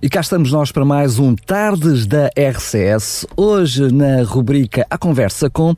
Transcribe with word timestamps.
E 0.00 0.08
cá 0.08 0.20
estamos 0.20 0.52
nós 0.52 0.70
para 0.70 0.84
mais 0.84 1.18
um 1.18 1.34
Tardes 1.34 2.06
da 2.06 2.28
RCS. 2.28 3.26
Hoje, 3.36 3.92
na 3.92 4.22
rubrica 4.22 4.86
A 4.88 4.96
Conversa 4.96 5.50
Com, 5.50 5.74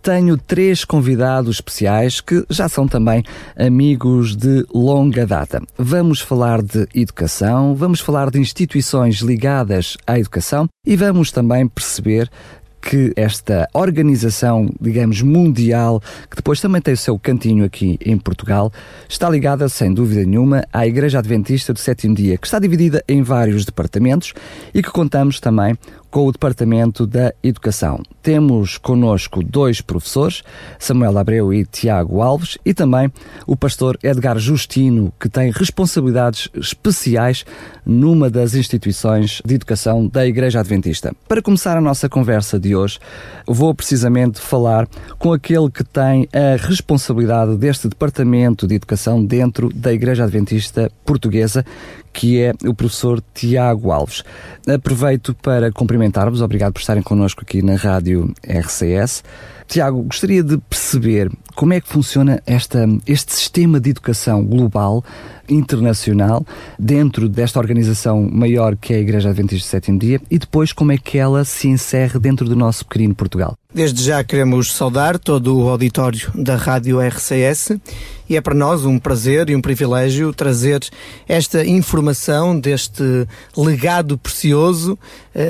tenho 0.00 0.38
três 0.38 0.84
convidados 0.84 1.56
especiais 1.56 2.20
que 2.20 2.44
já 2.48 2.68
são 2.68 2.86
também 2.86 3.24
amigos 3.58 4.36
de 4.36 4.64
longa 4.72 5.26
data. 5.26 5.60
Vamos 5.76 6.20
falar 6.20 6.62
de 6.62 6.86
educação, 6.94 7.74
vamos 7.74 7.98
falar 7.98 8.30
de 8.30 8.38
instituições 8.38 9.16
ligadas 9.16 9.96
à 10.06 10.20
educação 10.20 10.68
e 10.86 10.94
vamos 10.94 11.32
também 11.32 11.66
perceber 11.66 12.30
que 12.84 13.12
esta 13.16 13.66
organização, 13.72 14.68
digamos, 14.78 15.22
mundial, 15.22 16.02
que 16.28 16.36
depois 16.36 16.60
também 16.60 16.82
tem 16.82 16.92
o 16.92 16.96
seu 16.96 17.18
cantinho 17.18 17.64
aqui 17.64 17.98
em 18.04 18.18
Portugal, 18.18 18.70
está 19.08 19.28
ligada, 19.28 19.68
sem 19.70 19.92
dúvida 19.92 20.22
nenhuma, 20.24 20.64
à 20.70 20.86
Igreja 20.86 21.18
Adventista 21.18 21.72
do 21.72 21.78
Sétimo 21.78 22.14
Dia, 22.14 22.36
que 22.36 22.46
está 22.46 22.58
dividida 22.58 23.02
em 23.08 23.22
vários 23.22 23.64
departamentos 23.64 24.34
e 24.74 24.82
que 24.82 24.90
contamos 24.90 25.40
também 25.40 25.78
com 26.14 26.28
o 26.28 26.30
Departamento 26.30 27.08
da 27.08 27.34
Educação. 27.42 28.00
Temos 28.22 28.78
conosco 28.78 29.42
dois 29.42 29.80
professores, 29.80 30.44
Samuel 30.78 31.18
Abreu 31.18 31.52
e 31.52 31.66
Tiago 31.66 32.22
Alves, 32.22 32.56
e 32.64 32.72
também 32.72 33.12
o 33.48 33.56
pastor 33.56 33.98
Edgar 34.00 34.38
Justino, 34.38 35.12
que 35.18 35.28
tem 35.28 35.50
responsabilidades 35.50 36.48
especiais 36.54 37.44
numa 37.84 38.30
das 38.30 38.54
instituições 38.54 39.42
de 39.44 39.56
educação 39.56 40.06
da 40.06 40.24
Igreja 40.24 40.60
Adventista. 40.60 41.12
Para 41.26 41.42
começar 41.42 41.76
a 41.76 41.80
nossa 41.80 42.08
conversa 42.08 42.60
de 42.60 42.76
hoje, 42.76 43.00
vou 43.44 43.74
precisamente 43.74 44.40
falar 44.40 44.86
com 45.18 45.32
aquele 45.32 45.68
que 45.68 45.82
tem 45.82 46.28
a 46.32 46.64
responsabilidade 46.64 47.56
deste 47.56 47.88
Departamento 47.88 48.68
de 48.68 48.76
Educação 48.76 49.24
dentro 49.24 49.68
da 49.74 49.92
Igreja 49.92 50.22
Adventista 50.22 50.92
Portuguesa, 51.04 51.66
que 52.14 52.40
é 52.40 52.52
o 52.64 52.72
professor 52.72 53.22
Tiago 53.34 53.90
Alves. 53.90 54.22
Aproveito 54.66 55.34
para 55.34 55.70
cumprimentar-vos, 55.72 56.40
obrigado 56.40 56.72
por 56.72 56.80
estarem 56.80 57.02
connosco 57.02 57.42
aqui 57.42 57.60
na 57.60 57.74
Rádio 57.74 58.32
RCS. 58.42 59.24
Tiago, 59.66 60.02
gostaria 60.02 60.42
de 60.42 60.56
perceber 60.58 61.30
como 61.54 61.72
é 61.72 61.80
que 61.80 61.88
funciona 61.88 62.42
esta, 62.46 62.86
este 63.06 63.32
sistema 63.32 63.78
de 63.78 63.90
educação 63.90 64.44
global, 64.44 65.04
internacional, 65.48 66.44
dentro 66.78 67.28
desta 67.28 67.58
organização 67.58 68.28
maior 68.30 68.76
que 68.76 68.92
é 68.92 68.96
a 68.96 69.00
Igreja 69.00 69.28
Adventista 69.28 69.66
do 69.66 69.70
Sétimo 69.70 69.98
Dia 69.98 70.20
e 70.30 70.38
depois 70.38 70.72
como 70.72 70.92
é 70.92 70.98
que 70.98 71.18
ela 71.18 71.44
se 71.44 71.68
encerra 71.68 72.18
dentro 72.18 72.48
do 72.48 72.56
nosso 72.56 72.84
pequenino 72.86 73.14
Portugal. 73.14 73.56
Desde 73.74 74.02
já 74.04 74.22
queremos 74.22 74.72
saudar 74.72 75.18
todo 75.18 75.58
o 75.58 75.68
auditório 75.68 76.30
da 76.34 76.56
Rádio 76.56 77.00
RCS 77.00 77.72
e 78.28 78.36
é 78.36 78.40
para 78.40 78.54
nós 78.54 78.84
um 78.84 78.98
prazer 78.98 79.50
e 79.50 79.56
um 79.56 79.60
privilégio 79.60 80.32
trazer 80.32 80.80
esta 81.28 81.64
informação 81.64 82.58
deste 82.58 83.02
legado 83.56 84.16
precioso 84.16 84.98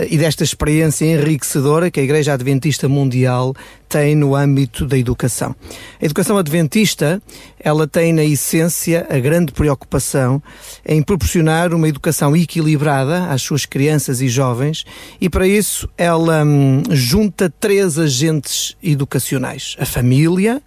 e 0.09 0.17
desta 0.17 0.43
experiência 0.43 1.05
enriquecedora 1.05 1.91
que 1.91 2.01
a 2.01 2.03
Igreja 2.03 2.33
Adventista 2.33 2.89
Mundial 2.89 3.55
tem 3.89 4.15
no 4.15 4.35
âmbito 4.35 4.87
da 4.87 4.97
educação. 4.97 5.55
A 6.01 6.05
educação 6.05 6.39
adventista, 6.39 7.23
ela 7.61 7.87
tem 7.87 8.13
na 8.13 8.25
essência 8.25 9.07
a 9.11 9.19
grande 9.19 9.53
preocupação 9.53 10.43
em 10.87 11.03
proporcionar 11.03 11.75
uma 11.75 11.89
educação 11.89 12.35
equilibrada 12.35 13.27
às 13.27 13.43
suas 13.43 13.67
crianças 13.67 14.21
e 14.21 14.29
jovens 14.29 14.85
e 15.21 15.29
para 15.29 15.47
isso 15.47 15.89
ela 15.99 16.45
hum, 16.45 16.83
junta 16.91 17.53
três 17.61 17.99
agentes 17.99 18.77
educacionais: 18.83 19.77
a 19.79 19.85
família, 19.85 20.63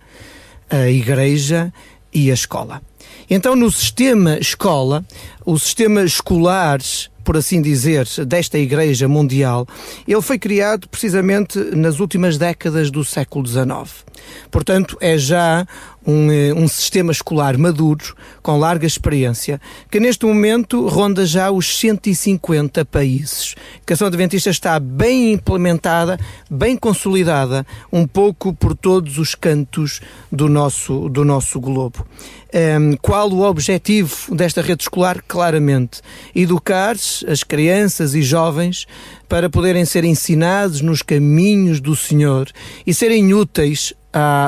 a 0.70 0.90
igreja 0.90 1.74
e 2.14 2.30
a 2.32 2.34
escola. 2.34 2.82
Então, 3.30 3.56
no 3.56 3.70
sistema 3.70 4.38
escola, 4.40 5.06
o 5.46 5.60
sistema 5.60 6.04
escolar 6.04 6.80
por 7.28 7.36
assim 7.36 7.62
dizer, 7.62 8.08
desta 8.26 8.58
Igreja 8.58 9.06
Mundial, 9.06 9.68
ele 10.08 10.22
foi 10.22 10.40
criado 10.40 10.88
precisamente 10.88 11.60
nas 11.76 12.00
últimas 12.00 12.38
décadas 12.38 12.90
do 12.90 13.04
século 13.04 13.46
XIX. 13.46 14.07
Portanto, 14.50 14.98
é 15.02 15.18
já 15.18 15.66
um, 16.08 16.32
eh, 16.32 16.54
um, 16.54 16.68
sistema 16.68 17.12
escolar 17.12 17.58
maduro, 17.58 18.16
com 18.42 18.58
larga 18.58 18.88
experiência, 18.88 19.60
que 19.92 20.00
neste 20.00 20.26
momento 20.26 20.88
ronda 20.88 21.26
já 21.26 21.52
os 21.52 21.78
150 21.78 22.86
países. 22.86 23.56
A 23.58 23.78
educação 23.78 24.08
adventista 24.08 24.50
está 24.50 24.80
bem 24.80 25.34
implementada, 25.34 26.18
bem 26.50 26.78
consolidada, 26.78 27.68
um 27.92 28.08
pouco 28.08 28.54
por 28.54 28.74
todos 28.74 29.18
os 29.18 29.36
cantos 29.36 30.00
do 30.32 30.48
nosso, 30.48 31.10
do 31.10 31.26
nosso 31.26 31.60
globo. 31.60 32.08
Um, 32.54 32.58
ehm, 32.58 32.94
qual 33.02 33.30
o 33.30 33.42
objetivo 33.42 34.34
desta 34.34 34.62
rede 34.62 34.84
escolar? 34.84 35.22
Claramente, 35.28 36.02
educar 36.34 36.96
as 36.96 37.44
crianças 37.44 38.16
e 38.16 38.22
jovens 38.22 38.88
para 39.28 39.50
poderem 39.50 39.86
ser 39.86 40.04
ensinados 40.04 40.82
nos 40.82 41.02
caminhos 41.02 41.80
do 41.80 41.96
Senhor 41.96 42.50
e 42.86 42.94
serem 42.94 43.34
úteis 43.34 43.94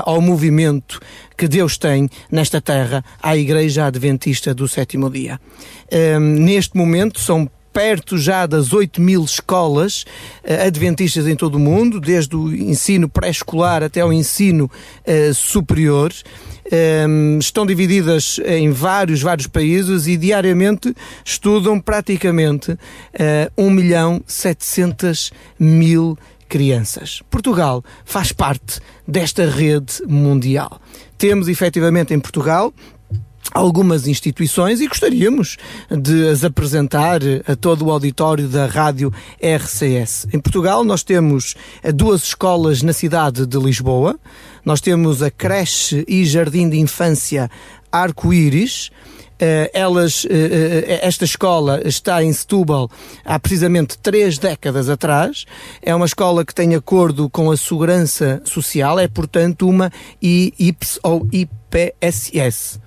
ao 0.05 0.21
movimento 0.21 0.99
que 1.37 1.47
Deus 1.47 1.77
tem 1.77 2.09
nesta 2.31 2.59
terra, 2.59 3.03
à 3.21 3.37
Igreja 3.37 3.85
Adventista 3.85 4.53
do 4.53 4.67
Sétimo 4.67 5.09
Dia. 5.09 5.39
Um, 5.91 6.19
neste 6.19 6.75
momento 6.75 7.19
são 7.19 7.49
perto 7.71 8.17
já 8.17 8.45
das 8.45 8.73
8 8.73 8.99
mil 8.99 9.23
escolas 9.23 10.03
uh, 10.43 10.67
adventistas 10.67 11.27
em 11.27 11.35
todo 11.35 11.55
o 11.55 11.59
mundo, 11.59 11.99
desde 11.99 12.35
o 12.35 12.53
ensino 12.53 13.07
pré-escolar 13.07 13.83
até 13.83 14.03
o 14.03 14.11
ensino 14.11 14.65
uh, 14.65 15.33
superior. 15.33 16.11
Um, 16.71 17.39
estão 17.39 17.65
divididas 17.65 18.39
em 18.45 18.69
vários, 18.69 19.21
vários 19.21 19.47
países 19.47 20.05
e 20.05 20.15
diariamente 20.15 20.95
estudam 21.25 21.79
praticamente 21.79 22.73
uh, 22.73 22.77
1 23.57 23.69
milhão 23.71 24.21
700 24.27 25.31
mil 25.59 26.15
crianças. 26.47 27.21
Portugal 27.29 27.83
faz 28.05 28.31
parte 28.31 28.79
desta 29.07 29.49
rede 29.49 30.03
mundial. 30.07 30.79
Temos 31.17 31.47
efetivamente 31.47 32.13
em 32.13 32.19
Portugal 32.19 32.73
algumas 33.53 34.07
instituições 34.07 34.81
e 34.81 34.87
gostaríamos 34.87 35.57
de 35.89 36.27
as 36.27 36.43
apresentar 36.43 37.21
a 37.47 37.55
todo 37.55 37.85
o 37.85 37.91
auditório 37.91 38.47
da 38.47 38.65
rádio 38.65 39.11
RCS. 39.41 40.27
Em 40.33 40.39
Portugal 40.39 40.83
nós 40.83 41.03
temos 41.03 41.55
duas 41.93 42.23
escolas 42.23 42.81
na 42.81 42.93
cidade 42.93 43.45
de 43.45 43.57
Lisboa. 43.57 44.19
Nós 44.63 44.81
temos 44.81 45.23
a 45.23 45.31
creche 45.31 46.05
e 46.07 46.25
jardim 46.25 46.69
de 46.69 46.79
infância 46.79 47.49
Arco-Íris, 47.91 48.91
Uh, 49.39 49.71
elas, 49.71 50.25
uh, 50.25 50.27
uh, 50.27 50.99
esta 51.01 51.23
escola 51.23 51.79
está 51.85 52.21
em 52.21 52.33
Setúbal 52.33 52.91
há 53.23 53.39
precisamente 53.39 53.97
três 53.97 54.37
décadas 54.37 54.89
atrás. 54.89 55.45
É 55.81 55.95
uma 55.95 56.05
escola 56.05 56.43
que 56.43 56.53
tem 56.53 56.75
acordo 56.75 57.29
com 57.29 57.49
a 57.49 57.55
Segurança 57.55 58.41
Social, 58.43 58.99
é 58.99 59.07
portanto 59.07 59.65
uma 59.65 59.89
IPS 60.21 60.99
ou 61.01 61.25
IPSS. 61.31 62.81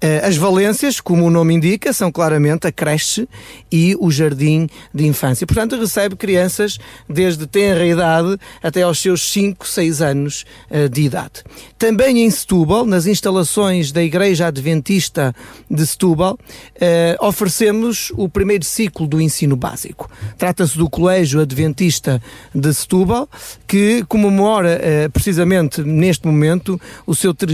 Eh, 0.00 0.20
as 0.24 0.36
valências, 0.36 1.00
como 1.00 1.24
o 1.24 1.30
nome 1.30 1.54
indica, 1.54 1.92
são 1.92 2.10
claramente 2.12 2.66
a 2.66 2.72
creche 2.72 3.28
e 3.70 3.96
o 3.98 4.10
jardim 4.10 4.68
de 4.94 5.06
infância. 5.06 5.46
Portanto, 5.46 5.78
recebe 5.78 6.16
crianças 6.16 6.78
desde 7.08 7.46
tenra 7.46 7.84
idade 7.86 8.38
até 8.62 8.82
aos 8.82 8.98
seus 8.98 9.30
5, 9.32 9.66
6 9.66 10.00
anos 10.00 10.44
eh, 10.70 10.88
de 10.88 11.02
idade. 11.02 11.42
Também 11.76 12.24
em 12.24 12.30
Setúbal, 12.30 12.84
nas 12.86 13.06
instalações 13.06 13.90
da 13.92 14.02
Igreja 14.02 14.46
Adventista 14.46 15.34
de 15.70 15.86
Setúbal, 15.86 16.38
eh, 16.80 17.16
oferecemos 17.20 18.12
o 18.16 18.28
primeiro 18.28 18.64
ciclo 18.64 19.06
do 19.06 19.20
ensino 19.20 19.56
básico. 19.56 20.10
Trata-se 20.36 20.78
do 20.78 20.88
Colégio 20.88 21.40
Adventista 21.40 22.22
de 22.54 22.72
Setúbal, 22.72 23.28
que 23.66 24.04
comemora 24.08 24.80
precisamente 25.12 25.82
neste 25.82 26.26
momento 26.26 26.80
o 27.06 27.14
seu 27.14 27.34
30 27.34 27.48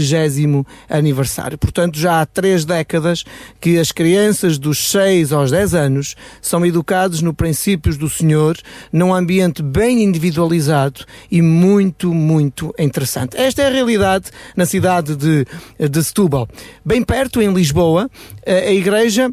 aniversário. 0.89 1.57
Portanto, 1.57 1.97
já 2.05 2.21
há 2.21 2.25
três 2.25 2.63
décadas 2.65 3.23
que 3.59 3.79
as 3.79 3.91
crianças 3.91 4.59
dos 4.59 4.91
6 4.91 5.33
aos 5.33 5.49
10 5.49 5.73
anos 5.73 6.15
são 6.39 6.63
educados 6.63 7.23
no 7.23 7.33
princípios 7.33 7.97
do 7.97 8.07
Senhor, 8.07 8.55
num 8.93 9.11
ambiente 9.11 9.63
bem 9.63 10.03
individualizado 10.03 11.03
e 11.31 11.41
muito, 11.41 12.13
muito 12.13 12.71
interessante. 12.77 13.35
Esta 13.35 13.63
é 13.63 13.67
a 13.67 13.71
realidade 13.71 14.29
na 14.55 14.67
cidade 14.67 15.15
de, 15.15 15.47
de 15.79 16.03
Setúbal. 16.03 16.47
Bem 16.85 17.01
perto, 17.01 17.41
em 17.41 17.51
Lisboa, 17.51 18.07
a 18.45 18.71
igreja 18.71 19.31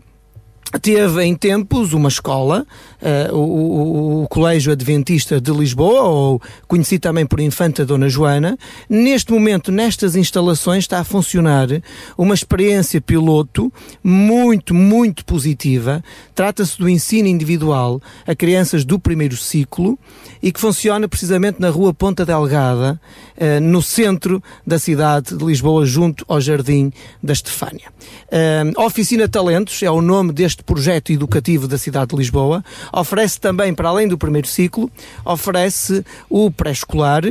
teve 0.80 1.22
em 1.22 1.34
tempos 1.34 1.92
uma 1.92 2.08
escola 2.08 2.66
uh, 3.02 3.34
o, 3.34 4.22
o, 4.22 4.28
Colégio 4.28 4.72
Adventista 4.72 5.40
de 5.40 5.50
Lisboa, 5.50 6.02
ou 6.02 6.42
conhecido 6.68 7.02
também 7.02 7.26
por 7.26 7.40
Infanta 7.40 7.84
Dona 7.84 8.08
Joana. 8.08 8.56
Neste 8.88 9.32
momento, 9.32 9.72
nestas 9.72 10.16
instalações, 10.16 10.84
está 10.84 11.00
a 11.00 11.04
funcionar 11.04 11.68
uma 12.16 12.34
experiência 12.34 13.00
piloto 13.00 13.72
muito, 14.02 14.72
muito 14.74 15.24
positiva. 15.24 16.02
Trata-se 16.34 16.78
do 16.78 16.88
ensino 16.88 17.28
individual 17.28 18.00
a 18.26 18.34
crianças 18.34 18.84
do 18.84 18.98
primeiro 18.98 19.36
ciclo 19.36 19.98
e 20.42 20.52
que 20.52 20.60
funciona 20.60 21.08
precisamente 21.08 21.60
na 21.60 21.70
Rua 21.70 21.92
Ponta 21.92 22.24
Delgada, 22.24 23.00
uh, 23.36 23.60
no 23.60 23.82
centro 23.82 24.42
da 24.66 24.78
cidade 24.78 25.36
de 25.36 25.44
Lisboa, 25.44 25.84
junto 25.84 26.24
ao 26.28 26.40
Jardim 26.40 26.92
da 27.22 27.32
Estefânia. 27.32 27.92
Uh, 28.28 28.80
Oficina 28.82 29.28
Talentos 29.28 29.82
é 29.82 29.90
o 29.90 30.00
nome 30.00 30.32
deste 30.32 30.62
projeto 30.62 31.12
educativo 31.12 31.68
da 31.68 31.78
cidade 31.78 32.10
de 32.10 32.16
Lisboa. 32.16 32.64
Oferece 32.92 33.40
também, 33.40 33.74
para 33.74 33.88
além 33.88 34.06
do 34.06 34.18
primeiro 34.18 34.46
ciclo, 34.46 34.90
oferece 35.24 36.04
o 36.28 36.50
pré-escolar 36.50 37.22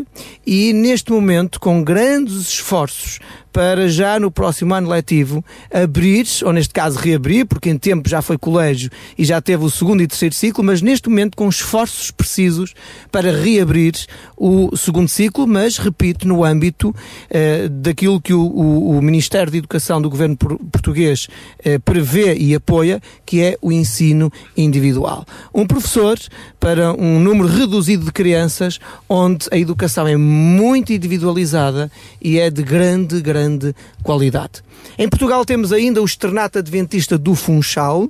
e, 0.46 0.74
neste 0.74 1.12
momento, 1.12 1.60
com 1.60 1.84
grandes 1.84 2.50
esforços 2.50 3.20
para 3.52 3.90
já 3.90 4.20
no 4.20 4.32
próximo 4.32 4.74
ano 4.74 4.90
letivo 4.90 5.44
abrir, 5.72 6.26
ou 6.44 6.54
neste 6.54 6.74
caso 6.74 6.98
reabrir, 6.98 7.46
porque 7.46 7.70
em 7.70 7.78
tempo 7.78 8.08
já 8.08 8.22
foi 8.22 8.38
colégio 8.38 8.90
e 9.18 9.26
já 9.26 9.42
teve 9.42 9.64
o 9.64 9.70
segundo 9.70 10.02
e 10.02 10.08
terceiro 10.08 10.34
ciclo, 10.34 10.64
mas 10.64 10.82
neste 10.82 11.10
momento 11.10 11.36
com 11.36 11.48
esforços 11.50 12.12
precisos 12.12 12.74
para 13.12 13.32
reabrir 13.32 13.94
o 14.38 14.76
segundo 14.76 15.08
ciclo, 15.08 15.46
mas 15.46 15.78
repito, 15.78 16.28
no 16.28 16.44
âmbito 16.44 16.96
eh, 17.30 17.68
daquilo 17.70 18.22
que 18.22 18.34
o, 18.34 18.42
o, 18.42 18.98
o, 18.98 19.02
Ministério 19.02 19.52
de 19.52 19.58
Educação 19.58 20.02
do 20.02 20.10
Governo 20.10 20.38
Português 20.38 21.28
eh, 21.64 21.78
prevê 21.80 22.36
e 22.36 22.56
apoia, 22.56 23.02
que 23.26 23.42
é 23.42 23.58
o 23.62 23.72
ensino 23.72 24.32
individual. 24.56 25.26
Um 25.54 25.66
professor 25.66 26.18
para 26.60 26.94
um 26.94 27.20
número 27.20 27.48
reduzido 27.48 28.06
de 28.06 28.12
crianças, 28.12 28.80
onde 29.10 29.48
a 29.52 29.58
educação 29.58 30.08
é 30.08 30.16
muito 30.16 30.94
individualizada 30.94 31.92
e 32.22 32.40
é 32.40 32.50
de 32.50 32.64
grande, 32.64 33.20
grande 33.22 33.41
grande 33.42 33.76
qualidade. 34.04 34.64
Em 34.98 35.10
Portugal 35.10 35.44
temos 35.44 35.74
ainda 35.74 36.02
o 36.02 36.06
Externato 36.06 36.60
Adventista 36.60 37.18
do 37.18 37.34
Funchal, 37.34 38.08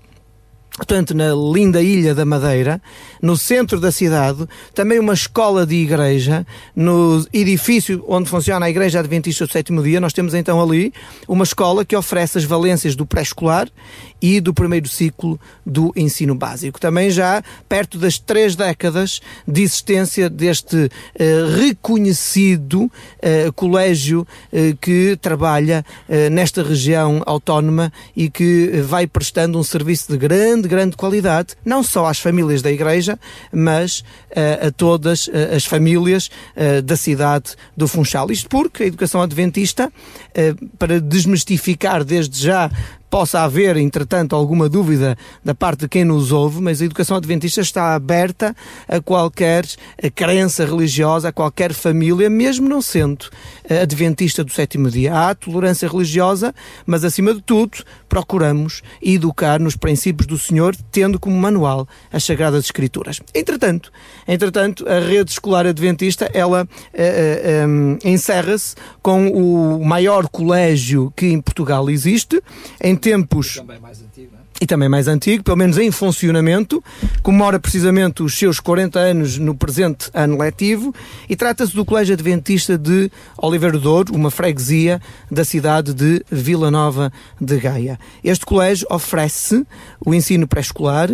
portanto, 0.76 1.14
na 1.14 1.34
linda 1.34 1.82
Ilha 1.82 2.16
da 2.16 2.26
Madeira, 2.26 2.82
no 3.22 3.36
centro 3.36 3.80
da 3.80 3.92
cidade, 3.92 4.48
também 4.74 5.00
uma 5.00 5.14
escola 5.14 5.66
de 5.66 5.76
igreja, 5.76 6.46
no 6.76 7.26
edifício 7.34 8.04
onde 8.08 8.30
funciona 8.30 8.66
a 8.66 8.70
Igreja 8.70 9.00
Adventista 9.00 9.46
do 9.46 9.52
Sétimo 9.52 9.84
Dia, 9.84 10.00
nós 10.00 10.14
temos 10.14 10.34
então 10.34 10.62
ali 10.62 10.94
uma 11.28 11.44
escola 11.44 11.84
que 11.84 11.96
oferece 11.96 12.38
as 12.38 12.44
valências 12.44 12.96
do 12.96 13.06
pré-escolar 13.06 13.68
e 14.22 14.40
do 14.40 14.54
primeiro 14.54 14.88
ciclo 14.88 15.40
do 15.66 15.92
ensino 15.96 16.36
básico. 16.36 16.80
Também 16.80 17.10
já 17.10 17.44
perto 17.68 17.98
das 17.98 18.20
três 18.20 18.56
décadas 18.56 19.20
de 19.48 19.64
existência 19.64 20.30
deste 20.30 20.76
uh, 20.76 20.90
reconhecido 21.58 22.84
uh, 22.84 23.54
colégio 23.56 24.22
uh, 24.22 24.78
que 24.80 25.18
trabalha 25.22 25.84
nesta 26.32 26.62
região 26.62 27.22
autónoma 27.26 27.92
e 28.16 28.30
que 28.30 28.82
vai 28.86 29.08
prestando 29.08 29.58
um 29.58 29.64
serviço 29.64 30.12
de 30.12 30.18
grande, 30.18 30.61
grande 30.68 30.96
qualidade, 30.96 31.56
não 31.66 31.84
só 31.84 32.06
às 32.06 32.20
famílias 32.20 32.62
da 32.62 32.72
Igreja, 32.72 33.20
mas 33.52 34.04
a 34.36 34.72
todas 34.72 35.30
as 35.56 35.66
famílias 35.66 36.30
da 36.84 36.96
cidade 36.96 37.56
do 37.76 37.88
Funchal. 37.88 38.32
Isto 38.32 38.50
porque 38.50 38.84
a 38.84 38.88
educação 38.88 39.22
adventista, 39.22 39.92
para 40.78 41.00
desmistificar 41.00 42.04
desde 42.04 42.42
já 42.42 42.70
possa 43.12 43.42
haver, 43.42 43.76
entretanto, 43.76 44.34
alguma 44.34 44.70
dúvida 44.70 45.18
da 45.44 45.54
parte 45.54 45.82
de 45.82 45.90
quem 45.90 46.06
nos 46.06 46.32
ouve, 46.32 46.62
mas 46.62 46.82
a 46.82 46.86
educação 46.86 47.18
adventista 47.18 47.60
está 47.60 47.94
aberta 47.94 48.56
a 48.88 49.02
qualquer 49.02 49.66
a 50.02 50.10
crença 50.10 50.66
religiosa, 50.66 51.28
a 51.28 51.32
qualquer 51.34 51.74
família, 51.74 52.30
mesmo 52.30 52.70
não 52.70 52.82
sendo 52.82 53.26
eh, 53.66 53.82
adventista 53.82 54.46
do 54.46 54.52
sétimo 54.52 54.90
dia. 54.90 55.14
Há 55.14 55.36
tolerância 55.36 55.90
religiosa, 55.90 56.56
mas 56.86 57.04
acima 57.04 57.34
de 57.34 57.42
tudo, 57.42 57.84
procuramos 58.08 58.82
educar 59.02 59.60
nos 59.60 59.76
princípios 59.76 60.26
do 60.26 60.38
Senhor, 60.38 60.74
tendo 60.90 61.20
como 61.20 61.36
manual 61.36 61.86
as 62.14 62.24
Sagradas 62.24 62.64
Escrituras. 62.64 63.20
Entretanto, 63.36 63.92
entretanto 64.28 64.88
a 64.88 65.00
rede 65.00 65.32
escolar 65.32 65.66
adventista, 65.66 66.30
ela 66.34 66.64
uh, 66.64 66.68
uh, 66.68 67.68
um, 67.68 67.98
encerra-se 68.04 68.76
com 69.02 69.28
o 69.30 69.84
maior 69.84 70.28
colégio 70.28 71.12
que 71.16 71.28
em 71.28 71.42
Portugal 71.42 71.90
existe, 71.90 72.42
em 72.82 72.96
tempos. 72.96 73.56
Também 73.56 73.80
mais? 73.80 74.02
E 74.62 74.68
também 74.68 74.88
mais 74.88 75.08
antigo, 75.08 75.44
pelo 75.44 75.58
menos 75.58 75.80
em 75.80 75.90
funcionamento, 75.90 76.84
comemora 77.24 77.60
precisamente 77.60 78.22
os 78.22 78.38
seus 78.38 78.60
40 78.60 79.00
anos 79.00 79.40
no 79.40 79.56
presente 79.56 80.12
ano 80.14 80.38
letivo 80.38 80.94
e 81.28 81.36
trata-se 81.36 81.76
do 81.76 81.84
Colégio 81.84 82.14
Adventista 82.14 82.78
de 82.78 83.10
Oliveira 83.40 83.80
Douro, 83.80 84.14
uma 84.14 84.30
freguesia 84.30 85.02
da 85.32 85.44
cidade 85.44 85.96
de 85.96 86.24
Vila 86.30 86.70
Nova 86.70 87.12
de 87.42 87.58
Gaia. 87.58 88.00
Este 88.24 88.46
colégio 88.46 88.86
oferece 88.92 89.66
o 90.06 90.14
ensino 90.14 90.48
pré-escolar 90.48 91.10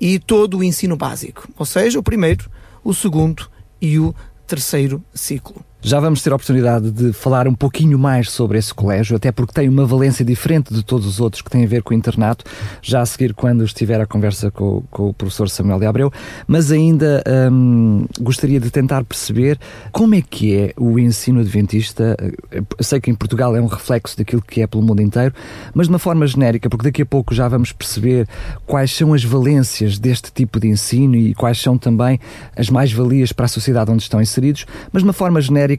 e 0.00 0.20
todo 0.20 0.58
o 0.58 0.62
ensino 0.62 0.96
básico, 0.96 1.48
ou 1.58 1.66
seja, 1.66 1.98
o 1.98 2.04
primeiro, 2.04 2.48
o 2.84 2.94
segundo 2.94 3.50
e 3.80 3.98
o 3.98 4.14
terceiro 4.46 5.02
ciclo. 5.12 5.64
Já 5.84 5.98
vamos 5.98 6.22
ter 6.22 6.30
a 6.30 6.36
oportunidade 6.36 6.92
de 6.92 7.12
falar 7.12 7.48
um 7.48 7.54
pouquinho 7.54 7.98
mais 7.98 8.30
sobre 8.30 8.56
esse 8.56 8.72
colégio, 8.72 9.16
até 9.16 9.32
porque 9.32 9.52
tem 9.52 9.68
uma 9.68 9.84
valência 9.84 10.24
diferente 10.24 10.72
de 10.72 10.80
todos 10.84 11.04
os 11.08 11.18
outros 11.18 11.42
que 11.42 11.50
têm 11.50 11.64
a 11.64 11.66
ver 11.66 11.82
com 11.82 11.92
o 11.92 11.96
internato, 11.96 12.44
já 12.80 13.00
a 13.00 13.06
seguir 13.06 13.34
quando 13.34 13.64
estiver 13.64 14.00
a 14.00 14.06
conversa 14.06 14.48
com, 14.48 14.84
com 14.92 15.08
o 15.08 15.12
professor 15.12 15.50
Samuel 15.50 15.80
de 15.80 15.86
Abreu, 15.86 16.12
mas 16.46 16.70
ainda 16.70 17.20
hum, 17.50 18.06
gostaria 18.20 18.60
de 18.60 18.70
tentar 18.70 19.02
perceber 19.02 19.58
como 19.90 20.14
é 20.14 20.22
que 20.22 20.56
é 20.56 20.72
o 20.76 21.00
ensino 21.00 21.40
adventista. 21.40 22.16
Eu 22.52 22.64
sei 22.78 23.00
que 23.00 23.10
em 23.10 23.14
Portugal 23.14 23.56
é 23.56 23.60
um 23.60 23.66
reflexo 23.66 24.16
daquilo 24.16 24.40
que 24.40 24.62
é 24.62 24.68
pelo 24.68 24.84
mundo 24.84 25.02
inteiro, 25.02 25.34
mas 25.74 25.88
de 25.88 25.92
uma 25.92 25.98
forma 25.98 26.24
genérica, 26.28 26.70
porque 26.70 26.84
daqui 26.84 27.02
a 27.02 27.06
pouco 27.06 27.34
já 27.34 27.48
vamos 27.48 27.72
perceber 27.72 28.28
quais 28.66 28.94
são 28.94 29.12
as 29.12 29.24
valências 29.24 29.98
deste 29.98 30.30
tipo 30.32 30.60
de 30.60 30.68
ensino 30.68 31.16
e 31.16 31.34
quais 31.34 31.60
são 31.60 31.76
também 31.76 32.20
as 32.56 32.70
mais-valias 32.70 33.32
para 33.32 33.46
a 33.46 33.48
sociedade 33.48 33.90
onde 33.90 34.04
estão 34.04 34.22
inseridos, 34.22 34.64
mas 34.92 35.02
de 35.02 35.08
uma 35.08 35.12
forma 35.12 35.40
genérica 35.40 35.71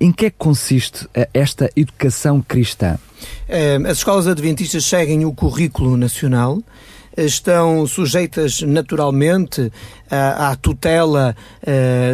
em 0.00 0.12
que 0.12 0.26
é 0.26 0.30
que 0.30 0.36
consiste 0.36 1.08
eh, 1.14 1.28
esta 1.32 1.70
educação 1.76 2.40
cristã? 2.40 2.98
Eh, 3.48 3.78
as 3.86 3.98
escolas 3.98 4.26
adventistas 4.26 4.84
seguem 4.84 5.24
o 5.24 5.32
currículo 5.32 5.96
nacional, 5.96 6.62
estão 7.16 7.86
sujeitas 7.86 8.62
naturalmente 8.62 9.72
à, 10.08 10.54
tutela 10.54 11.34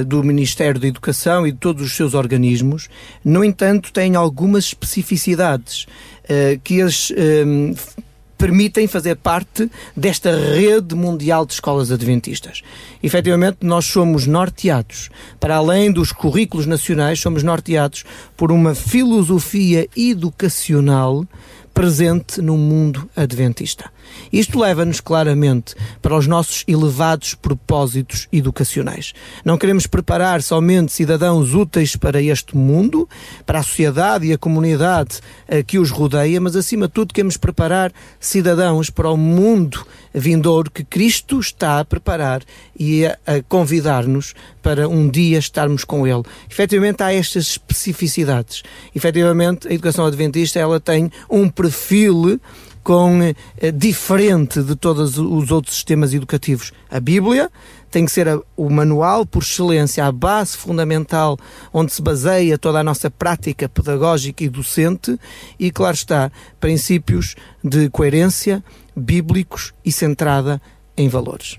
do 0.07 0.25
Ministério 0.25 0.81
da 0.81 0.87
Educação 0.87 1.47
e 1.47 1.53
de 1.53 1.59
todos 1.59 1.85
os 1.85 1.95
seus 1.95 2.15
organismos. 2.15 2.89
No 3.23 3.45
entanto, 3.45 3.93
têm 3.93 4.17
algumas 4.17 4.65
especificidades 4.65 5.85
que 6.65 6.81
as 6.81 7.13
permitem 8.45 8.87
fazer 8.87 9.17
parte 9.17 9.71
desta 9.97 10.31
rede 10.31 10.95
mundial 10.95 11.47
de 11.47 11.55
escolas 11.55 11.91
adventistas. 11.91 12.61
Efetivamente, 13.03 13.57
nós 13.63 13.87
somos 13.87 14.27
norteados, 14.27 15.09
para 15.41 15.57
além 15.57 15.91
dos 15.91 16.13
currículos 16.13 16.67
nacionais, 16.67 17.19
somos 17.19 17.43
norteados 17.43 18.05
por 18.37 18.53
uma 18.53 18.75
filosofia 18.75 19.89
educacional 19.97 21.27
presente 21.73 22.43
no 22.43 22.59
mundo 22.59 23.09
adventista. 23.17 23.91
Isto 24.33 24.59
leva-nos 24.59 25.01
claramente 25.01 25.75
para 26.01 26.17
os 26.17 26.27
nossos 26.27 26.65
elevados 26.67 27.35
propósitos 27.35 28.29
educacionais. 28.33 29.13
Não 29.45 29.59
queremos 29.59 29.87
preparar 29.87 30.43
somente 30.43 30.93
cidadãos 30.93 31.55
úteis 31.55 31.97
para 31.97 32.23
este 32.23 32.57
mundo, 32.57 33.09
para 33.47 33.61
a 33.61 33.63
sociedade 33.63 34.27
e 34.27 34.33
a 34.33 34.39
comunidade 34.39 35.21
eh, 35.49 35.63
que 35.63 35.79
os 35.79 35.91
rodeia, 35.91 36.41
mas 36.41 36.57
acima 36.57 36.87
de 36.87 36.93
tudo 36.93 37.15
queremos 37.15 37.37
preparar 37.37 37.93
cidadãos 38.19 38.91
para 38.91 39.11
o 39.11 39.17
mundo 39.17 39.85
vindouro 40.15 40.71
que 40.71 40.85
Cristo 40.85 41.41
está 41.41 41.81
a 41.81 41.85
preparar 41.85 42.43
e 42.79 43.05
a, 43.05 43.17
convidar-nos 43.49 44.35
para 44.63 44.89
um 44.89 45.09
dia 45.09 45.39
estarmos 45.39 45.85
com 45.85 46.07
Ele. 46.07 46.23
Efetivamente 46.49 47.03
há 47.03 47.13
estas 47.13 47.49
especificidades. 47.49 48.63
Efetivamente 48.95 49.69
a 49.69 49.73
educação 49.73 50.07
adventista 50.07 50.59
ela 50.59 50.79
tem 50.79 51.11
um 51.29 51.49
perfil 51.49 52.41
com 52.85 53.21
eh, 53.23 53.73
diferente 53.73 54.63
de 54.63 54.77
todos 54.77 55.19
os 55.19 55.51
outros 55.51 55.75
sistemas 55.75 56.13
educativos. 56.13 56.71
A 56.91 57.01
Bíblia 57.01 57.51
tem 57.91 58.05
que 58.05 58.13
ser 58.13 58.29
a, 58.29 58.39
o 58.57 58.69
manual 58.69 59.25
por 59.25 59.43
excelência, 59.43 60.05
a 60.05 60.13
base 60.13 60.57
fundamental 60.57 61.39
onde 61.73 61.93
se 61.93 62.03
baseia 62.03 62.59
toda 62.59 62.81
a 62.81 62.85
nossa 62.85 63.11
prática 63.11 63.69
pedagógica 63.69 64.45
e 64.45 64.49
docente 64.49 65.19
e, 65.59 65.71
claro 65.71 65.95
está, 65.95 66.31
princípios 66.61 67.35
de 67.63 67.89
coerência 67.89 68.63
bíblicos 68.95 69.73
e 69.85 69.91
centrada 69.91 70.61
em 70.97 71.09
valores. 71.09 71.59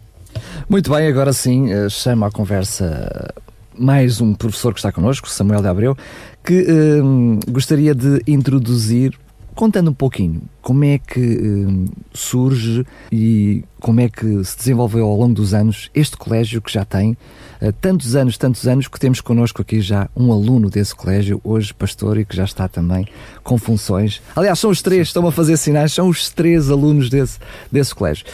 Muito 0.69 0.91
bem, 0.91 1.07
agora 1.07 1.33
sim, 1.33 1.71
eh, 1.71 1.89
chamo 1.89 2.25
à 2.25 2.31
conversa 2.31 3.33
mais 3.77 4.21
um 4.21 4.33
professor 4.33 4.73
que 4.73 4.79
está 4.79 4.91
connosco, 4.91 5.29
Samuel 5.29 5.61
de 5.61 5.67
Abreu, 5.67 5.97
que 6.43 6.65
eh, 6.67 7.51
gostaria 7.51 7.95
de 7.95 8.21
introduzir 8.27 9.17
contando 9.55 9.89
um 9.89 9.93
pouquinho, 9.93 10.41
como 10.61 10.83
é 10.83 10.99
que 10.99 11.19
hum, 11.19 11.85
surge 12.13 12.85
e 13.11 13.63
como 13.79 14.01
é 14.01 14.09
que 14.09 14.43
se 14.43 14.57
desenvolveu 14.57 15.05
ao 15.05 15.15
longo 15.15 15.33
dos 15.33 15.53
anos 15.53 15.89
este 15.95 16.17
colégio 16.17 16.61
que 16.61 16.71
já 16.71 16.83
tem 16.83 17.17
uh, 17.61 17.71
tantos 17.79 18.15
anos, 18.15 18.37
tantos 18.37 18.67
anos, 18.67 18.87
que 18.87 18.99
temos 18.99 19.21
connosco 19.21 19.61
aqui 19.61 19.79
já 19.79 20.09
um 20.15 20.31
aluno 20.31 20.69
desse 20.69 20.93
colégio, 20.93 21.39
hoje 21.43 21.73
pastor, 21.73 22.17
e 22.17 22.25
que 22.25 22.35
já 22.35 22.43
está 22.43 22.67
também 22.67 23.07
com 23.43 23.57
funções. 23.57 24.21
Aliás, 24.35 24.59
são 24.59 24.69
os 24.69 24.81
três, 24.81 25.07
estão 25.07 25.25
a 25.25 25.31
fazer 25.31 25.55
sinais, 25.57 25.93
são 25.93 26.09
os 26.09 26.29
três 26.29 26.69
alunos 26.69 27.09
desse, 27.09 27.39
desse 27.71 27.95
colégio. 27.95 28.25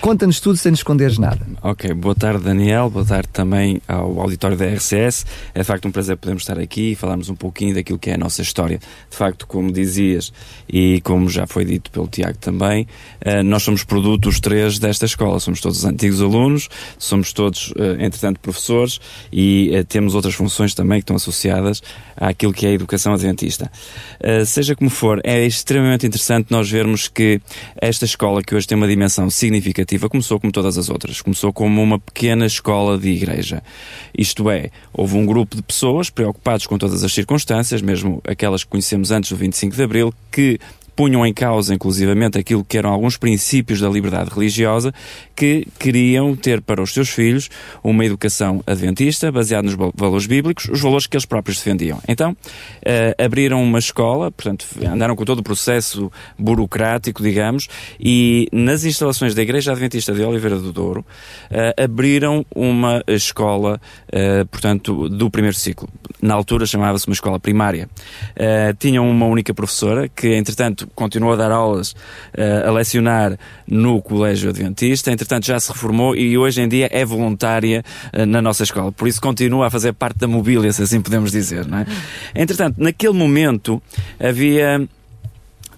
Conta-nos 0.00 0.40
tudo 0.40 0.56
sem 0.56 0.70
nos 0.70 0.80
esconderes 0.80 1.18
nada. 1.18 1.46
Ok, 1.62 1.92
boa 1.92 2.14
tarde 2.14 2.42
Daniel, 2.42 2.88
boa 2.88 3.04
tarde 3.04 3.28
também 3.30 3.82
ao 3.86 4.18
auditório 4.18 4.56
da 4.56 4.64
RCS. 4.64 5.26
É 5.54 5.58
de 5.60 5.64
facto 5.64 5.86
um 5.86 5.90
prazer 5.90 6.16
podermos 6.16 6.42
estar 6.42 6.58
aqui 6.58 6.92
e 6.92 6.94
falarmos 6.94 7.28
um 7.28 7.34
pouquinho 7.34 7.74
daquilo 7.74 7.98
que 7.98 8.08
é 8.08 8.14
a 8.14 8.16
nossa 8.16 8.40
história. 8.40 8.78
De 9.10 9.16
facto, 9.16 9.46
como 9.46 9.70
dizias 9.70 10.32
e 10.66 11.02
como 11.02 11.28
já 11.28 11.46
foi 11.46 11.66
dito 11.66 11.90
pelo 11.90 12.08
Tiago 12.08 12.38
também, 12.38 12.86
uh, 13.26 13.42
nós 13.44 13.62
somos 13.62 13.84
produtos 13.84 14.40
três 14.40 14.78
desta 14.78 15.04
escola. 15.04 15.38
Somos 15.38 15.60
todos 15.60 15.84
antigos 15.84 16.22
alunos, 16.22 16.70
somos 16.98 17.34
todos, 17.34 17.70
uh, 17.72 18.00
entretanto, 18.00 18.40
professores 18.40 18.98
e 19.30 19.70
uh, 19.74 19.84
temos 19.84 20.14
outras 20.14 20.34
funções 20.34 20.72
também 20.72 21.00
que 21.00 21.02
estão 21.02 21.16
associadas 21.16 21.82
àquilo 22.16 22.54
que 22.54 22.64
é 22.64 22.70
a 22.70 22.72
educação 22.72 23.12
adventista. 23.12 23.70
seja 24.46 24.74
como 24.74 24.90
for, 24.90 25.20
é 25.24 25.44
extremamente 25.46 26.06
interessante 26.06 26.50
nós 26.50 26.70
vermos 26.70 27.08
que 27.08 27.40
esta 27.76 28.04
escola, 28.04 28.42
que 28.42 28.54
hoje 28.54 28.66
tem 28.66 28.76
uma 28.76 28.88
dimensão 28.88 29.28
significativa, 29.30 29.89
começou 29.98 30.38
como 30.38 30.52
todas 30.52 30.78
as 30.78 30.88
outras. 30.88 31.20
Começou 31.20 31.52
como 31.52 31.82
uma 31.82 31.98
pequena 31.98 32.46
escola 32.46 32.98
de 32.98 33.08
igreja. 33.08 33.62
Isto 34.16 34.50
é, 34.50 34.70
houve 34.92 35.16
um 35.16 35.26
grupo 35.26 35.56
de 35.56 35.62
pessoas 35.62 36.10
preocupados 36.10 36.66
com 36.66 36.78
todas 36.78 37.02
as 37.02 37.12
circunstâncias, 37.12 37.82
mesmo 37.82 38.20
aquelas 38.26 38.64
que 38.64 38.70
conhecemos 38.70 39.10
antes 39.10 39.30
do 39.30 39.36
25 39.36 39.74
de 39.74 39.82
Abril, 39.82 40.14
que 40.30 40.58
punham 41.00 41.24
em 41.24 41.32
causa, 41.32 41.74
inclusivamente, 41.74 42.38
aquilo 42.38 42.62
que 42.62 42.76
eram 42.76 42.90
alguns 42.90 43.16
princípios 43.16 43.80
da 43.80 43.88
liberdade 43.88 44.28
religiosa, 44.28 44.92
que 45.34 45.66
queriam 45.78 46.36
ter 46.36 46.60
para 46.60 46.82
os 46.82 46.92
seus 46.92 47.08
filhos 47.08 47.48
uma 47.82 48.04
educação 48.04 48.62
adventista, 48.66 49.32
baseada 49.32 49.66
nos 49.66 49.74
valores 49.94 50.26
bíblicos, 50.26 50.68
os 50.68 50.78
valores 50.78 51.06
que 51.06 51.16
eles 51.16 51.24
próprios 51.24 51.56
defendiam. 51.56 51.98
Então, 52.06 52.32
uh, 52.32 53.24
abriram 53.24 53.62
uma 53.62 53.78
escola, 53.78 54.30
portanto, 54.30 54.66
andaram 54.86 55.16
com 55.16 55.24
todo 55.24 55.38
o 55.38 55.42
processo 55.42 56.12
burocrático, 56.38 57.22
digamos, 57.22 57.66
e 57.98 58.46
nas 58.52 58.84
instalações 58.84 59.34
da 59.34 59.40
Igreja 59.40 59.72
Adventista 59.72 60.12
de 60.12 60.22
Oliveira 60.22 60.58
do 60.58 60.70
Douro, 60.70 61.00
uh, 61.00 61.82
abriram 61.82 62.44
uma 62.54 63.02
escola, 63.06 63.80
uh, 64.08 64.46
portanto, 64.48 65.08
do 65.08 65.30
primeiro 65.30 65.56
ciclo. 65.56 65.88
Na 66.20 66.34
altura 66.34 66.66
chamava-se 66.66 67.06
uma 67.06 67.14
escola 67.14 67.40
primária. 67.40 67.88
tinham 68.78 69.08
uma 69.08 69.24
única 69.24 69.54
professora, 69.54 70.06
que, 70.06 70.34
entretanto, 70.34 70.89
continuou 70.94 71.32
a 71.32 71.36
dar 71.36 71.50
aulas, 71.50 71.92
uh, 71.92 72.68
a 72.68 72.70
lecionar 72.70 73.38
no 73.66 74.00
Colégio 74.02 74.50
Adventista, 74.50 75.10
entretanto 75.10 75.46
já 75.46 75.58
se 75.58 75.72
reformou 75.72 76.14
e 76.14 76.36
hoje 76.36 76.62
em 76.62 76.68
dia 76.68 76.88
é 76.92 77.04
voluntária 77.04 77.84
uh, 78.12 78.26
na 78.26 78.42
nossa 78.42 78.62
escola. 78.62 78.92
Por 78.92 79.08
isso 79.08 79.20
continua 79.20 79.66
a 79.66 79.70
fazer 79.70 79.92
parte 79.92 80.18
da 80.18 80.28
mobília, 80.28 80.72
se 80.72 80.82
assim 80.82 81.00
podemos 81.00 81.32
dizer. 81.32 81.66
Não 81.66 81.78
é? 81.78 81.86
Entretanto, 82.34 82.76
naquele 82.78 83.14
momento 83.14 83.82
havia 84.18 84.88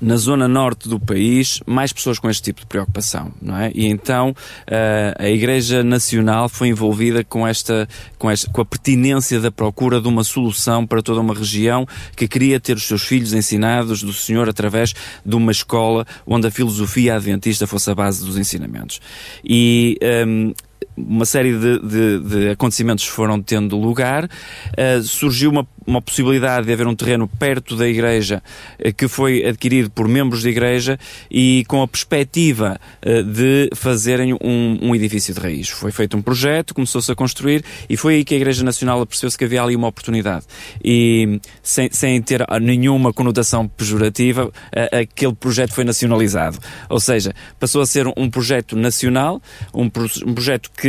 na 0.02 0.16
zona 0.16 0.48
norte 0.48 0.88
do 0.88 0.98
país 0.98 1.60
mais 1.64 1.92
pessoas 1.92 2.18
com 2.18 2.28
este 2.28 2.42
tipo 2.42 2.60
de 2.60 2.66
preocupação, 2.66 3.32
não 3.40 3.56
é? 3.56 3.70
E 3.72 3.86
então 3.86 4.34
eh, 4.66 5.14
a 5.16 5.28
Igreja 5.28 5.84
Nacional 5.84 6.48
foi 6.48 6.68
envolvida 6.68 7.22
com 7.22 7.46
esta, 7.46 7.88
com 8.18 8.28
esta, 8.28 8.50
com 8.50 8.60
a 8.60 8.64
pertinência 8.64 9.38
da 9.38 9.52
procura 9.52 10.00
de 10.00 10.08
uma 10.08 10.24
solução 10.24 10.84
para 10.84 11.00
toda 11.00 11.20
uma 11.20 11.32
região 11.32 11.86
que 12.16 12.26
queria 12.26 12.58
ter 12.58 12.76
os 12.76 12.82
seus 12.82 13.02
filhos 13.02 13.32
ensinados 13.32 14.02
do 14.02 14.12
Senhor 14.12 14.48
através 14.48 14.92
de 15.24 15.36
uma 15.36 15.52
escola 15.52 16.04
onde 16.26 16.48
a 16.48 16.50
filosofia 16.50 17.14
adventista 17.14 17.64
fosse 17.64 17.88
a 17.88 17.94
base 17.94 18.24
dos 18.24 18.36
ensinamentos. 18.36 19.00
E 19.44 19.96
um, 20.02 20.48
ehm, 20.48 20.54
uma 20.96 21.24
série 21.24 21.52
de, 21.58 21.78
de, 21.78 22.18
de, 22.20 22.48
acontecimentos 22.50 23.04
foram 23.04 23.40
tendo 23.40 23.78
lugar, 23.78 24.24
uh, 24.24 25.02
surgiu 25.02 25.50
uma 25.50 25.66
uma 25.86 26.00
possibilidade 26.00 26.66
de 26.66 26.72
haver 26.72 26.86
um 26.86 26.94
terreno 26.94 27.28
perto 27.28 27.76
da 27.76 27.88
igreja 27.88 28.42
eh, 28.78 28.92
que 28.92 29.08
foi 29.08 29.44
adquirido 29.44 29.90
por 29.90 30.08
membros 30.08 30.42
da 30.42 30.50
igreja 30.50 30.98
e 31.30 31.64
com 31.68 31.82
a 31.82 31.88
perspectiva 31.88 32.80
eh, 33.00 33.22
de 33.22 33.70
fazerem 33.74 34.34
um, 34.34 34.78
um 34.80 34.94
edifício 34.94 35.34
de 35.34 35.40
raiz. 35.40 35.68
Foi 35.68 35.90
feito 35.90 36.16
um 36.16 36.22
projeto, 36.22 36.74
começou-se 36.74 37.10
a 37.10 37.14
construir 37.14 37.64
e 37.88 37.96
foi 37.96 38.16
aí 38.16 38.24
que 38.24 38.34
a 38.34 38.36
Igreja 38.36 38.64
Nacional 38.64 39.04
percebeu-se 39.06 39.36
que 39.36 39.44
havia 39.44 39.62
ali 39.62 39.76
uma 39.76 39.88
oportunidade. 39.88 40.44
E 40.82 41.40
sem, 41.62 41.90
sem 41.90 42.20
ter 42.22 42.44
nenhuma 42.60 43.12
conotação 43.12 43.66
pejorativa, 43.68 44.50
aquele 44.92 45.34
projeto 45.34 45.72
foi 45.72 45.84
nacionalizado. 45.84 46.58
Ou 46.88 47.00
seja, 47.00 47.34
passou 47.58 47.82
a 47.82 47.86
ser 47.86 48.06
um 48.16 48.30
projeto 48.30 48.76
nacional, 48.76 49.40
um, 49.74 49.84
um 50.26 50.34
projeto 50.34 50.70
que 50.76 50.81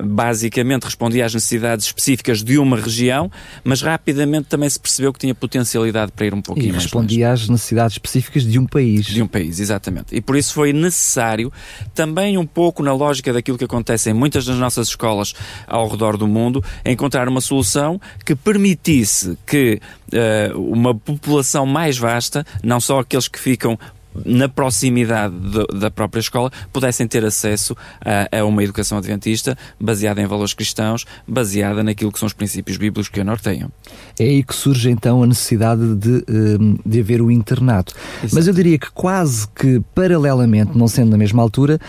basicamente 0.00 0.84
respondia 0.84 1.26
às 1.26 1.34
necessidades 1.34 1.86
específicas 1.86 2.42
de 2.42 2.58
uma 2.58 2.76
região, 2.76 3.30
mas 3.64 3.82
rapidamente 3.82 4.02
rapidamente 4.02 4.48
também 4.48 4.68
se 4.68 4.78
percebeu 4.78 5.12
que 5.12 5.18
tinha 5.18 5.34
potencialidade 5.34 6.12
para 6.12 6.26
ir 6.26 6.34
um 6.34 6.42
pouquinho 6.42 6.68
e 6.68 6.72
mais 6.72 6.84
respondia 6.84 7.30
longe. 7.30 7.42
às 7.44 7.48
necessidades 7.48 7.94
específicas 7.94 8.44
de 8.44 8.58
um 8.58 8.66
país. 8.66 9.06
De 9.06 9.22
um 9.22 9.26
país, 9.26 9.60
exatamente. 9.60 10.14
E 10.14 10.20
por 10.20 10.36
isso 10.36 10.54
foi 10.54 10.72
necessário, 10.72 11.52
também 11.94 12.36
um 12.38 12.46
pouco 12.46 12.82
na 12.82 12.92
lógica 12.92 13.32
daquilo 13.32 13.58
que 13.58 13.64
acontece 13.64 14.10
em 14.10 14.12
muitas 14.12 14.44
das 14.44 14.56
nossas 14.56 14.88
escolas 14.88 15.34
ao 15.66 15.88
redor 15.88 16.16
do 16.16 16.26
mundo, 16.26 16.62
encontrar 16.84 17.28
uma 17.28 17.40
solução 17.40 18.00
que 18.24 18.34
permitisse 18.34 19.38
que 19.46 19.80
uh, 20.12 20.58
uma 20.58 20.94
população 20.94 21.66
mais 21.66 21.96
vasta, 21.98 22.44
não 22.62 22.80
só 22.80 23.00
aqueles 23.00 23.28
que 23.28 23.38
ficam 23.38 23.78
na 24.24 24.48
proximidade 24.48 25.34
de, 25.34 25.78
da 25.78 25.90
própria 25.90 26.20
escola, 26.20 26.50
pudessem 26.72 27.06
ter 27.06 27.24
acesso 27.24 27.76
a, 28.00 28.38
a, 28.38 28.44
uma 28.44 28.62
educação 28.62 28.98
adventista 28.98 29.56
baseada 29.80 30.20
em 30.20 30.26
valores 30.26 30.54
cristãos, 30.54 31.04
baseada 31.26 31.82
naquilo 31.82 32.12
que 32.12 32.18
são 32.18 32.26
os 32.26 32.32
princípios 32.32 32.76
bíblicos 32.76 33.08
que 33.08 33.20
a 33.20 33.24
norteiam. 33.24 33.70
É 34.18 34.24
aí 34.24 34.42
que 34.42 34.54
surge 34.54 34.90
então 34.90 35.22
a 35.22 35.26
necessidade 35.26 35.94
de, 35.96 36.24
hum, 36.28 36.76
de 36.84 37.00
haver 37.00 37.20
o 37.22 37.30
internato. 37.30 37.94
Exato. 38.18 38.34
Mas 38.34 38.46
eu 38.46 38.54
diria 38.54 38.78
que 38.78 38.90
quase 38.90 39.48
que 39.48 39.80
paralelamente, 39.94 40.76
não 40.76 40.88
sendo 40.88 41.10
na 41.10 41.18
mesma 41.18 41.42
altura, 41.42 41.80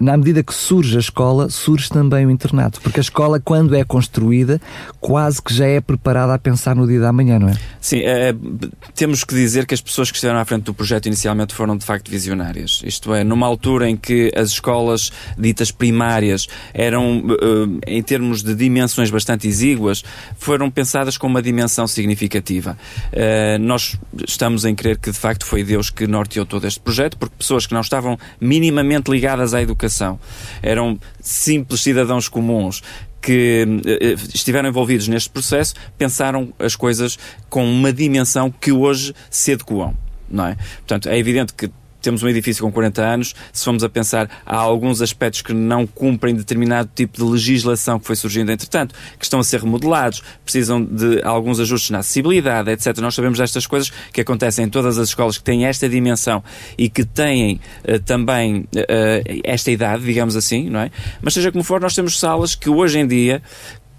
na 0.00 0.16
medida 0.16 0.42
que 0.42 0.54
surge 0.54 0.96
a 0.96 1.00
escola, 1.00 1.48
surge 1.48 1.88
também 1.88 2.26
o 2.26 2.30
internato. 2.30 2.80
Porque 2.80 3.00
a 3.00 3.02
escola, 3.02 3.40
quando 3.40 3.74
é 3.74 3.84
construída, 3.84 4.60
quase 5.00 5.42
que 5.42 5.52
já 5.52 5.66
é 5.66 5.80
preparada 5.80 6.34
a 6.34 6.38
pensar 6.38 6.74
no 6.74 6.86
dia 6.86 7.00
da 7.00 7.12
manhã, 7.12 7.38
não 7.38 7.48
é? 7.48 7.54
Sim, 7.80 8.00
é, 8.00 8.34
temos 8.94 9.24
que 9.24 9.34
dizer 9.34 9.66
que 9.66 9.74
as 9.74 9.80
pessoas 9.80 10.10
que 10.10 10.16
estiveram 10.16 10.38
à 10.38 10.44
frente 10.44 10.64
do 10.64 10.74
projeto 10.74 11.06
inicialmente 11.06 11.45
foram 11.54 11.76
de 11.76 11.84
facto 11.84 12.10
visionárias. 12.10 12.82
Isto 12.84 13.14
é, 13.14 13.24
numa 13.24 13.46
altura 13.46 13.88
em 13.88 13.96
que 13.96 14.30
as 14.34 14.50
escolas 14.50 15.10
ditas 15.38 15.70
primárias 15.70 16.46
eram, 16.72 17.22
eh, 17.86 17.94
em 17.96 18.02
termos 18.02 18.42
de 18.42 18.54
dimensões 18.54 19.10
bastante 19.10 19.46
exíguas, 19.48 20.02
foram 20.38 20.70
pensadas 20.70 21.16
com 21.16 21.26
uma 21.26 21.42
dimensão 21.42 21.86
significativa. 21.86 22.76
Eh, 23.12 23.58
nós 23.58 23.98
estamos 24.26 24.64
em 24.64 24.74
crer 24.74 24.98
que 24.98 25.10
de 25.10 25.18
facto 25.18 25.44
foi 25.44 25.64
Deus 25.64 25.90
que 25.90 26.06
norteou 26.06 26.46
todo 26.46 26.66
este 26.66 26.80
projeto, 26.80 27.16
porque 27.16 27.34
pessoas 27.36 27.66
que 27.66 27.74
não 27.74 27.80
estavam 27.80 28.18
minimamente 28.40 29.10
ligadas 29.10 29.54
à 29.54 29.62
educação, 29.62 30.18
eram 30.62 30.98
simples 31.20 31.82
cidadãos 31.82 32.28
comuns, 32.28 32.82
que 33.26 33.66
uh, 33.66 34.14
estiveram 34.32 34.68
envolvidos 34.68 35.08
neste 35.08 35.28
processo 35.28 35.74
pensaram 35.98 36.54
as 36.60 36.76
coisas 36.76 37.18
com 37.50 37.68
uma 37.68 37.92
dimensão 37.92 38.52
que 38.52 38.70
hoje 38.70 39.12
se 39.28 39.52
adequam 39.52 39.94
não 40.28 40.46
é? 40.46 40.56
Portanto, 40.78 41.08
é 41.08 41.18
evidente 41.18 41.54
que 41.54 41.70
temos 42.06 42.22
um 42.22 42.28
edifício 42.28 42.64
com 42.64 42.70
40 42.70 43.02
anos, 43.02 43.34
se 43.52 43.64
formos 43.64 43.82
a 43.82 43.88
pensar, 43.88 44.30
há 44.46 44.56
alguns 44.56 45.02
aspectos 45.02 45.42
que 45.42 45.52
não 45.52 45.86
cumprem 45.88 46.36
determinado 46.36 46.88
tipo 46.94 47.18
de 47.18 47.24
legislação 47.24 47.98
que 47.98 48.06
foi 48.06 48.14
surgindo 48.14 48.52
entretanto, 48.52 48.94
que 49.18 49.24
estão 49.24 49.40
a 49.40 49.44
ser 49.44 49.60
remodelados, 49.60 50.22
precisam 50.44 50.84
de 50.84 51.20
alguns 51.24 51.58
ajustes 51.58 51.90
na 51.90 51.98
acessibilidade, 51.98 52.70
etc. 52.70 52.96
Nós 52.98 53.12
sabemos 53.12 53.38
destas 53.38 53.66
coisas 53.66 53.90
que 54.12 54.20
acontecem 54.20 54.66
em 54.66 54.68
todas 54.68 54.98
as 54.98 55.08
escolas 55.08 55.36
que 55.36 55.42
têm 55.42 55.66
esta 55.66 55.88
dimensão 55.88 56.44
e 56.78 56.88
que 56.88 57.04
têm 57.04 57.60
uh, 57.84 57.98
também 58.04 58.60
uh, 58.60 59.40
esta 59.42 59.72
idade, 59.72 60.04
digamos 60.04 60.36
assim, 60.36 60.70
não 60.70 60.78
é? 60.78 60.92
Mas 61.20 61.34
seja 61.34 61.50
como 61.50 61.64
for, 61.64 61.80
nós 61.80 61.94
temos 61.94 62.20
salas 62.20 62.54
que 62.54 62.70
hoje 62.70 63.00
em 63.00 63.06
dia 63.06 63.42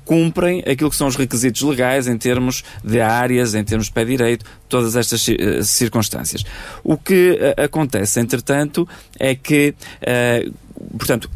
cumprem 0.08 0.64
aquilo 0.66 0.90
que 0.90 0.96
são 0.96 1.08
os 1.08 1.18
requisitos 1.18 1.62
legais 1.62 2.08
em 2.08 2.18
termos 2.18 2.64
de 2.82 3.02
áreas, 3.02 3.54
em 3.54 3.64
termos 3.64 3.88
de 3.88 3.92
pé 3.92 4.06
direito, 4.06 4.46
todas 4.70 4.96
estas 4.96 5.28
uh, 5.28 5.64
circunstâncias. 5.64 6.46
O 6.82 6.98
que 6.98 7.32
uh, 7.32 7.62
acontece, 7.64 8.20
entretanto, 8.20 8.88
é 9.20 9.36
que, 9.36 9.76
uh, 10.02 10.54
portanto, 10.98 11.30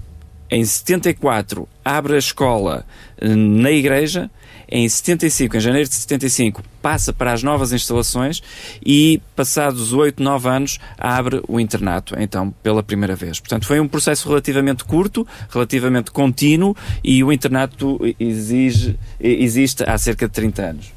em 0.49 0.63
74 0.63 1.67
abre 1.83 2.15
a 2.15 2.17
escola 2.17 2.85
na 3.21 3.71
igreja, 3.71 4.29
em 4.71 4.87
75, 4.87 5.57
em 5.57 5.59
janeiro 5.59 5.89
de 5.89 5.95
75, 5.95 6.63
passa 6.81 7.11
para 7.11 7.33
as 7.33 7.43
novas 7.43 7.73
instalações 7.73 8.41
e, 8.83 9.21
passados 9.35 9.91
8, 9.91 10.23
9 10.23 10.47
anos, 10.47 10.79
abre 10.97 11.41
o 11.47 11.59
internato, 11.59 12.15
então, 12.17 12.51
pela 12.63 12.81
primeira 12.81 13.15
vez. 13.15 13.39
Portanto, 13.39 13.65
foi 13.65 13.79
um 13.79 13.87
processo 13.87 14.29
relativamente 14.29 14.85
curto, 14.85 15.27
relativamente 15.49 16.09
contínuo 16.11 16.75
e 17.03 17.23
o 17.23 17.33
internato 17.33 17.99
exige, 18.19 18.97
existe 19.19 19.83
há 19.83 19.97
cerca 19.97 20.27
de 20.27 20.33
30 20.33 20.61
anos. 20.61 20.93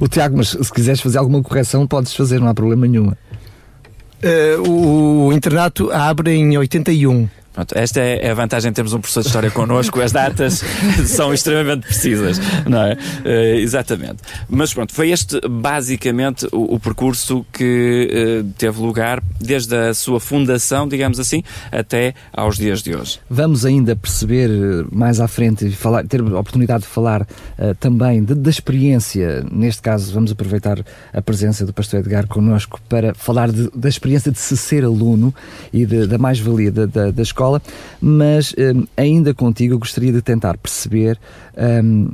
o 0.00 0.08
Tiago, 0.08 0.36
mas 0.36 0.48
se 0.48 0.72
quiseres 0.72 1.00
fazer 1.00 1.18
alguma 1.18 1.42
correção, 1.42 1.86
podes 1.86 2.14
fazer, 2.14 2.40
não 2.40 2.48
há 2.48 2.54
problema 2.54 2.86
nenhum. 2.86 3.08
Uh, 3.08 4.68
o, 4.68 5.26
o 5.26 5.32
internato 5.32 5.90
abre 5.92 6.32
em 6.32 6.56
81. 6.56 7.28
Pronto, 7.56 7.72
esta 7.74 8.00
é 8.00 8.30
a 8.30 8.34
vantagem 8.34 8.70
de 8.70 8.74
termos 8.74 8.92
um 8.92 9.00
professor 9.00 9.22
de 9.22 9.28
História 9.28 9.50
connosco, 9.50 9.98
as 10.02 10.12
datas 10.12 10.62
são 11.08 11.32
extremamente 11.32 11.86
precisas, 11.86 12.38
não 12.66 12.82
é? 12.82 12.92
Uh, 12.92 13.56
exatamente. 13.60 14.18
Mas 14.46 14.74
pronto, 14.74 14.92
foi 14.92 15.10
este 15.10 15.40
basicamente 15.48 16.46
o, 16.52 16.74
o 16.74 16.78
percurso 16.78 17.46
que 17.50 18.42
uh, 18.44 18.52
teve 18.58 18.78
lugar 18.78 19.22
desde 19.40 19.74
a 19.74 19.94
sua 19.94 20.20
fundação, 20.20 20.86
digamos 20.86 21.18
assim, 21.18 21.42
até 21.72 22.12
aos 22.30 22.58
dias 22.58 22.82
de 22.82 22.94
hoje. 22.94 23.20
Vamos 23.30 23.64
ainda 23.64 23.96
perceber 23.96 24.50
eh, 24.50 24.84
mais 24.92 25.18
à 25.18 25.26
frente, 25.26 25.70
falar, 25.70 26.04
ter 26.04 26.20
a 26.20 26.38
oportunidade 26.38 26.82
de 26.82 26.88
falar 26.88 27.22
uh, 27.22 27.74
também 27.80 28.22
de, 28.22 28.34
da 28.34 28.50
experiência, 28.50 29.46
neste 29.50 29.80
caso 29.80 30.12
vamos 30.12 30.30
aproveitar 30.30 30.84
a 31.10 31.22
presença 31.22 31.64
do 31.64 31.72
pastor 31.72 32.00
Edgar 32.00 32.26
connosco 32.26 32.78
para 32.86 33.14
falar 33.14 33.50
de, 33.50 33.70
da 33.74 33.88
experiência 33.88 34.30
de 34.30 34.38
se 34.38 34.58
ser 34.58 34.84
aluno 34.84 35.34
e 35.72 35.86
de, 35.86 36.06
da 36.06 36.18
mais-valia 36.18 36.70
da, 36.70 36.84
da, 36.84 37.10
da 37.10 37.22
escola 37.22 37.45
escola, 37.46 37.62
mas 38.00 38.54
um, 38.58 38.84
ainda 38.96 39.32
contigo 39.32 39.74
eu 39.74 39.78
gostaria 39.78 40.12
de 40.12 40.20
tentar 40.20 40.58
perceber 40.58 41.18
um, 41.56 42.10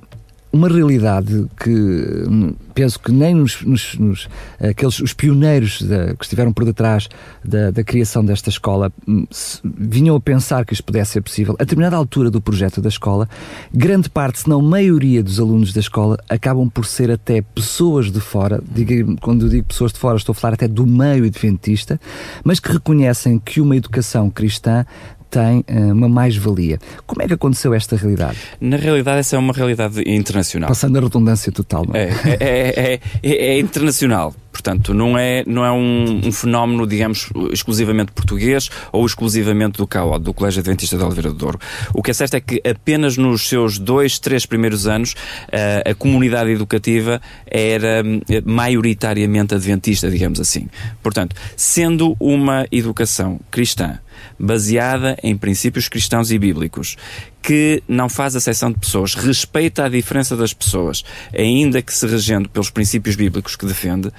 uma 0.53 0.69
realidade 0.69 1.47
que 1.59 1.71
hum, 2.29 2.55
penso 2.75 3.01
que 3.01 3.11
nem 3.11 3.35
nos, 3.35 3.63
nos, 3.63 3.95
nos, 3.99 4.29
aqueles 4.61 5.01
os 5.01 5.15
pioneiros 5.15 5.79
que 6.19 6.25
estiveram 6.25 6.53
por 6.53 6.67
detrás 6.67 7.09
da, 7.43 7.71
da 7.71 7.83
criação 7.83 8.23
desta 8.23 8.51
escola 8.51 8.93
hum, 9.09 9.27
se, 9.31 9.61
vinham 9.65 10.15
a 10.15 10.21
pensar 10.21 10.67
que 10.67 10.75
isto 10.75 10.85
pudesse 10.85 11.13
ser 11.13 11.23
possível. 11.23 11.55
A 11.59 11.65
determinada 11.65 11.97
altura 11.97 12.31
do 12.31 12.41
projeto 12.41 12.83
da 12.83 12.91
escola, 12.91 13.27
grande 13.73 14.11
parte, 14.11 14.41
se 14.41 14.49
não 14.49 14.61
maioria 14.61 15.23
dos 15.23 15.41
alunos 15.41 15.73
da 15.73 15.81
escola 15.81 16.19
acabam 16.29 16.69
por 16.69 16.85
ser 16.85 17.11
até 17.11 17.41
pessoas 17.41 18.11
de 18.11 18.21
fora, 18.21 18.63
digo, 18.75 19.17
quando 19.23 19.47
eu 19.47 19.49
digo 19.49 19.67
pessoas 19.67 19.91
de 19.91 19.99
fora 19.99 20.19
estou 20.19 20.33
a 20.33 20.37
falar 20.37 20.55
até 20.55 20.69
do 20.69 20.87
meio 20.87 21.25
adventista, 21.25 21.99
mas 22.45 22.61
que 22.61 22.71
reconhecem 22.71 23.39
que 23.39 23.59
uma 23.59 23.75
educação 23.75 24.29
cristã 24.29 24.85
tem 25.33 25.65
uh, 25.67 25.93
uma 25.93 26.11
mais-valia. 26.11 26.79
Como 27.07 27.23
é 27.23 27.27
que 27.27 27.33
aconteceu 27.33 27.73
esta 27.73 27.97
realidade? 27.97 28.37
Na 28.61 28.77
realidade, 28.77 29.21
essa 29.21 29.35
é 29.35 29.39
uma 29.39 29.55
realidade 29.55 30.03
internacional. 30.07 30.69
Passando 30.69 30.99
a 30.99 31.01
redundância 31.01 31.51
total, 31.51 31.87
não 31.89 31.97
é? 31.97 32.11
É, 32.39 32.39
é, 32.43 33.01
é, 33.23 33.47
é 33.55 33.59
internacional. 33.59 34.35
Portanto, 34.53 34.93
não 34.93 35.17
é, 35.17 35.43
não 35.47 35.65
é 35.65 35.73
um, 35.73 36.21
um, 36.27 36.31
fenómeno, 36.31 36.87
digamos, 36.87 37.31
exclusivamente 37.51 38.13
português 38.13 38.69
ou 38.93 39.07
exclusivamente 39.07 39.79
do 39.79 39.87
CAO, 39.87 40.19
do 40.19 40.35
Colégio 40.35 40.61
Adventista 40.61 40.99
de 40.99 41.03
Oliveira 41.03 41.31
do 41.31 41.35
Douro. 41.35 41.59
O 41.95 42.03
que 42.03 42.11
é 42.11 42.15
certo 42.15 42.35
é 42.35 42.41
que 42.41 42.61
apenas 42.69 43.17
nos 43.17 43.49
seus 43.49 43.79
dois, 43.79 44.19
três 44.19 44.45
primeiros 44.45 44.87
anos, 44.87 45.15
a, 45.51 45.91
a 45.91 45.95
comunidade 45.95 46.51
educativa 46.51 47.23
era 47.47 48.05
maioritariamente 48.45 49.55
adventista, 49.55 50.11
digamos 50.11 50.39
assim. 50.39 50.69
Portanto, 51.03 51.35
sendo 51.57 52.15
uma 52.21 52.67
educação 52.71 53.41
cristã, 53.51 53.99
baseada 54.39 55.17
em 55.23 55.37
princípios 55.37 55.89
cristãos 55.89 56.31
e 56.31 56.39
bíblicos, 56.39 56.97
que 57.43 57.83
não 57.89 58.09
faz 58.09 58.37
acessão 58.37 58.71
de 58.71 58.79
pessoas, 58.79 59.15
respeita 59.15 59.85
a 59.85 59.89
diferença 59.89 60.37
das 60.37 60.53
pessoas, 60.53 61.03
ainda 61.37 61.83
que 61.83 61.93
se 61.93 62.07
regendo 62.07 62.49
pelos 62.49 62.71
princípios 62.71 63.17
bíblicos 63.17 63.57
que 63.57 63.67
defende, 63.67 64.09
uh, 64.09 64.13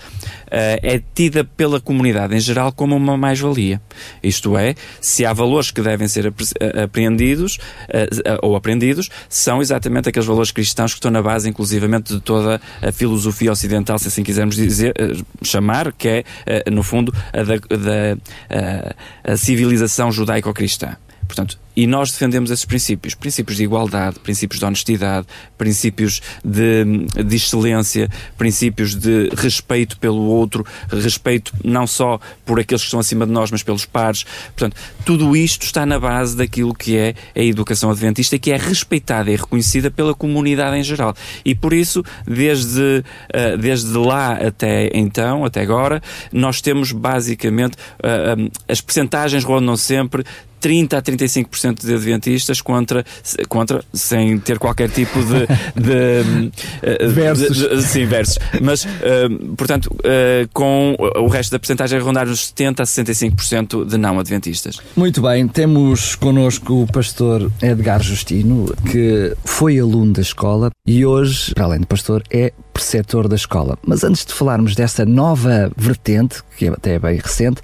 é 0.51 1.01
tida 1.15 1.43
pela 1.43 1.79
comunidade 1.79 2.35
em 2.35 2.39
geral 2.39 2.73
como 2.73 2.95
uma 2.95 3.17
mais-valia. 3.17 3.81
Isto 4.21 4.57
é, 4.57 4.75
se 4.99 5.25
há 5.25 5.31
valores 5.31 5.71
que 5.71 5.81
devem 5.81 6.07
ser 6.07 6.33
eh, 6.59 6.83
apreendidos 6.83 7.55
uh, 7.55 8.39
ou 8.41 8.55
aprendidos, 8.55 9.09
são 9.29 9.61
exatamente 9.61 10.09
aqueles 10.09 10.27
valores 10.27 10.51
cristãos 10.51 10.91
que 10.91 10.97
estão 10.97 11.11
na 11.11 11.21
base, 11.21 11.47
inclusivamente, 11.49 12.13
de 12.13 12.19
toda 12.19 12.59
a 12.81 12.91
filosofia 12.91 13.51
ocidental, 13.51 13.97
se 13.97 14.09
assim 14.09 14.23
quisermos 14.23 14.55
dizer, 14.55 14.93
chamar, 15.41 15.93
que 15.93 16.25
é, 16.45 16.69
no 16.69 16.83
fundo, 16.83 17.13
a 17.31 17.43
da, 17.43 17.55
da 17.55 18.95
a 19.23 19.37
civilização 19.37 20.11
judaico-cristã. 20.11 20.97
Portanto, 21.27 21.57
e 21.75 21.87
nós 21.87 22.11
defendemos 22.11 22.51
esses 22.51 22.65
princípios, 22.65 23.15
princípios 23.15 23.57
de 23.57 23.63
igualdade, 23.63 24.19
princípios 24.19 24.59
de 24.59 24.65
honestidade, 24.65 25.27
princípios 25.57 26.21
de, 26.43 26.85
de 27.23 27.35
excelência, 27.35 28.09
princípios 28.37 28.95
de 28.95 29.29
respeito 29.35 29.97
pelo 29.97 30.21
outro, 30.21 30.65
respeito 30.89 31.53
não 31.63 31.87
só 31.87 32.19
por 32.45 32.59
aqueles 32.59 32.81
que 32.81 32.87
estão 32.87 32.99
acima 32.99 33.25
de 33.25 33.31
nós, 33.31 33.51
mas 33.51 33.63
pelos 33.63 33.85
pares. 33.85 34.23
Portanto, 34.55 34.75
tudo 35.05 35.35
isto 35.35 35.63
está 35.63 35.85
na 35.85 35.99
base 35.99 36.35
daquilo 36.35 36.73
que 36.73 36.97
é 36.97 37.15
a 37.35 37.41
educação 37.41 37.89
adventista, 37.89 38.37
que 38.37 38.51
é 38.51 38.57
respeitada 38.57 39.31
e 39.31 39.35
reconhecida 39.35 39.89
pela 39.89 40.13
comunidade 40.13 40.77
em 40.77 40.83
geral. 40.83 41.15
E 41.43 41.55
por 41.55 41.73
isso, 41.73 42.03
desde, 42.25 43.03
uh, 43.33 43.57
desde 43.57 43.97
lá 43.97 44.33
até 44.33 44.89
então, 44.93 45.45
até 45.45 45.61
agora, 45.61 46.01
nós 46.31 46.61
temos 46.61 46.91
basicamente 46.91 47.75
uh, 47.75 48.39
um, 48.39 48.49
as 48.67 48.81
percentagens 48.81 49.43
rondam 49.43 49.75
sempre 49.75 50.23
30 50.63 50.97
a 50.97 51.01
35% 51.01 51.85
de 51.85 51.93
adventistas 51.93 52.61
contra, 52.61 53.05
contra, 53.49 53.83
sem 53.93 54.39
ter 54.39 54.57
qualquer 54.57 54.89
tipo 54.89 55.19
de. 55.19 55.45
de, 55.75 56.51
eh, 56.81 57.05
versos. 57.07 57.57
De, 57.63 57.75
de, 57.75 57.83
sim, 57.83 58.05
versos. 58.05 58.39
Mas, 58.61 58.85
uh, 58.85 59.55
portanto, 59.57 59.87
uh, 59.87 60.47
com 60.53 60.95
o 61.17 61.27
resto 61.27 61.51
da 61.51 61.59
porcentagem 61.59 61.99
a 61.99 62.01
rondar 62.01 62.25
nos 62.25 62.47
70 62.47 62.81
a 62.81 62.85
65% 62.85 63.85
de 63.85 63.97
não 63.97 64.17
adventistas. 64.19 64.79
Muito 64.95 65.21
bem, 65.21 65.47
temos 65.47 66.15
connosco 66.15 66.83
o 66.83 66.87
pastor 66.87 67.51
Edgar 67.61 68.01
Justino, 68.01 68.73
que 68.89 69.35
foi 69.43 69.79
aluno 69.79 70.13
da 70.13 70.21
escola 70.21 70.69
e 70.87 71.05
hoje, 71.05 71.53
para 71.53 71.65
além 71.65 71.81
de 71.81 71.87
pastor, 71.87 72.23
é 72.31 72.53
preceptor 72.73 73.27
da 73.27 73.35
escola. 73.35 73.77
Mas 73.85 74.03
antes 74.03 74.25
de 74.25 74.33
falarmos 74.33 74.75
dessa 74.75 75.05
nova 75.05 75.71
vertente, 75.77 76.43
que 76.57 76.65
é 76.65 76.69
até 76.69 76.97
bem 76.97 77.17
recente, 77.17 77.61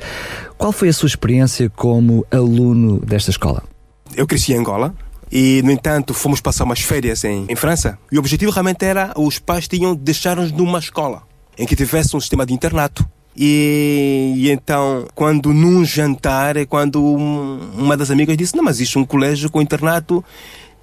qual 0.57 0.71
foi 0.71 0.89
a 0.89 0.93
sua 0.93 1.07
experiência 1.07 1.69
como 1.69 2.25
aluno 2.31 2.99
desta 2.99 3.31
escola? 3.31 3.63
Eu 4.15 4.27
cresci 4.27 4.53
em 4.53 4.57
Angola, 4.57 4.93
e, 5.31 5.61
no 5.63 5.71
entanto, 5.71 6.13
fomos 6.13 6.41
passar 6.41 6.63
umas 6.63 6.81
férias 6.81 7.23
em, 7.23 7.45
em 7.47 7.55
França. 7.55 7.97
E 8.11 8.17
o 8.17 8.19
objetivo 8.19 8.51
realmente 8.51 8.83
era 8.83 9.13
os 9.15 9.37
pais 9.37 9.67
tinham 9.67 9.95
deixar-nos 9.95 10.51
numa 10.51 10.79
escola 10.79 11.23
em 11.57 11.65
que 11.65 11.75
tivesse 11.75 12.15
um 12.15 12.19
sistema 12.19 12.45
de 12.45 12.53
internato. 12.53 13.07
E, 13.35 14.33
e, 14.35 14.49
então, 14.49 15.05
quando 15.13 15.53
num 15.53 15.85
jantar, 15.85 16.57
é 16.57 16.65
quando 16.65 17.01
uma 17.03 17.95
das 17.95 18.09
amigas 18.09 18.35
disse: 18.35 18.55
Não, 18.55 18.63
mas 18.63 18.77
existe 18.77 18.97
um 18.97 19.05
colégio 19.05 19.51
com 19.51 19.61
internato 19.61 20.23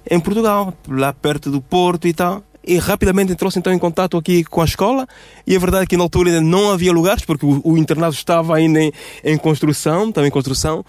em 0.09 0.19
Portugal, 0.19 0.73
lá 0.87 1.11
perto 1.11 1.51
do 1.51 1.61
Porto 1.61 2.07
e 2.07 2.13
tal 2.13 2.41
e 2.67 2.77
rapidamente 2.77 3.31
entrou-se 3.31 3.57
então 3.57 3.71
em 3.71 3.79
contato 3.79 4.17
aqui 4.17 4.43
com 4.43 4.61
a 4.61 4.65
escola 4.65 5.07
e 5.47 5.55
a 5.55 5.59
verdade 5.59 5.85
é 5.85 5.87
que 5.87 5.95
na 5.95 6.03
altura 6.03 6.29
ainda 6.29 6.41
não 6.41 6.69
havia 6.69 6.91
lugares 6.91 7.23
porque 7.23 7.45
o, 7.45 7.61
o 7.63 7.77
internato 7.77 8.13
estava 8.13 8.57
ainda 8.57 8.81
em, 8.81 8.91
em, 9.23 9.37
construção, 9.37 10.09
estava 10.09 10.27
em 10.27 10.29
construção, 10.29 10.83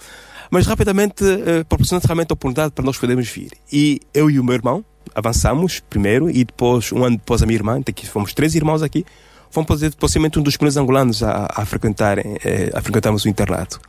mas 0.51 0.67
rapidamente 0.67 1.23
eh, 1.25 1.63
proporcionou 1.65 2.03
realmente 2.05 2.33
a 2.33 2.35
oportunidade 2.35 2.73
para 2.73 2.85
nós 2.85 2.99
podermos 2.99 3.29
vir. 3.29 3.53
E 3.73 4.01
eu 4.13 4.29
e 4.29 4.41
o 4.41 4.45
meu 4.45 4.55
irmão 4.55 4.85
avançamos 5.15 5.81
primeiro 5.89 6.29
e 6.29 6.45
depois, 6.45 6.91
um 6.93 7.05
ano 7.05 7.17
depois 7.17 7.43
a 7.43 7.47
minha 7.47 7.57
irmã, 7.57 7.79
então 7.79 7.93
aqui 7.93 8.07
fomos 8.07 8.35
três 8.35 8.57
irmãos 8.57 8.83
aqui, 8.83 9.07
fomos 9.51 9.69
possivelmente 9.95 10.39
um 10.39 10.43
dos 10.43 10.57
primeiros 10.57 10.77
angolanos 10.77 11.23
a, 11.23 11.49
a 11.55 11.65
frequentar, 11.65 12.19
eh, 12.19 12.71
a 12.75 12.83
frequentarmos 12.83 13.25
o 13.25 13.29
internato. 13.29 13.81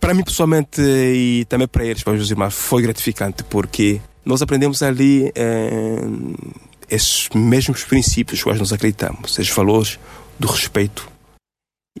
Para 0.00 0.14
mim 0.14 0.22
pessoalmente 0.22 0.80
e 0.80 1.44
também 1.48 1.68
para 1.68 1.84
eles, 1.84 2.02
para 2.02 2.12
os 2.12 2.18
meus 2.18 2.30
irmãos, 2.30 2.54
foi 2.54 2.82
gratificante 2.82 3.42
porque 3.44 4.00
nós 4.24 4.42
aprendemos 4.42 4.82
ali 4.82 5.32
eh, 5.34 6.00
esses 6.88 7.28
mesmos 7.34 7.84
princípios 7.84 8.40
os 8.40 8.44
quais 8.44 8.58
nós 8.58 8.72
acreditamos, 8.72 9.38
esses 9.38 9.50
valores 9.50 9.98
do 10.38 10.46
respeito. 10.46 11.10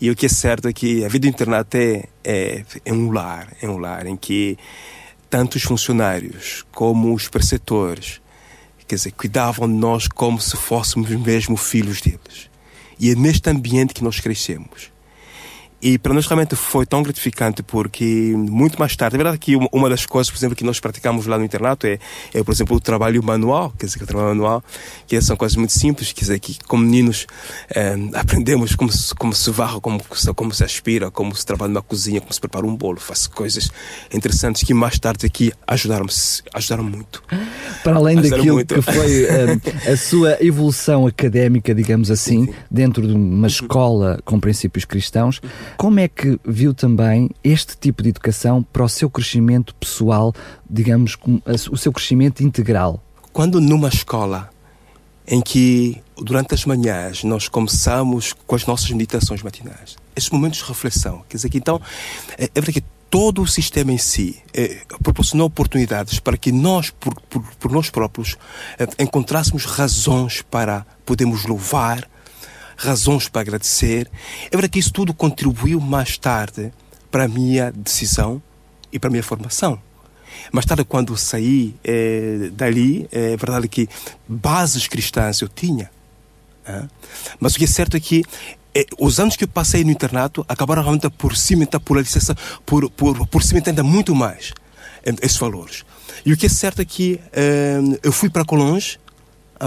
E 0.00 0.10
o 0.10 0.16
que 0.16 0.26
é 0.26 0.28
certo 0.28 0.68
é 0.68 0.72
que 0.72 1.04
a 1.04 1.08
vida 1.08 1.26
do 1.26 1.30
internato 1.30 1.76
é, 1.76 2.08
é, 2.24 2.64
é 2.84 2.92
um 2.92 3.10
lar, 3.10 3.54
é 3.60 3.68
um 3.68 3.78
lar 3.78 4.06
em 4.06 4.16
que 4.16 4.56
tanto 5.28 5.56
os 5.56 5.62
funcionários 5.62 6.64
como 6.72 7.14
os 7.14 7.28
preceptores, 7.28 8.20
quer 8.86 8.96
dizer, 8.96 9.12
cuidavam 9.12 9.66
de 9.66 9.74
nós 9.74 10.06
como 10.06 10.40
se 10.40 10.56
fôssemos 10.56 11.10
mesmo 11.10 11.56
filhos 11.56 12.00
deles. 12.00 12.50
E 13.00 13.10
é 13.10 13.14
neste 13.14 13.50
ambiente 13.50 13.94
que 13.94 14.04
nós 14.04 14.20
crescemos. 14.20 14.91
E 15.82 15.98
para 15.98 16.14
nós 16.14 16.26
realmente 16.26 16.54
foi 16.54 16.86
tão 16.86 17.02
gratificante 17.02 17.60
porque 17.60 18.34
muito 18.36 18.78
mais 18.78 18.94
tarde, 18.94 19.16
é 19.16 19.18
verdade 19.18 19.38
que 19.38 19.56
uma 19.72 19.90
das 19.90 20.06
coisas, 20.06 20.30
por 20.30 20.38
exemplo, 20.38 20.54
que 20.54 20.62
nós 20.62 20.78
praticamos 20.78 21.26
lá 21.26 21.36
no 21.36 21.44
internato 21.44 21.88
é, 21.88 21.98
é 22.32 22.42
por 22.44 22.52
exemplo, 22.52 22.76
o 22.76 22.80
trabalho 22.80 23.20
manual, 23.22 23.72
quer 23.76 23.86
dizer, 23.86 24.00
o 24.00 24.06
trabalho 24.06 24.28
manual, 24.28 24.62
que 25.08 25.20
são 25.20 25.36
coisas 25.36 25.56
muito 25.56 25.72
simples, 25.72 26.12
quer 26.12 26.20
dizer, 26.20 26.38
que 26.38 26.56
como 26.68 26.84
meninos 26.84 27.26
eh, 27.74 27.96
aprendemos 28.14 28.76
como 28.76 28.92
se, 28.92 29.12
como 29.14 29.34
se 29.34 29.50
varra, 29.50 29.80
como, 29.80 30.00
como 30.36 30.54
se 30.54 30.62
aspira, 30.62 31.10
como 31.10 31.34
se 31.34 31.44
trabalha 31.44 31.72
na 31.72 31.82
cozinha, 31.82 32.20
como 32.20 32.32
se 32.32 32.40
prepara 32.40 32.64
um 32.64 32.76
bolo, 32.76 33.00
faz 33.00 33.26
coisas 33.26 33.68
interessantes 34.14 34.62
que 34.62 34.72
mais 34.72 35.00
tarde 35.00 35.26
aqui 35.26 35.52
ajudaram, 35.66 36.06
ajudaram 36.54 36.84
muito. 36.84 37.24
Para 37.82 37.96
além 37.96 38.18
ajudaram 38.20 38.36
daquilo 38.36 38.54
muito. 38.56 38.74
que 38.74 38.82
foi 38.82 39.26
a, 39.28 39.90
a 39.92 39.96
sua 39.96 40.36
evolução 40.40 41.08
académica, 41.08 41.74
digamos 41.74 42.08
assim, 42.08 42.46
sim, 42.46 42.52
sim. 42.52 42.58
dentro 42.70 43.04
de 43.04 43.14
uma 43.14 43.48
escola 43.48 44.20
com 44.24 44.38
princípios 44.38 44.84
cristãos, 44.84 45.40
como 45.76 46.00
é 46.00 46.08
que 46.08 46.38
viu 46.44 46.74
também 46.74 47.30
este 47.42 47.76
tipo 47.76 48.02
de 48.02 48.10
educação 48.10 48.62
para 48.62 48.84
o 48.84 48.88
seu 48.88 49.10
crescimento 49.10 49.74
pessoal, 49.74 50.34
digamos, 50.68 51.16
o 51.70 51.76
seu 51.76 51.92
crescimento 51.92 52.42
integral? 52.42 53.02
Quando 53.32 53.60
numa 53.60 53.88
escola 53.88 54.50
em 55.26 55.40
que 55.40 56.02
durante 56.16 56.54
as 56.54 56.64
manhãs 56.64 57.24
nós 57.24 57.48
começamos 57.48 58.32
com 58.46 58.54
as 58.54 58.66
nossas 58.66 58.90
meditações 58.90 59.42
matinais. 59.42 59.96
Esses 60.14 60.30
momentos 60.30 60.58
de 60.58 60.64
reflexão. 60.64 61.24
Quer 61.28 61.36
dizer 61.36 61.48
que 61.48 61.58
então, 61.58 61.80
é, 62.36 62.44
é 62.44 62.60
verdade 62.60 62.80
que 62.80 62.86
todo 63.08 63.42
o 63.42 63.46
sistema 63.46 63.92
em 63.92 63.98
si 63.98 64.42
é, 64.54 64.80
proporcionou 65.02 65.46
oportunidades 65.46 66.18
para 66.18 66.36
que 66.36 66.50
nós, 66.50 66.90
por, 66.90 67.14
por, 67.28 67.42
por 67.56 67.70
nós 67.70 67.90
próprios, 67.90 68.36
é, 68.78 69.02
encontrássemos 69.02 69.64
razões 69.64 70.42
para 70.42 70.86
podermos 71.04 71.44
louvar, 71.44 72.08
razões 72.82 73.28
para 73.28 73.42
agradecer. 73.42 74.10
É 74.46 74.50
verdade 74.50 74.72
que 74.72 74.78
isso 74.78 74.92
tudo 74.92 75.14
contribuiu 75.14 75.80
mais 75.80 76.18
tarde 76.18 76.72
para 77.10 77.24
a 77.24 77.28
minha 77.28 77.70
decisão 77.70 78.42
e 78.92 78.98
para 78.98 79.08
a 79.08 79.10
minha 79.10 79.22
formação. 79.22 79.80
Mais 80.50 80.66
tarde, 80.66 80.84
quando 80.84 81.16
saí 81.16 81.74
é, 81.84 82.50
dali, 82.52 83.08
é 83.12 83.36
verdade 83.36 83.68
que 83.68 83.88
bases 84.26 84.86
cristãs 84.86 85.40
eu 85.40 85.48
tinha. 85.48 85.90
Mas 87.38 87.54
o 87.54 87.58
que 87.58 87.64
é 87.64 87.68
certo 87.68 87.96
é 87.96 88.00
que 88.00 88.24
é, 88.74 88.86
os 88.98 89.20
anos 89.20 89.36
que 89.36 89.44
eu 89.44 89.48
passei 89.48 89.84
no 89.84 89.90
internato 89.90 90.44
acabaram 90.48 90.82
realmente 90.82 91.08
por 91.10 91.36
cimentar, 91.36 91.80
por, 91.80 91.98
licença, 91.98 92.34
por, 92.64 92.90
por, 92.90 93.26
por 93.26 93.42
cimentar 93.42 93.72
ainda 93.72 93.82
muito 93.82 94.14
mais 94.14 94.52
esses 95.20 95.36
valores. 95.36 95.84
E 96.24 96.32
o 96.32 96.36
que 96.36 96.46
é 96.46 96.48
certo 96.48 96.80
é 96.80 96.84
que 96.84 97.20
é, 97.32 97.78
eu 98.02 98.12
fui 98.12 98.30
para 98.30 98.44
Colonge, 98.44 98.98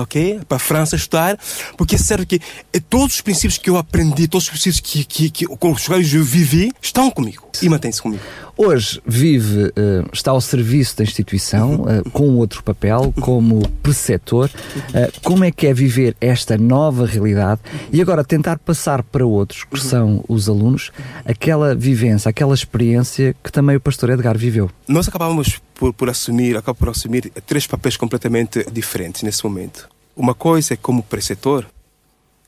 ok? 0.02 0.42
Para 0.48 0.58
a 0.58 0.60
França 0.60 0.96
estudar, 0.96 1.38
porque 1.78 1.96
é 1.96 1.98
certo 1.98 2.26
que 2.26 2.40
é, 2.74 2.80
todos 2.80 3.16
os 3.16 3.22
princípios 3.22 3.58
que 3.58 3.70
eu 3.70 3.78
aprendi, 3.78 4.28
todos 4.28 4.46
os 4.46 4.50
princípios 4.50 4.80
que, 4.80 5.04
que, 5.04 5.30
que, 5.30 5.46
com 5.46 5.72
os 5.72 5.88
quais 5.88 6.14
eu 6.14 6.24
vivi, 6.24 6.72
estão 6.82 7.10
comigo 7.10 7.48
e 7.62 7.70
mantêm-se 7.70 8.02
comigo. 8.02 8.24
Hoje 8.58 9.02
vive, 9.06 9.65
uh, 9.65 10.10
está 10.13 10.32
ao 10.32 10.39
serviço 10.39 10.98
da 10.98 11.04
instituição, 11.04 11.82
uh, 11.82 12.10
com 12.12 12.38
outro 12.38 12.63
papel, 12.63 13.13
como 13.20 13.68
preceptor. 13.84 14.50
Uh, 14.50 15.22
como 15.22 15.44
é 15.44 15.52
que 15.52 15.68
é 15.68 15.74
viver 15.74 16.15
esta 16.22 16.58
nova 16.58 17.06
realidade 17.06 17.60
e 17.91 18.02
agora 18.02 18.24
tentar 18.24 18.58
passar 18.60 19.04
para 19.04 19.26
outros, 19.26 19.65
que 19.65 19.78
são 19.80 20.24
os 20.30 20.48
alunos, 20.48 20.91
aquela 21.26 21.76
vivência, 21.76 22.30
aquela 22.30 22.54
experiência 22.54 23.36
que 23.44 23.52
também 23.52 23.76
o 23.76 23.80
pastor 23.82 24.10
Edgar 24.10 24.38
viveu? 24.38 24.72
Nós 24.88 25.08
acabamos 25.08 25.60
por, 25.74 25.94
por 25.94 26.10
assumir, 26.10 26.56
acabo 26.56 26.80
por 26.80 26.89
assumir 26.89 27.30
três 27.46 27.68
papéis 27.68 27.98
completamente 27.98 28.65
diferentes 28.72 29.22
nesse 29.22 29.44
momento. 29.44 29.89
Uma 30.15 30.34
coisa 30.34 30.76
é 30.76 30.78
como 30.78 31.04
preceptor, 31.04 31.65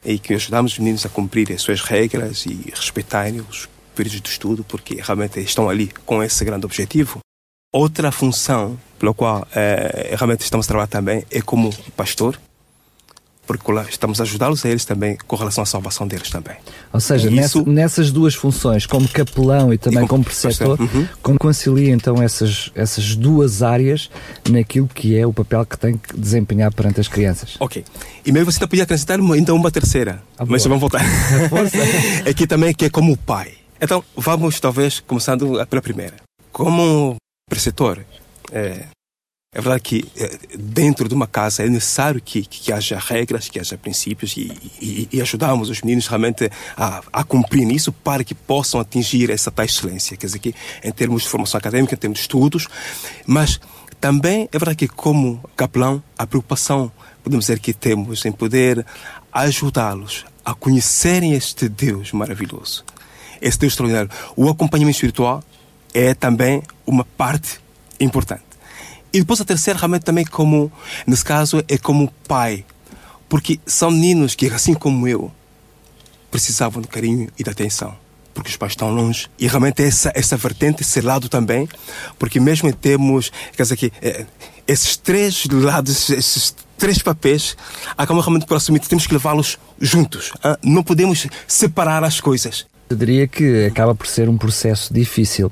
e 0.06 0.18
que 0.18 0.34
ajudamos 0.34 0.74
os 0.74 0.80
meninos 0.80 1.06
a 1.06 1.10
cumprir 1.10 1.52
as 1.52 1.62
suas 1.62 1.82
regras 1.82 2.46
e 2.46 2.72
respeitarem 2.74 3.42
os 3.42 3.68
períodos 3.98 4.22
de 4.22 4.30
estudo, 4.30 4.64
porque 4.64 5.00
realmente 5.02 5.40
estão 5.40 5.68
ali 5.68 5.92
com 6.06 6.24
esse 6.24 6.46
grande 6.46 6.66
objetivo. 6.66 7.20
Outra 7.74 8.12
função 8.12 8.80
pela 8.98 9.14
qual 9.14 9.46
é, 9.54 10.14
realmente 10.16 10.42
estamos 10.42 10.66
a 10.66 10.70
trabalhar 10.70 10.88
também 10.88 11.26
é 11.30 11.42
como 11.42 11.74
pastor, 11.96 12.40
porque 13.48 13.72
estamos 13.90 14.20
a 14.20 14.24
ajudá-los 14.24 14.66
a 14.66 14.70
eles 14.70 14.84
também 14.84 15.18
com 15.26 15.36
relação 15.36 15.64
à 15.64 15.66
salvação 15.66 16.06
deles 16.06 16.30
também. 16.30 16.56
Ou 16.92 17.00
seja, 17.00 17.30
isso... 17.30 17.68
nessas 17.68 18.12
duas 18.12 18.36
funções, 18.36 18.86
como 18.86 19.08
capelão 19.08 19.74
e 19.74 19.78
também 19.78 20.04
e 20.04 20.08
como, 20.08 20.24
como 20.24 20.26
preceptor, 20.26 20.80
uhum. 20.80 21.08
como 21.22 21.40
concilia 21.40 21.92
então 21.92 22.22
essas, 22.22 22.72
essas 22.76 23.16
duas 23.16 23.64
áreas 23.64 24.10
naquilo 24.50 24.88
que 24.88 25.18
é 25.18 25.26
o 25.26 25.32
papel 25.32 25.66
que 25.66 25.78
tem 25.78 25.98
que 25.98 26.16
desempenhar 26.18 26.74
perante 26.74 27.00
as 27.00 27.08
crianças? 27.08 27.56
Ok. 27.60 27.84
E 28.26 28.32
mesmo 28.32 28.52
você 28.52 28.60
podia 28.68 28.84
acrescentar 28.84 29.20
ainda 29.20 29.54
uma 29.54 29.72
terceira, 29.72 30.22
ah, 30.38 30.46
mas 30.46 30.64
vamos 30.64 30.82
voltar. 30.82 31.02
Aqui 32.30 32.46
também 32.46 32.74
que 32.74 32.86
é 32.86 32.90
como 32.90 33.16
pai. 33.16 33.57
Então, 33.80 34.04
vamos 34.16 34.60
talvez 34.60 35.00
começando 35.00 35.66
pela 35.68 35.82
primeira. 35.82 36.16
Como 36.52 37.16
preceptor, 37.50 38.04
é, 38.52 38.86
é 39.54 39.62
verdade 39.62 39.82
que 39.82 40.06
é, 40.18 40.40
dentro 40.58 41.08
de 41.08 41.14
uma 41.14 41.28
casa 41.28 41.64
é 41.64 41.70
necessário 41.70 42.20
que, 42.20 42.44
que 42.44 42.72
haja 42.72 42.98
regras, 42.98 43.48
que 43.48 43.60
haja 43.60 43.78
princípios 43.78 44.36
e, 44.36 44.52
e, 44.82 45.10
e 45.14 45.22
ajudamos 45.22 45.70
os 45.70 45.82
meninos 45.82 46.08
realmente 46.08 46.50
a, 46.76 47.02
a 47.14 47.24
cumprir 47.24 47.70
isso 47.72 47.92
para 47.92 48.24
que 48.24 48.34
possam 48.34 48.80
atingir 48.80 49.30
essa 49.30 49.52
tal 49.52 49.66
excelência. 49.66 50.18
Quer 50.18 50.26
dizer, 50.26 50.40
que 50.40 50.56
em 50.84 50.92
termos 50.92 51.24
de 51.24 51.30
formação 51.30 51.58
acadêmica, 51.58 51.94
em 51.94 51.98
termos 51.98 52.18
de 52.18 52.24
estudos, 52.24 52.68
mas 53.26 53.60
também 54.02 54.50
é 54.52 54.58
verdade 54.60 54.76
que 54.76 54.88
como 54.88 55.44
capelão, 55.56 56.04
a 56.18 56.26
preocupação, 56.26 56.92
podemos 57.24 57.46
dizer 57.46 57.60
que 57.60 57.74
temos 57.74 58.26
em 58.26 58.32
poder 58.32 58.86
ajudá-los 59.32 60.26
a 60.44 60.54
conhecerem 60.54 61.34
este 61.34 61.70
Deus 61.70 62.12
maravilhoso 62.12 62.84
esse 63.42 63.60
Deus 63.60 63.74
extraordinário. 63.74 64.10
O 64.36 64.50
acompanhamento 64.50 64.96
espiritual 64.96 65.44
é 65.94 66.14
também 66.14 66.62
uma 66.86 67.04
parte 67.04 67.60
importante. 68.00 68.44
E 69.12 69.20
depois 69.20 69.42
a 69.42 69.46
terceira 69.46 69.80
realmente 69.80 70.04
também 70.04 70.26
como, 70.26 70.72
nesse 71.06 71.24
caso, 71.24 71.64
é 71.68 71.78
como 71.78 72.12
pai. 72.28 72.66
Porque 73.30 73.60
são 73.66 73.92
meninos 73.92 74.36
que, 74.36 74.48
assim 74.48 74.74
como 74.74 75.08
eu, 75.08 75.32
precisavam 76.30 76.82
de 76.82 76.88
carinho 76.88 77.30
e 77.38 77.44
de 77.44 77.50
atenção. 77.50 77.96
Porque 78.34 78.50
os 78.50 78.58
pais 78.58 78.74
estão 78.74 78.94
longe. 78.94 79.28
E 79.40 79.48
realmente 79.48 79.82
essa, 79.82 80.12
essa 80.14 80.38
vertente, 80.38 80.84
esse 80.84 81.02
lado 81.02 81.28
também, 81.28 81.68
porque 82.20 82.40
mesmo 82.40 82.72
temos, 82.72 83.32
quer 83.56 83.64
dizer 83.64 83.78
que, 83.78 83.92
é, 84.02 84.26
esses 84.68 84.98
três 84.98 85.46
lados, 85.46 86.10
esses 86.10 86.56
três 86.78 87.00
papéis, 87.00 87.58
acabam 87.98 88.22
realmente 88.22 88.46
por 88.46 88.56
assumir 88.58 88.80
que 88.80 88.88
temos 88.88 89.08
que 89.08 89.14
levá-los 89.14 89.58
juntos. 89.80 90.32
Não 90.62 90.84
podemos 90.84 91.26
separar 91.48 92.04
as 92.04 92.22
coisas. 92.22 92.68
Eu 92.90 92.96
diria 92.96 93.28
que 93.28 93.66
acaba 93.66 93.94
por 93.94 94.08
ser 94.08 94.30
um 94.30 94.38
processo 94.38 94.94
difícil. 94.94 95.52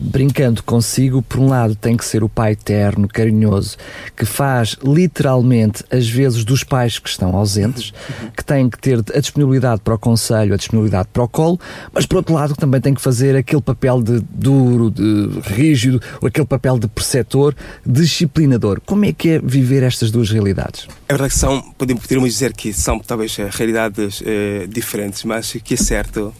Brincando 0.00 0.62
consigo, 0.62 1.22
por 1.22 1.40
um 1.40 1.48
lado 1.48 1.74
tem 1.74 1.96
que 1.96 2.04
ser 2.04 2.22
o 2.22 2.28
pai 2.28 2.54
terno, 2.54 3.08
carinhoso, 3.08 3.78
que 4.14 4.26
faz 4.26 4.76
literalmente 4.84 5.82
as 5.90 6.06
vezes 6.06 6.44
dos 6.44 6.62
pais 6.62 6.98
que 6.98 7.08
estão 7.08 7.34
ausentes, 7.34 7.94
que 8.36 8.44
tem 8.44 8.68
que 8.68 8.78
ter 8.78 8.98
a 9.14 9.20
disponibilidade 9.20 9.80
para 9.80 9.94
o 9.94 9.98
conselho, 9.98 10.52
a 10.52 10.56
disponibilidade 10.56 11.08
para 11.12 11.22
o 11.22 11.28
colo, 11.28 11.58
mas 11.92 12.04
por 12.04 12.18
outro 12.18 12.34
lado 12.34 12.54
também 12.54 12.80
tem 12.80 12.92
que 12.92 13.00
fazer 13.00 13.34
aquele 13.36 13.62
papel 13.62 14.02
de 14.02 14.20
duro, 14.30 14.90
de 14.90 15.40
rígido, 15.54 16.00
ou 16.20 16.28
aquele 16.28 16.46
papel 16.46 16.78
de 16.78 16.88
preceptor, 16.88 17.54
disciplinador. 17.86 18.82
Como 18.84 19.06
é 19.06 19.14
que 19.14 19.30
é 19.30 19.38
viver 19.38 19.82
estas 19.82 20.10
duas 20.10 20.30
realidades? 20.30 20.86
É 21.08 21.12
verdade 21.12 21.32
que 21.32 21.38
são, 21.38 21.62
podemos 21.78 22.32
dizer 22.32 22.52
que 22.52 22.72
são 22.72 22.98
talvez 22.98 23.34
realidades 23.36 24.22
eh, 24.26 24.66
diferentes, 24.68 25.24
mas 25.24 25.54
o 25.54 25.60
que 25.60 25.74
é 25.74 25.76
certo 25.76 26.34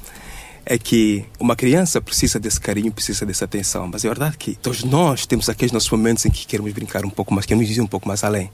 é 0.69 0.77
que 0.77 1.25
uma 1.39 1.55
criança 1.55 2.01
precisa 2.01 2.41
desse 2.41 2.61
carinho, 2.61 2.91
precisa 2.91 3.25
dessa 3.25 3.45
atenção. 3.45 3.89
Mas 3.91 4.05
é 4.05 4.09
verdade 4.09 4.37
que 4.37 4.57
todos 4.57 4.83
nós 4.83 5.25
temos 5.25 5.49
aqueles 5.49 5.71
nossos 5.71 5.89
momentos 5.89 6.27
em 6.27 6.31
que 6.31 6.45
queremos 6.45 6.73
brincar 6.73 7.07
um 7.07 7.11
pouco 7.11 7.33
mais, 7.33 7.47
queremos 7.47 7.71
ir 7.71 7.81
um 7.81 7.87
pouco 7.87 8.09
mais 8.09 8.25
além. 8.25 8.51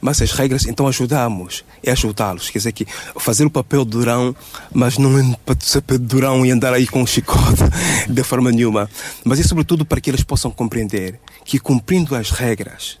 Mas 0.00 0.22
as 0.22 0.30
regras, 0.30 0.66
então 0.66 0.86
ajudamos, 0.86 1.64
é 1.82 1.90
ajudá-los. 1.90 2.48
Quer 2.48 2.58
dizer 2.58 2.72
que 2.72 2.86
fazer 3.18 3.44
o 3.44 3.50
papel 3.50 3.84
durão, 3.84 4.36
mas 4.72 4.98
não 4.98 5.36
ser 5.58 5.82
durão 5.98 6.46
e 6.46 6.50
andar 6.52 6.72
aí 6.72 6.86
com 6.86 7.02
um 7.02 7.06
chicote 7.06 7.64
de 8.08 8.22
forma 8.22 8.52
nenhuma. 8.52 8.88
Mas 9.24 9.40
é 9.40 9.42
sobretudo 9.42 9.84
para 9.84 10.00
que 10.00 10.10
eles 10.10 10.22
possam 10.22 10.50
compreender 10.50 11.18
que 11.44 11.58
cumprindo 11.58 12.14
as 12.14 12.30
regras 12.30 12.98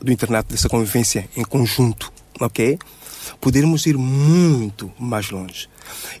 do 0.00 0.10
internato, 0.10 0.50
dessa 0.52 0.68
convivência 0.68 1.28
em 1.36 1.42
conjunto, 1.42 2.10
ok? 2.40 2.78
Podermos 3.40 3.86
ir 3.86 3.96
muito 3.96 4.92
mais 4.98 5.30
longe. 5.30 5.68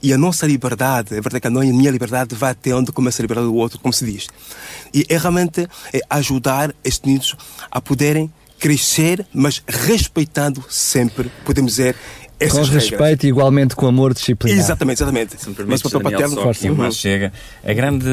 E 0.02 0.12
a 0.12 0.18
nossa 0.18 0.46
liberdade, 0.46 1.14
é 1.14 1.20
verdade 1.20 1.40
que 1.40 1.46
a 1.46 1.50
minha 1.50 1.90
liberdade 1.90 2.34
vai 2.34 2.50
até 2.50 2.74
onde 2.74 2.92
começa 2.92 3.20
a 3.20 3.24
liberdade 3.24 3.48
do 3.48 3.54
outro, 3.54 3.78
como 3.78 3.92
se 3.92 4.04
diz. 4.04 4.28
E 4.92 5.04
é 5.08 5.18
realmente 5.18 5.68
é 5.92 6.00
ajudar 6.10 6.74
estes 6.84 7.02
meninos 7.04 7.36
a 7.70 7.80
poderem 7.80 8.32
crescer, 8.58 9.26
mas 9.32 9.62
respeitando 9.66 10.64
sempre, 10.68 11.30
podemos 11.44 11.72
dizer, 11.72 11.96
com 12.50 12.62
respeito 12.62 13.24
e 13.24 13.28
igualmente 13.28 13.74
com 13.74 13.86
amor 13.86 14.12
disciplinado. 14.12 14.60
Exatamente, 14.60 15.02
exatamente. 15.02 15.40
Se 15.40 15.48
me 15.48 15.54
permites, 15.54 15.82
mas 15.82 15.92
Daniel, 15.92 16.10
paterno, 16.10 16.42
só 16.42 16.50
aqui 16.50 16.70
uma 16.70 16.90
chega. 16.90 17.32
A 17.64 17.72
grande, 17.72 18.06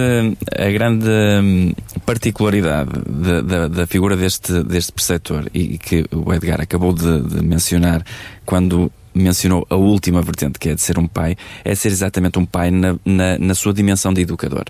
a 0.58 0.72
grande 0.72 1.10
hum, 1.10 1.74
particularidade 2.06 2.92
da, 3.06 3.42
da, 3.42 3.68
da, 3.68 3.88
figura 3.88 4.16
deste, 4.16 4.64
deste 4.64 4.92
preceptor 4.92 5.50
e 5.54 5.78
que 5.78 6.06
o 6.12 6.34
Edgar 6.34 6.62
acabou 6.62 6.94
de, 6.94 7.22
de 7.22 7.44
mencionar 7.44 8.04
quando 8.46 8.92
mencionou 9.13 9.65
a 9.69 9.76
última 9.76 10.21
vertente, 10.21 10.60
que 10.60 10.69
é 10.69 10.76
de 10.76 10.82
ser 10.82 10.97
um 10.97 11.08
pai, 11.08 11.36
é 11.63 11.76
ser 11.76 11.89
exatamente 11.89 12.39
um 12.39 12.45
pai 12.45 12.71
na, 12.71 12.95
na, 13.06 13.38
na, 13.38 13.56
sua 13.56 13.73
dimensão 13.73 14.13
de 14.13 14.21
educador. 14.21 14.65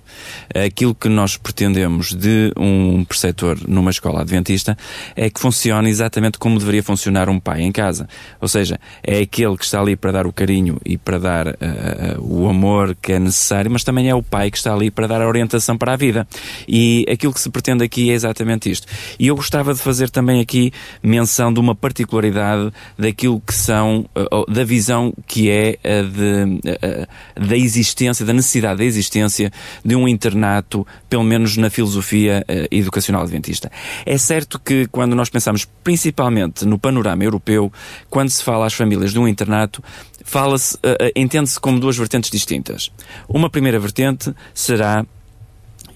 Aquilo 0.53 0.93
que 0.93 1.09
nós 1.09 1.37
pretendemos 1.37 2.13
de 2.13 2.51
um 2.57 3.03
preceptor 3.05 3.57
numa 3.67 3.91
escola 3.91 4.21
adventista 4.21 4.77
é 5.15 5.29
que 5.29 5.39
funcione 5.39 5.89
exatamente 5.89 6.37
como 6.37 6.59
deveria 6.59 6.83
funcionar 6.83 7.29
um 7.29 7.39
pai 7.39 7.61
em 7.61 7.71
casa. 7.71 8.07
Ou 8.41 8.47
seja, 8.47 8.79
é 9.03 9.19
aquele 9.19 9.57
que 9.57 9.65
está 9.65 9.79
ali 9.79 9.95
para 9.95 10.11
dar 10.11 10.27
o 10.27 10.33
carinho 10.33 10.79
e 10.85 10.97
para 10.97 11.19
dar 11.19 11.47
uh, 11.47 11.51
uh, 11.51 12.21
o 12.21 12.49
amor 12.49 12.95
que 13.01 13.13
é 13.13 13.19
necessário, 13.19 13.71
mas 13.71 13.83
também 13.83 14.09
é 14.09 14.15
o 14.15 14.23
pai 14.23 14.51
que 14.51 14.57
está 14.57 14.73
ali 14.73 14.91
para 14.91 15.07
dar 15.07 15.21
a 15.21 15.27
orientação 15.27 15.77
para 15.77 15.93
a 15.93 15.95
vida. 15.95 16.27
E 16.67 17.05
aquilo 17.11 17.33
que 17.33 17.39
se 17.39 17.49
pretende 17.49 17.83
aqui 17.83 18.09
é 18.11 18.13
exatamente 18.13 18.69
isto. 18.69 18.87
E 19.19 19.27
eu 19.27 19.35
gostava 19.35 19.73
de 19.73 19.79
fazer 19.79 20.09
também 20.09 20.41
aqui 20.41 20.71
menção 21.01 21.53
de 21.53 21.59
uma 21.59 21.75
particularidade 21.75 22.71
daquilo 22.97 23.41
que 23.41 23.53
são 23.53 24.05
uh, 24.15 24.32
da 24.47 24.63
visão 24.63 25.13
que 25.27 25.49
é 25.49 25.77
a 25.83 26.01
de, 26.01 27.47
da 27.47 27.57
existência, 27.57 28.25
da 28.25 28.33
necessidade 28.33 28.79
da 28.79 28.85
existência 28.85 29.51
de 29.83 29.95
um 29.95 30.07
internato, 30.07 30.85
pelo 31.09 31.23
menos 31.23 31.57
na 31.57 31.69
filosofia 31.69 32.45
educacional 32.71 33.21
adventista. 33.21 33.71
É 34.05 34.17
certo 34.17 34.59
que 34.59 34.87
quando 34.87 35.15
nós 35.15 35.29
pensamos 35.29 35.65
principalmente 35.83 36.65
no 36.65 36.79
panorama 36.79 37.23
europeu, 37.23 37.71
quando 38.09 38.29
se 38.29 38.43
fala 38.43 38.65
às 38.65 38.73
famílias 38.73 39.11
de 39.11 39.19
um 39.19 39.27
internato, 39.27 39.83
fala-se, 40.23 40.77
entende-se 41.15 41.59
como 41.59 41.79
duas 41.79 41.97
vertentes 41.97 42.29
distintas. 42.29 42.91
Uma 43.27 43.49
primeira 43.49 43.79
vertente 43.79 44.33
será 44.53 45.05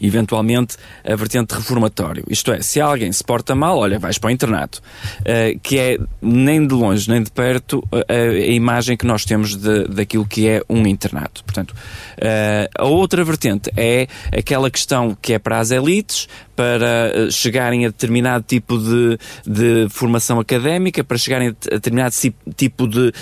eventualmente 0.02 0.78
a 1.04 1.16
vertente 1.16 1.54
reformatório. 1.54 2.24
Isto 2.30 2.52
é, 2.52 2.62
se 2.62 2.80
alguém 2.80 3.12
se 3.12 3.24
porta 3.24 3.56
mal, 3.56 3.78
olha, 3.78 4.00
vais 4.00 4.18
para 4.18 4.28
o 4.28 4.32
internato. 4.32 4.82
Uh, 5.22 5.60
que 5.60 5.78
é 5.78 5.98
nem 6.22 6.66
de 6.66 6.74
longe 6.74 7.10
nem 7.10 7.22
de 7.22 7.32
perto 7.32 7.84
a, 7.92 8.38
imagem 8.50 8.98
que 8.98 9.06
nós 9.06 9.26
temos 9.26 9.56
de, 9.56 9.88
daquilo 9.88 10.26
que 10.26 10.48
é 10.48 10.62
um 10.70 10.86
internato. 10.88 11.44
Portanto, 11.44 11.72
uh, 11.72 12.70
a 12.78 12.86
outra 12.86 13.24
vertente 13.24 13.72
é 13.76 14.08
aquela 14.36 14.70
questão 14.70 15.16
que 15.22 15.34
é 15.34 15.40
para 15.40 15.60
as 15.60 15.72
elites, 15.72 16.28
para 16.56 17.12
eh, 17.14 17.30
chegarem 17.30 17.86
a 17.86 17.90
determinado 17.90 18.44
tipo 18.44 18.80
de, 18.80 19.20
de 19.46 19.88
formação 19.92 20.40
académica, 20.40 21.04
para 21.04 21.16
chegarem 21.16 21.50
a 21.50 21.76
determinado 21.76 22.16
tipo 22.56 22.88
de 22.88 23.14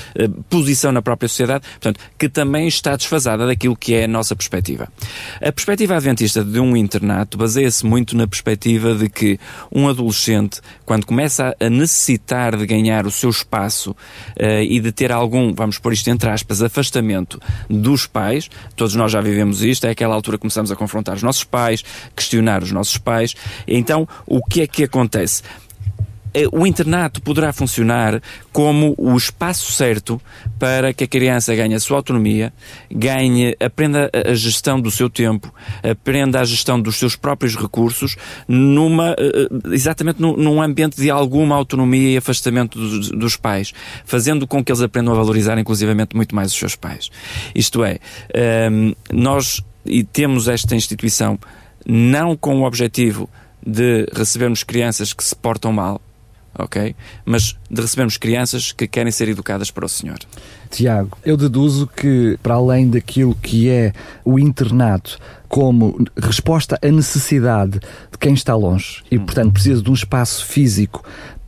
posição 0.50 0.94
na 0.94 1.02
própria 1.02 1.28
sociedade, 1.28 1.66
portanto, 1.72 2.00
que 2.18 2.30
também 2.30 2.66
está 2.66 2.96
desfasada 2.96 3.46
daquilo 3.46 3.76
que 3.76 3.94
é 3.94 4.06
a 4.06 4.08
nossa 4.08 4.38
perspectiva. 4.38 4.88
A 5.42 5.52
perspectiva 5.52 5.96
adventista 5.96 6.46
de 6.46 6.60
um 6.62 6.65
internato 6.74 7.38
baseia-se 7.38 7.86
muito 7.86 8.16
na 8.16 8.26
perspectiva 8.26 8.96
de 8.96 9.10
que 9.10 9.38
um 9.70 9.90
adolescente, 9.90 10.62
quando 10.86 11.06
começa 11.06 11.54
a 11.60 11.70
necessitar 11.70 12.56
de 12.56 12.66
ganhar 12.66 13.06
o 13.06 13.12
seu 13.12 13.30
espaço 13.30 13.92
uh, 13.92 14.62
e 14.62 14.80
de 14.80 14.94
ter 14.94 15.12
algum, 15.12 15.54
vamos 15.54 15.78
pôr 15.78 15.92
isto 15.92 16.10
entre 16.10 16.30
aspas, 16.30 16.62
afastamento 16.62 17.42
dos 17.70 18.08
pais, 18.08 18.50
todos 18.76 18.96
nós 18.96 19.12
já 19.12 19.20
vivemos 19.20 19.62
isto, 19.62 19.86
é 19.86 19.90
aquela 19.90 20.16
altura 20.16 20.38
que 20.38 20.42
começamos 20.42 20.72
a 20.72 20.76
confrontar 20.76 21.16
os 21.16 21.24
nossos 21.24 21.44
pais, 21.44 21.84
questionar 22.16 22.64
os 22.64 22.72
nossos 22.72 22.98
pais, 22.98 23.36
então, 23.68 24.08
o 24.26 24.42
que 24.42 24.62
é 24.62 24.68
que 24.68 24.84
acontece? 24.84 25.44
É, 26.36 26.50
o 26.52 26.68
internato 26.68 27.22
poderá 27.22 27.54
funcionar 27.54 28.22
como 28.52 28.94
o 28.98 29.16
espaço 29.16 29.72
certo 29.72 30.22
para 30.60 30.94
que 30.94 31.06
a 31.06 31.08
criança 31.08 31.56
ganhe 31.56 31.74
a 31.74 31.80
sua 31.80 31.96
autonomia, 31.96 32.52
ganhe, 32.92 33.56
aprenda 33.58 34.12
a 34.14 34.34
gestão 34.34 34.82
do 34.82 34.92
seu 34.92 35.10
tempo, 35.10 35.54
aprenda 35.82 36.42
a 36.42 36.44
gestão 36.44 36.82
dos 36.82 36.98
seus 36.98 37.16
próprios 37.16 37.56
recursos, 37.56 38.18
numa, 38.50 39.16
eh, 39.18 39.48
eh, 39.50 39.74
exatamente 39.74 40.22
num 40.22 40.62
ambiente 40.62 41.00
de 41.00 41.10
alguma 41.10 41.56
autonomia 41.56 42.12
e 42.12 42.18
afastamento 42.18 42.78
dos, 42.78 43.10
dos 43.12 43.38
pais, 43.38 43.74
fazendo 44.04 44.46
com 44.46 44.62
que 44.62 44.74
eles 44.74 44.82
aprendam 44.82 45.14
a 45.14 45.18
valorizar, 45.18 45.58
inclusivamente, 45.58 46.18
muito 46.18 46.36
mais 46.36 46.52
os 46.52 46.58
seus 46.58 46.76
pais. 46.76 47.10
Isto 47.56 47.82
é, 47.82 47.98
ehm, 48.34 48.94
nós 49.10 49.64
temos 50.12 50.50
esta 50.50 50.76
instituição 50.76 51.40
não 51.86 52.36
com 52.36 52.60
o 52.60 52.66
objetivo 52.66 53.30
de 53.66 54.06
recebermos 54.14 54.64
crianças 54.64 55.14
que 55.14 55.24
se 55.24 55.36
portam 55.36 55.72
mal, 55.72 56.02
ok? 56.58 56.96
Mas 57.26 57.56
de 57.70 57.82
recebermos 57.82 58.18
crianças 58.18 58.72
que 58.72 58.88
querem 58.88 59.12
ser 59.12 59.30
educadas 59.30 59.72
para 59.72 59.86
o 59.86 59.90
Senhor. 59.90 60.18
Tiago, 60.70 61.18
eu 61.24 61.38
deduzo 61.38 61.88
que, 61.88 62.38
para 62.42 62.56
além 62.56 62.90
daquilo 62.90 63.36
que 63.36 63.70
é 63.70 63.94
o 64.24 64.40
internato 64.40 65.18
como 65.48 66.04
resposta 66.18 66.78
à 66.82 66.92
necessidade 66.92 67.80
de 68.12 68.18
quem 68.20 68.34
está 68.34 68.56
longe 68.56 69.04
e, 69.10 69.18
hum. 69.18 69.26
portanto, 69.26 69.54
precisa 69.54 69.82
de 69.82 69.90
um 69.90 69.94
espaço 69.94 70.46
físico 70.46 71.04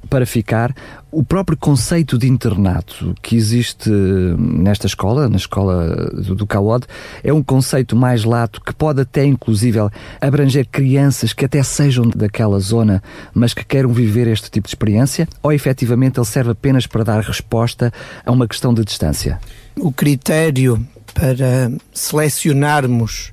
para 0.07 0.25
ficar, 0.25 0.73
o 1.11 1.23
próprio 1.23 1.57
conceito 1.57 2.17
de 2.17 2.27
internato 2.27 3.13
que 3.21 3.35
existe 3.35 3.89
nesta 3.89 4.87
escola, 4.87 5.29
na 5.29 5.37
escola 5.37 6.09
do 6.13 6.45
CAOD, 6.45 6.85
é 7.23 7.33
um 7.33 7.43
conceito 7.43 7.95
mais 7.95 8.23
lato 8.23 8.61
que 8.61 8.73
pode 8.73 9.01
até, 9.01 9.25
inclusive, 9.25 9.79
abranger 10.19 10.67
crianças 10.71 11.33
que 11.33 11.45
até 11.45 11.61
sejam 11.63 12.07
daquela 12.07 12.59
zona, 12.59 13.01
mas 13.33 13.53
que 13.53 13.65
queiram 13.65 13.91
viver 13.91 14.27
este 14.27 14.49
tipo 14.49 14.67
de 14.67 14.71
experiência? 14.71 15.27
Ou 15.43 15.51
efetivamente 15.51 16.19
ele 16.19 16.25
serve 16.25 16.51
apenas 16.51 16.87
para 16.87 17.03
dar 17.03 17.21
resposta 17.21 17.91
a 18.25 18.31
uma 18.31 18.47
questão 18.47 18.73
de 18.73 18.83
distância? 18.83 19.39
O 19.75 19.91
critério 19.91 20.85
para 21.13 21.71
selecionarmos 21.93 23.31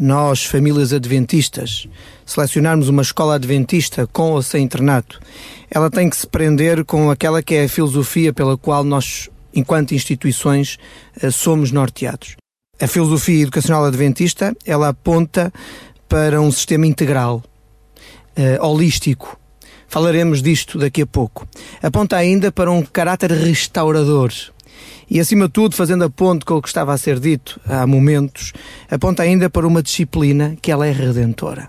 nós, 0.00 0.46
famílias 0.46 0.94
adventistas, 0.94 1.86
selecionarmos 2.24 2.88
uma 2.88 3.02
escola 3.02 3.34
adventista 3.34 4.06
com 4.06 4.32
ou 4.32 4.42
sem 4.42 4.64
internato, 4.64 5.20
ela 5.70 5.90
tem 5.90 6.08
que 6.08 6.16
se 6.16 6.26
prender 6.26 6.86
com 6.86 7.10
aquela 7.10 7.42
que 7.42 7.54
é 7.54 7.64
a 7.64 7.68
filosofia 7.68 8.32
pela 8.32 8.56
qual 8.56 8.82
nós, 8.82 9.28
enquanto 9.54 9.94
instituições, 9.94 10.78
eh, 11.22 11.30
somos 11.30 11.70
norteados. 11.70 12.36
A 12.80 12.86
filosofia 12.86 13.42
educacional 13.42 13.84
adventista, 13.84 14.56
ela 14.64 14.88
aponta 14.88 15.52
para 16.08 16.40
um 16.40 16.50
sistema 16.50 16.86
integral, 16.86 17.42
uh, 18.38 18.66
holístico. 18.66 19.38
Falaremos 19.86 20.42
disto 20.42 20.78
daqui 20.78 21.02
a 21.02 21.06
pouco. 21.06 21.46
Aponta 21.82 22.16
ainda 22.16 22.50
para 22.50 22.70
um 22.70 22.82
caráter 22.82 23.30
restaurador, 23.32 24.32
e, 25.08 25.18
acima 25.18 25.46
de 25.46 25.52
tudo, 25.52 25.74
fazendo 25.74 26.04
a 26.04 26.10
ponte 26.10 26.44
com 26.44 26.54
o 26.54 26.62
que 26.62 26.68
estava 26.68 26.92
a 26.92 26.98
ser 26.98 27.18
dito 27.18 27.60
há 27.66 27.86
momentos, 27.86 28.52
aponta 28.90 29.22
ainda 29.22 29.50
para 29.50 29.66
uma 29.66 29.82
disciplina 29.82 30.56
que 30.60 30.70
ela 30.70 30.86
é 30.86 30.92
redentora. 30.92 31.68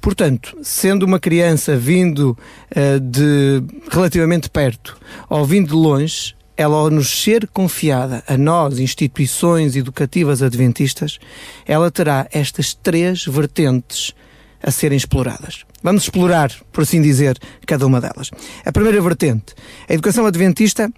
Portanto, 0.00 0.56
sendo 0.62 1.04
uma 1.04 1.18
criança 1.18 1.76
vindo 1.76 2.36
uh, 2.76 3.00
de 3.00 3.62
relativamente 3.90 4.50
perto 4.50 4.98
ou 5.30 5.44
vindo 5.46 5.68
de 5.68 5.74
longe, 5.74 6.34
ela 6.56 6.76
ao 6.76 6.90
nos 6.90 7.08
ser 7.22 7.48
confiada 7.48 8.22
a 8.26 8.36
nós, 8.36 8.78
instituições 8.78 9.76
educativas 9.76 10.42
adventistas, 10.42 11.18
ela 11.66 11.90
terá 11.90 12.28
estas 12.32 12.74
três 12.74 13.24
vertentes 13.24 14.14
a 14.62 14.70
serem 14.70 14.96
exploradas. 14.96 15.64
Vamos 15.82 16.04
explorar, 16.04 16.50
por 16.72 16.82
assim 16.82 17.02
dizer, 17.02 17.38
cada 17.66 17.86
uma 17.86 18.00
delas. 18.00 18.30
A 18.64 18.72
primeira 18.72 19.00
vertente, 19.02 19.54
a 19.88 19.92
educação 19.92 20.24
adventista 20.24 20.90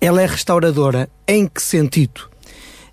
ela 0.00 0.22
é 0.22 0.26
restauradora. 0.26 1.08
Em 1.26 1.46
que 1.46 1.62
sentido? 1.62 2.28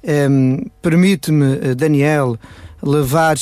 Um, 0.04 0.66
Permite-me, 0.82 1.60
eh, 1.62 1.76
Daniel, 1.76 2.38
levar 2.82 3.36
uh, 3.36 3.40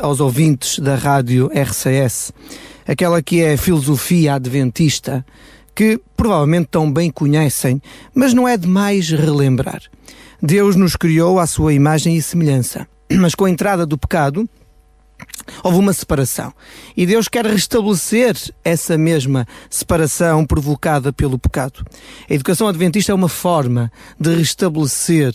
aos 0.00 0.20
ouvintes 0.20 0.78
da 0.78 0.94
rádio 0.94 1.50
RCS 1.52 2.32
aquela 2.86 3.20
que 3.20 3.40
é 3.42 3.54
a 3.54 3.58
filosofia 3.58 4.34
adventista, 4.34 5.26
que 5.74 6.00
provavelmente 6.16 6.68
tão 6.70 6.90
bem 6.90 7.10
conhecem, 7.10 7.82
mas 8.14 8.32
não 8.32 8.46
é 8.46 8.56
demais 8.56 9.10
relembrar. 9.10 9.82
Deus 10.40 10.76
nos 10.76 10.96
criou 10.96 11.38
à 11.38 11.46
sua 11.46 11.74
imagem 11.74 12.16
e 12.16 12.22
semelhança, 12.22 12.86
mas 13.12 13.34
com 13.34 13.44
a 13.44 13.50
entrada 13.50 13.84
do 13.84 13.98
pecado, 13.98 14.48
Houve 15.62 15.78
uma 15.78 15.92
separação. 15.92 16.52
E 16.96 17.06
Deus 17.06 17.28
quer 17.28 17.46
restabelecer 17.46 18.36
essa 18.64 18.98
mesma 18.98 19.46
separação 19.70 20.44
provocada 20.44 21.12
pelo 21.12 21.38
pecado. 21.38 21.84
A 22.28 22.34
educação 22.34 22.68
adventista 22.68 23.12
é 23.12 23.14
uma 23.14 23.28
forma 23.28 23.90
de 24.18 24.34
restabelecer, 24.34 25.34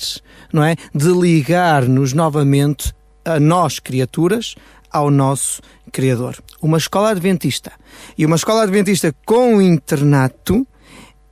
não 0.54 0.64
é? 0.64 0.76
De 0.94 1.10
ligar-nos 1.12 2.14
novamente 2.14 2.94
a 3.26 3.40
nós, 3.40 3.80
criaturas, 3.80 4.56
ao 4.92 5.10
nosso 5.10 5.62
Criador. 5.92 6.38
Uma 6.62 6.78
escola 6.78 7.12
adventista. 7.12 7.72
E 8.18 8.26
uma 8.26 8.36
escola 8.36 8.64
adventista 8.64 9.14
com 9.26 9.62
internato, 9.62 10.66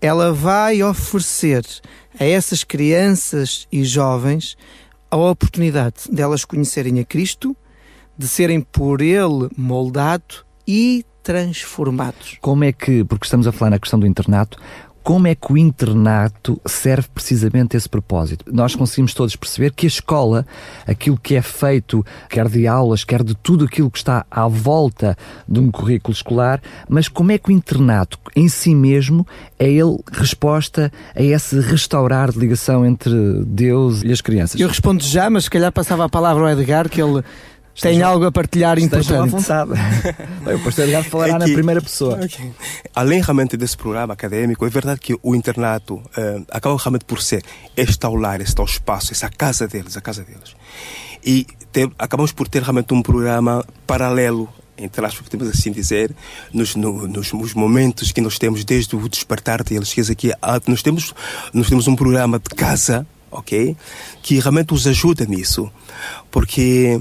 ela 0.01 0.33
vai 0.33 0.83
oferecer 0.83 1.65
a 2.19 2.25
essas 2.25 2.63
crianças 2.63 3.67
e 3.71 3.83
jovens 3.83 4.57
a 5.09 5.17
oportunidade 5.17 6.11
delas 6.11 6.45
conhecerem 6.45 6.99
a 6.99 7.05
Cristo 7.05 7.55
de 8.19 8.27
serem 8.27 8.59
por 8.59 9.01
ele 9.01 9.49
moldado 9.55 10.45
e 10.67 11.05
transformados. 11.23 12.37
Como 12.41 12.65
é 12.65 12.73
que, 12.73 13.05
porque 13.05 13.25
estamos 13.25 13.47
a 13.47 13.51
falar 13.53 13.71
na 13.71 13.79
questão 13.79 13.97
do 13.97 14.05
internato, 14.05 14.59
como 15.01 15.25
é 15.25 15.33
que 15.33 15.53
o 15.53 15.57
internato 15.57 16.59
serve 16.65 17.07
precisamente 17.13 17.77
esse 17.77 17.87
propósito? 17.87 18.45
Nós 18.53 18.75
conseguimos 18.75 19.13
todos 19.13 19.35
perceber 19.35 19.71
que 19.71 19.85
a 19.85 19.87
escola, 19.87 20.45
aquilo 20.85 21.17
que 21.17 21.35
é 21.35 21.41
feito, 21.41 22.05
quer 22.29 22.49
de 22.49 22.67
aulas, 22.67 23.05
quer 23.05 23.23
de 23.23 23.33
tudo 23.35 23.65
aquilo 23.65 23.89
que 23.89 23.97
está 23.97 24.25
à 24.29 24.47
volta 24.47 25.17
de 25.47 25.59
um 25.59 25.71
currículo 25.71 26.13
escolar, 26.13 26.61
mas 26.87 27.07
como 27.07 27.31
é 27.31 27.37
que 27.37 27.49
o 27.49 27.51
internato 27.51 28.19
em 28.35 28.49
si 28.49 28.75
mesmo 28.75 29.25
é 29.57 29.71
ele 29.71 29.97
resposta 30.11 30.91
a 31.15 31.23
esse 31.23 31.59
restaurar 31.61 32.31
de 32.31 32.37
ligação 32.37 32.85
entre 32.85 33.13
Deus 33.45 34.03
e 34.03 34.11
as 34.11 34.19
crianças? 34.19 34.59
Eu 34.59 34.67
respondo 34.67 35.03
já, 35.03 35.29
mas 35.29 35.45
se 35.45 35.49
calhar 35.49 35.71
passava 35.71 36.05
a 36.05 36.09
palavra 36.09 36.43
ao 36.43 36.49
Edgar, 36.49 36.89
que 36.89 37.01
ele 37.01 37.23
tem 37.81 38.01
algo 38.01 38.25
a 38.25 38.31
partilhar 38.31 38.79
importante. 38.79 39.13
à 39.13 39.25
vontade. 39.25 39.71
o 40.55 40.59
pastor 40.63 40.85
Edgar 40.85 41.03
falará 41.03 41.35
é 41.35 41.39
que, 41.39 41.47
na 41.47 41.53
primeira 41.53 41.81
pessoa. 41.81 42.15
Okay. 42.23 42.51
Além 42.93 43.21
realmente 43.21 43.55
desse 43.57 43.77
programa 43.77 44.13
acadêmico, 44.13 44.65
é 44.65 44.69
verdade 44.69 44.99
que 44.99 45.17
o 45.21 45.35
internato 45.35 45.95
uh, 45.95 46.45
acaba 46.49 46.77
realmente 46.77 47.05
por 47.05 47.21
ser 47.21 47.43
este 47.75 48.05
aular, 48.05 48.41
este 48.41 48.61
espaço, 48.61 49.11
essa 49.11 49.29
casa 49.29 49.67
deles, 49.67 49.95
a 49.97 50.01
casa 50.01 50.23
deles. 50.23 50.55
E 51.23 51.45
ter, 51.71 51.89
acabamos 51.97 52.31
por 52.31 52.47
ter 52.47 52.61
realmente 52.61 52.93
um 52.93 53.01
programa 53.01 53.65
paralelo 53.85 54.49
entre 54.81 55.05
aspas, 55.05 55.27
podemos 55.27 55.49
assim 55.53 55.71
dizer, 55.71 56.15
nos, 56.53 56.75
no, 56.75 57.05
nos, 57.05 57.33
nos, 57.33 57.53
momentos 57.53 58.13
que 58.13 58.21
nós 58.21 58.39
temos 58.39 58.63
desde 58.63 58.95
o 58.95 59.09
despertar 59.09 59.61
deles. 59.61 59.93
Quer 59.93 60.01
dizer, 60.01 60.15
que 60.15 60.31
nós 60.67 60.81
temos, 60.81 61.13
nós 61.53 61.67
temos 61.67 61.87
um 61.87 61.95
programa 61.95 62.39
de 62.39 62.55
casa, 62.55 63.05
ok? 63.31 63.75
Que 64.21 64.39
realmente 64.39 64.73
os 64.73 64.87
ajuda 64.87 65.25
nisso. 65.25 65.71
Porque, 66.31 66.99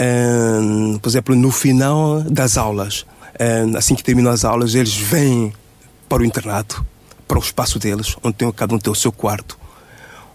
hum, 0.00 0.98
por 1.00 1.08
exemplo, 1.08 1.34
no 1.34 1.50
final 1.50 2.22
das 2.22 2.56
aulas, 2.56 3.06
hum, 3.40 3.76
assim 3.76 3.94
que 3.94 4.02
terminam 4.02 4.32
as 4.32 4.44
aulas, 4.44 4.74
eles 4.74 4.96
vêm 4.96 5.52
para 6.08 6.22
o 6.22 6.24
internato, 6.24 6.84
para 7.26 7.38
o 7.38 7.40
espaço 7.40 7.78
deles, 7.78 8.16
onde 8.22 8.36
tem, 8.36 8.50
cada 8.52 8.74
um 8.74 8.78
tem 8.78 8.92
o 8.92 8.96
seu 8.96 9.12
quarto 9.12 9.58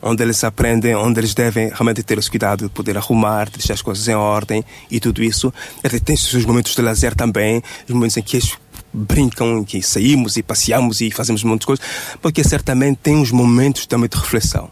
onde 0.06 0.22
eles 0.22 0.44
aprendem, 0.44 0.96
onde 0.96 1.20
eles 1.20 1.34
devem 1.34 1.70
realmente 1.70 2.04
ter 2.04 2.20
esse 2.20 2.30
cuidado 2.30 2.66
de 2.66 2.70
poder 2.70 2.96
arrumar, 2.96 3.50
deixar 3.50 3.74
as 3.74 3.82
coisas 3.82 4.08
em 4.08 4.14
ordem 4.14 4.64
e 4.90 5.00
tudo 5.00 5.24
isso. 5.24 5.52
Ele 5.84 6.00
tem 6.00 6.16
os 6.16 6.46
momentos 6.46 6.76
de 6.76 6.82
lazer 6.82 7.16
também, 7.16 7.64
os 7.88 7.94
momentos 7.94 8.16
em 8.16 8.22
que 8.22 8.38
eles 8.38 8.56
brincam, 8.94 9.58
em 9.58 9.64
que 9.64 9.82
saímos 9.82 10.38
e 10.38 10.44
passeamos 10.44 11.02
e 11.02 11.10
fazemos 11.10 11.44
muitas 11.44 11.66
coisas, 11.66 11.86
porque 12.22 12.44
certamente 12.44 13.00
tem 13.02 13.16
uns 13.16 13.32
momentos 13.32 13.88
também 13.88 14.08
de 14.08 14.16
reflexão. 14.16 14.70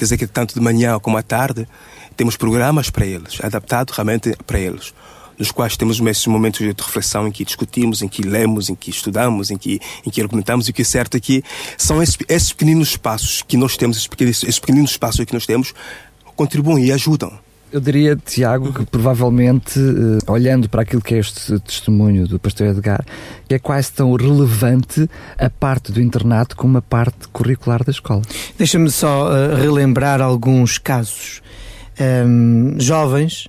Quer 0.00 0.04
dizer 0.04 0.16
que 0.16 0.26
tanto 0.26 0.54
de 0.54 0.60
manhã 0.62 0.98
como 0.98 1.18
à 1.18 1.22
tarde 1.22 1.68
temos 2.16 2.34
programas 2.34 2.88
para 2.88 3.04
eles, 3.04 3.38
adaptados 3.44 3.94
realmente 3.94 4.34
para 4.46 4.58
eles 4.58 4.94
nos 5.38 5.50
quais 5.50 5.76
temos 5.76 6.00
esses 6.00 6.26
momentos 6.26 6.60
de 6.60 6.74
reflexão 6.82 7.28
em 7.28 7.30
que 7.30 7.44
discutimos, 7.44 8.00
em 8.00 8.08
que 8.08 8.22
lemos, 8.22 8.70
em 8.70 8.74
que 8.74 8.88
estudamos, 8.88 9.50
em 9.50 9.58
que, 9.58 9.78
em 10.06 10.10
que 10.10 10.22
argumentamos, 10.22 10.68
e 10.68 10.70
o 10.70 10.74
que 10.74 10.80
é 10.80 10.84
certo 10.86 11.18
é 11.18 11.20
que 11.20 11.42
são 11.76 12.02
esses, 12.02 12.16
esses 12.28 12.50
pequeninos 12.50 12.96
passos 12.96 13.42
que 13.42 13.58
nós 13.58 13.76
temos, 13.76 13.98
esses 13.98 14.06
pequeninos, 14.06 14.42
esses 14.42 14.96
passos 14.96 15.22
que 15.22 15.34
nós 15.34 15.44
temos, 15.44 15.74
contribuem 16.34 16.86
e 16.86 16.92
ajudam. 16.92 17.38
Eu 17.72 17.80
diria, 17.80 18.16
Tiago, 18.16 18.72
que 18.72 18.84
provavelmente, 18.84 19.78
eh, 19.78 20.30
olhando 20.30 20.68
para 20.68 20.82
aquilo 20.82 21.00
que 21.00 21.14
é 21.14 21.18
este 21.18 21.56
testemunho 21.60 22.26
do 22.26 22.38
pastor 22.38 22.66
Edgar, 22.66 23.04
é 23.48 23.58
quase 23.60 23.92
tão 23.92 24.12
relevante 24.14 25.08
a 25.38 25.48
parte 25.48 25.92
do 25.92 26.00
internato 26.00 26.56
como 26.56 26.78
a 26.78 26.82
parte 26.82 27.28
curricular 27.28 27.84
da 27.84 27.92
escola. 27.92 28.22
Deixa-me 28.58 28.90
só 28.90 29.28
uh, 29.28 29.54
relembrar 29.54 30.20
alguns 30.20 30.78
casos. 30.78 31.42
Um, 32.00 32.74
jovens 32.80 33.48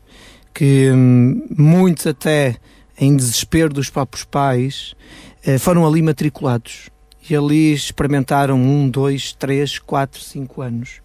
que 0.53 0.91
hum, 0.91 1.47
muitos 1.57 2.05
até 2.05 2.57
em 2.99 3.15
desespero 3.15 3.73
dos 3.73 3.89
próprios 3.89 4.23
pais 4.23 4.93
eh, 5.43 5.57
foram 5.57 5.87
ali 5.87 6.01
matriculados 6.01 6.89
e 7.27 7.35
ali 7.35 7.73
experimentaram 7.73 8.61
um, 8.61 8.89
dois, 8.89 9.33
três, 9.33 9.79
quatro, 9.79 10.21
cinco 10.21 10.61
anos 10.61 11.01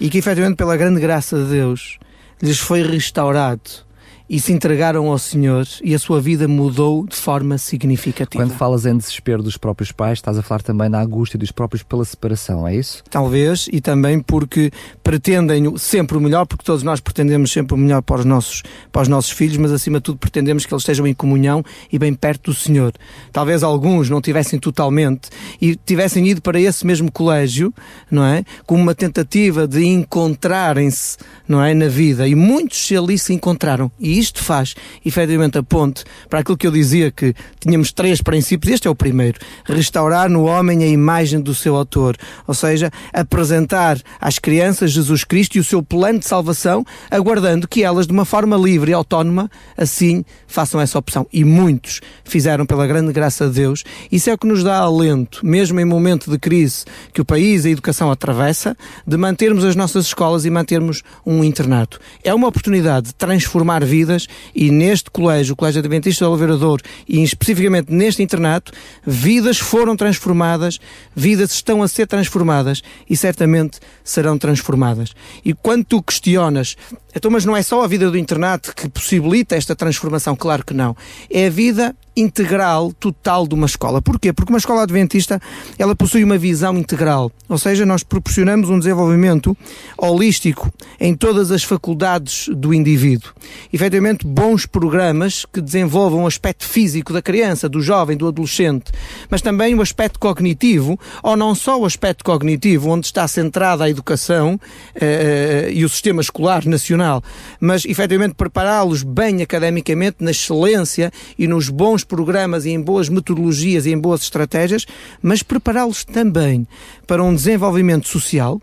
e 0.00 0.10
que 0.10 0.18
efetivamente 0.18 0.56
pela 0.56 0.76
grande 0.76 1.00
graça 1.00 1.38
de 1.38 1.50
Deus 1.50 1.99
lhes 2.42 2.58
foi 2.58 2.82
restaurado 2.82 3.84
e 4.30 4.38
se 4.38 4.52
entregaram 4.52 5.08
ao 5.08 5.18
Senhor 5.18 5.66
e 5.82 5.92
a 5.92 5.98
sua 5.98 6.20
vida 6.20 6.46
mudou 6.46 7.04
de 7.04 7.16
forma 7.16 7.58
significativa. 7.58 8.44
Quando 8.44 8.56
falas 8.56 8.86
em 8.86 8.96
desespero 8.96 9.42
dos 9.42 9.56
próprios 9.56 9.90
pais, 9.90 10.18
estás 10.18 10.38
a 10.38 10.42
falar 10.42 10.62
também 10.62 10.88
na 10.88 11.02
angústia 11.02 11.36
dos 11.36 11.50
próprios 11.50 11.82
pela 11.82 12.04
separação, 12.04 12.66
é 12.66 12.76
isso? 12.76 13.02
Talvez, 13.10 13.68
e 13.72 13.80
também 13.80 14.20
porque 14.20 14.70
pretendem 15.02 15.76
sempre 15.76 16.16
o 16.16 16.20
melhor, 16.20 16.46
porque 16.46 16.64
todos 16.64 16.84
nós 16.84 17.00
pretendemos 17.00 17.50
sempre 17.50 17.74
o 17.74 17.76
melhor 17.76 18.02
para 18.02 18.20
os 18.20 18.24
nossos, 18.24 18.62
para 18.92 19.02
os 19.02 19.08
nossos 19.08 19.32
filhos, 19.32 19.56
mas 19.56 19.72
acima 19.72 19.98
de 19.98 20.04
tudo 20.04 20.18
pretendemos 20.18 20.64
que 20.64 20.72
eles 20.72 20.82
estejam 20.82 21.08
em 21.08 21.14
comunhão 21.14 21.64
e 21.92 21.98
bem 21.98 22.14
perto 22.14 22.52
do 22.52 22.54
Senhor. 22.54 22.92
Talvez 23.32 23.64
alguns 23.64 24.08
não 24.08 24.20
tivessem 24.20 24.60
totalmente 24.60 25.28
e 25.60 25.74
tivessem 25.74 26.28
ido 26.28 26.40
para 26.40 26.60
esse 26.60 26.86
mesmo 26.86 27.10
colégio, 27.10 27.74
não 28.08 28.24
é? 28.24 28.44
Como 28.64 28.80
uma 28.80 28.94
tentativa 28.94 29.66
de 29.66 29.84
encontrarem-se, 29.84 31.18
não 31.48 31.60
é? 31.60 31.74
Na 31.74 31.88
vida. 31.88 32.28
E 32.28 32.36
muitos 32.36 32.92
ali 32.92 33.18
se 33.18 33.32
encontraram. 33.32 33.90
E 33.98 34.19
isto 34.20 34.42
faz, 34.42 34.74
efetivamente, 35.04 35.58
a 35.58 35.62
ponte 35.62 36.04
para 36.28 36.40
aquilo 36.40 36.56
que 36.56 36.66
eu 36.66 36.70
dizia 36.70 37.10
que 37.10 37.34
tínhamos 37.58 37.92
três 37.92 38.20
princípios. 38.20 38.74
Este 38.74 38.86
é 38.86 38.90
o 38.90 38.94
primeiro. 38.94 39.38
Restaurar 39.64 40.28
no 40.28 40.44
homem 40.44 40.84
a 40.84 40.86
imagem 40.86 41.40
do 41.40 41.54
seu 41.54 41.74
autor. 41.76 42.16
Ou 42.46 42.54
seja, 42.54 42.90
apresentar 43.12 43.98
às 44.20 44.38
crianças 44.38 44.92
Jesus 44.92 45.24
Cristo 45.24 45.56
e 45.56 45.60
o 45.60 45.64
seu 45.64 45.82
plano 45.82 46.18
de 46.18 46.26
salvação, 46.26 46.84
aguardando 47.10 47.66
que 47.66 47.82
elas, 47.82 48.06
de 48.06 48.12
uma 48.12 48.24
forma 48.24 48.56
livre 48.56 48.90
e 48.90 48.94
autónoma, 48.94 49.50
assim 49.76 50.24
façam 50.46 50.80
essa 50.80 50.98
opção. 50.98 51.26
E 51.32 51.44
muitos 51.44 52.00
fizeram 52.24 52.66
pela 52.66 52.86
grande 52.86 53.12
graça 53.12 53.46
de 53.48 53.54
Deus. 53.54 53.84
Isso 54.10 54.28
é 54.28 54.34
o 54.34 54.38
que 54.38 54.46
nos 54.46 54.62
dá 54.62 54.78
alento, 54.78 55.44
mesmo 55.44 55.80
em 55.80 55.84
momento 55.84 56.30
de 56.30 56.38
crise 56.38 56.84
que 57.12 57.20
o 57.20 57.24
país 57.24 57.64
e 57.64 57.68
a 57.68 57.70
educação 57.70 58.10
atravessa, 58.10 58.76
de 59.06 59.16
mantermos 59.16 59.64
as 59.64 59.76
nossas 59.76 60.06
escolas 60.06 60.44
e 60.44 60.50
mantermos 60.50 61.02
um 61.24 61.42
internato. 61.42 61.98
É 62.22 62.34
uma 62.34 62.48
oportunidade 62.48 63.08
de 63.08 63.14
transformar 63.14 63.84
vidas 63.84 64.09
vidas 64.10 64.26
e 64.54 64.70
neste 64.70 65.10
colégio, 65.10 65.52
o 65.52 65.56
Colégio 65.56 65.78
Adventista 65.78 66.24
do 66.24 66.30
Oliveira 66.30 66.56
Douro, 66.56 66.82
e 67.08 67.22
especificamente 67.22 67.92
neste 67.92 68.22
internato, 68.22 68.72
vidas 69.06 69.58
foram 69.58 69.96
transformadas, 69.96 70.78
vidas 71.14 71.52
estão 71.52 71.82
a 71.82 71.88
ser 71.88 72.06
transformadas 72.06 72.82
e 73.08 73.16
certamente 73.16 73.78
serão 74.02 74.36
transformadas. 74.36 75.14
E 75.44 75.54
quando 75.54 75.84
tu 75.84 76.02
questionas, 76.02 76.76
então, 77.14 77.30
mas 77.30 77.44
não 77.44 77.56
é 77.56 77.62
só 77.62 77.82
a 77.82 77.86
vida 77.86 78.10
do 78.10 78.18
internato 78.18 78.74
que 78.74 78.88
possibilita 78.88 79.56
esta 79.56 79.76
transformação? 79.76 80.34
Claro 80.34 80.64
que 80.64 80.74
não. 80.74 80.96
É 81.30 81.46
a 81.46 81.50
vida 81.50 81.94
integral, 82.16 82.92
total 82.92 83.46
de 83.46 83.54
uma 83.54 83.66
escola. 83.66 84.02
Porquê? 84.02 84.32
Porque 84.32 84.52
uma 84.52 84.58
escola 84.58 84.82
adventista, 84.82 85.40
ela 85.78 85.94
possui 85.94 86.24
uma 86.24 86.36
visão 86.36 86.76
integral. 86.76 87.30
Ou 87.48 87.58
seja, 87.58 87.86
nós 87.86 88.02
proporcionamos 88.02 88.68
um 88.68 88.78
desenvolvimento 88.78 89.56
holístico 89.96 90.72
em 90.98 91.14
todas 91.14 91.50
as 91.50 91.62
faculdades 91.62 92.48
do 92.48 92.74
indivíduo. 92.74 93.32
Efetivamente, 93.72 94.26
bons 94.26 94.66
programas 94.66 95.44
que 95.44 95.60
desenvolvam 95.60 96.24
o 96.24 96.26
aspecto 96.26 96.64
físico 96.64 97.12
da 97.12 97.22
criança, 97.22 97.68
do 97.68 97.80
jovem, 97.80 98.16
do 98.16 98.28
adolescente, 98.28 98.92
mas 99.28 99.42
também 99.42 99.74
o 99.74 99.82
aspecto 99.82 100.18
cognitivo, 100.18 100.98
ou 101.22 101.36
não 101.36 101.54
só 101.54 101.80
o 101.80 101.84
aspecto 101.84 102.24
cognitivo, 102.24 102.90
onde 102.90 103.06
está 103.06 103.26
centrada 103.26 103.84
a 103.84 103.90
educação 103.90 104.58
eh, 104.94 105.68
eh 105.68 105.72
e 105.72 105.84
o 105.84 105.88
sistema 105.88 106.20
escolar 106.20 106.64
nacional, 106.66 107.22
mas 107.60 107.84
efetivamente 107.84 108.34
prepará-los 108.34 109.02
bem 109.02 109.42
academicamente, 109.42 110.16
na 110.20 110.30
excelência 110.30 111.12
e 111.38 111.46
nos 111.46 111.68
bons 111.68 111.99
programas 112.04 112.64
e 112.64 112.70
em 112.70 112.80
boas 112.80 113.08
metodologias 113.08 113.86
e 113.86 113.92
em 113.92 113.98
boas 113.98 114.22
estratégias, 114.22 114.86
mas 115.22 115.42
prepará-los 115.42 116.04
também 116.04 116.66
para 117.06 117.22
um 117.22 117.34
desenvolvimento 117.34 118.08
social, 118.08 118.60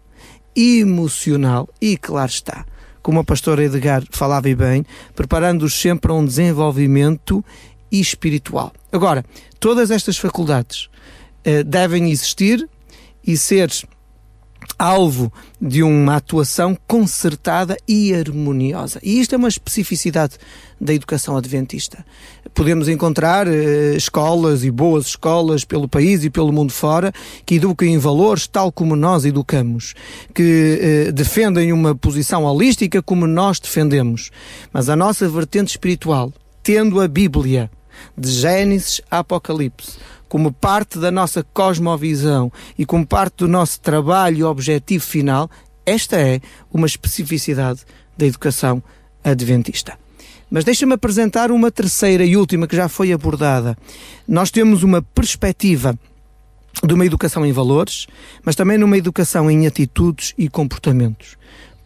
emocional 0.55 1.69
e, 1.81 1.97
claro 1.97 2.29
está, 2.29 2.65
como 3.01 3.19
a 3.19 3.23
pastora 3.23 3.63
Edgar 3.63 4.03
falava 4.09 4.49
e 4.49 4.55
bem, 4.55 4.85
preparando-os 5.15 5.79
sempre 5.79 6.11
a 6.11 6.15
um 6.15 6.25
desenvolvimento 6.25 7.43
espiritual. 7.91 8.73
Agora, 8.91 9.23
todas 9.59 9.91
estas 9.91 10.17
faculdades 10.17 10.89
eh, 11.43 11.63
devem 11.63 12.11
existir 12.11 12.67
e 13.25 13.37
ser 13.37 13.69
alvo 14.77 15.31
de 15.59 15.81
uma 15.81 16.15
atuação 16.17 16.77
concertada 16.87 17.77
e 17.87 18.13
harmoniosa. 18.13 18.99
E 19.01 19.19
isto 19.19 19.33
é 19.33 19.37
uma 19.37 19.47
especificidade 19.47 20.37
da 20.79 20.93
educação 20.93 21.35
adventista. 21.35 22.05
Podemos 22.53 22.87
encontrar 22.87 23.47
eh, 23.47 23.95
escolas 23.95 24.63
e 24.63 24.69
boas 24.69 25.07
escolas 25.07 25.65
pelo 25.65 25.87
país 25.87 26.23
e 26.23 26.29
pelo 26.29 26.51
mundo 26.51 26.71
fora 26.71 27.11
que 27.45 27.55
educam 27.55 27.87
em 27.87 27.97
valores 27.97 28.47
tal 28.47 28.71
como 28.71 28.95
nós 28.95 29.25
educamos, 29.25 29.95
que 30.33 30.79
eh, 30.81 31.11
defendem 31.11 31.73
uma 31.73 31.95
posição 31.95 32.43
holística 32.43 33.01
como 33.01 33.25
nós 33.25 33.59
defendemos. 33.59 34.31
Mas 34.71 34.89
a 34.89 34.95
nossa 34.95 35.27
vertente 35.27 35.69
espiritual, 35.69 36.31
tendo 36.61 37.01
a 37.01 37.07
Bíblia 37.07 37.71
de 38.17 38.29
Gênesis 38.29 39.01
a 39.09 39.19
Apocalipse, 39.19 39.97
como 40.27 40.51
parte 40.51 40.99
da 40.99 41.11
nossa 41.11 41.43
cosmovisão 41.53 42.51
e 42.77 42.85
como 42.85 43.05
parte 43.05 43.37
do 43.37 43.47
nosso 43.47 43.79
trabalho 43.79 44.37
e 44.37 44.43
objetivo 44.43 45.03
final, 45.03 45.49
esta 45.85 46.17
é 46.17 46.41
uma 46.73 46.87
especificidade 46.87 47.81
da 48.17 48.25
educação 48.25 48.83
adventista. 49.23 49.97
Mas 50.49 50.63
deixa-me 50.63 50.93
apresentar 50.93 51.51
uma 51.51 51.71
terceira 51.71 52.25
e 52.25 52.37
última 52.37 52.67
que 52.67 52.75
já 52.75 52.87
foi 52.87 53.11
abordada. 53.11 53.77
Nós 54.27 54.49
temos 54.49 54.83
uma 54.83 55.01
perspectiva 55.01 55.97
de 56.83 56.93
uma 56.93 57.05
educação 57.05 57.45
em 57.45 57.51
valores, 57.51 58.07
mas 58.43 58.55
também 58.55 58.77
numa 58.77 58.97
educação 58.97 59.49
em 59.49 59.67
atitudes 59.67 60.33
e 60.37 60.47
comportamentos 60.47 61.37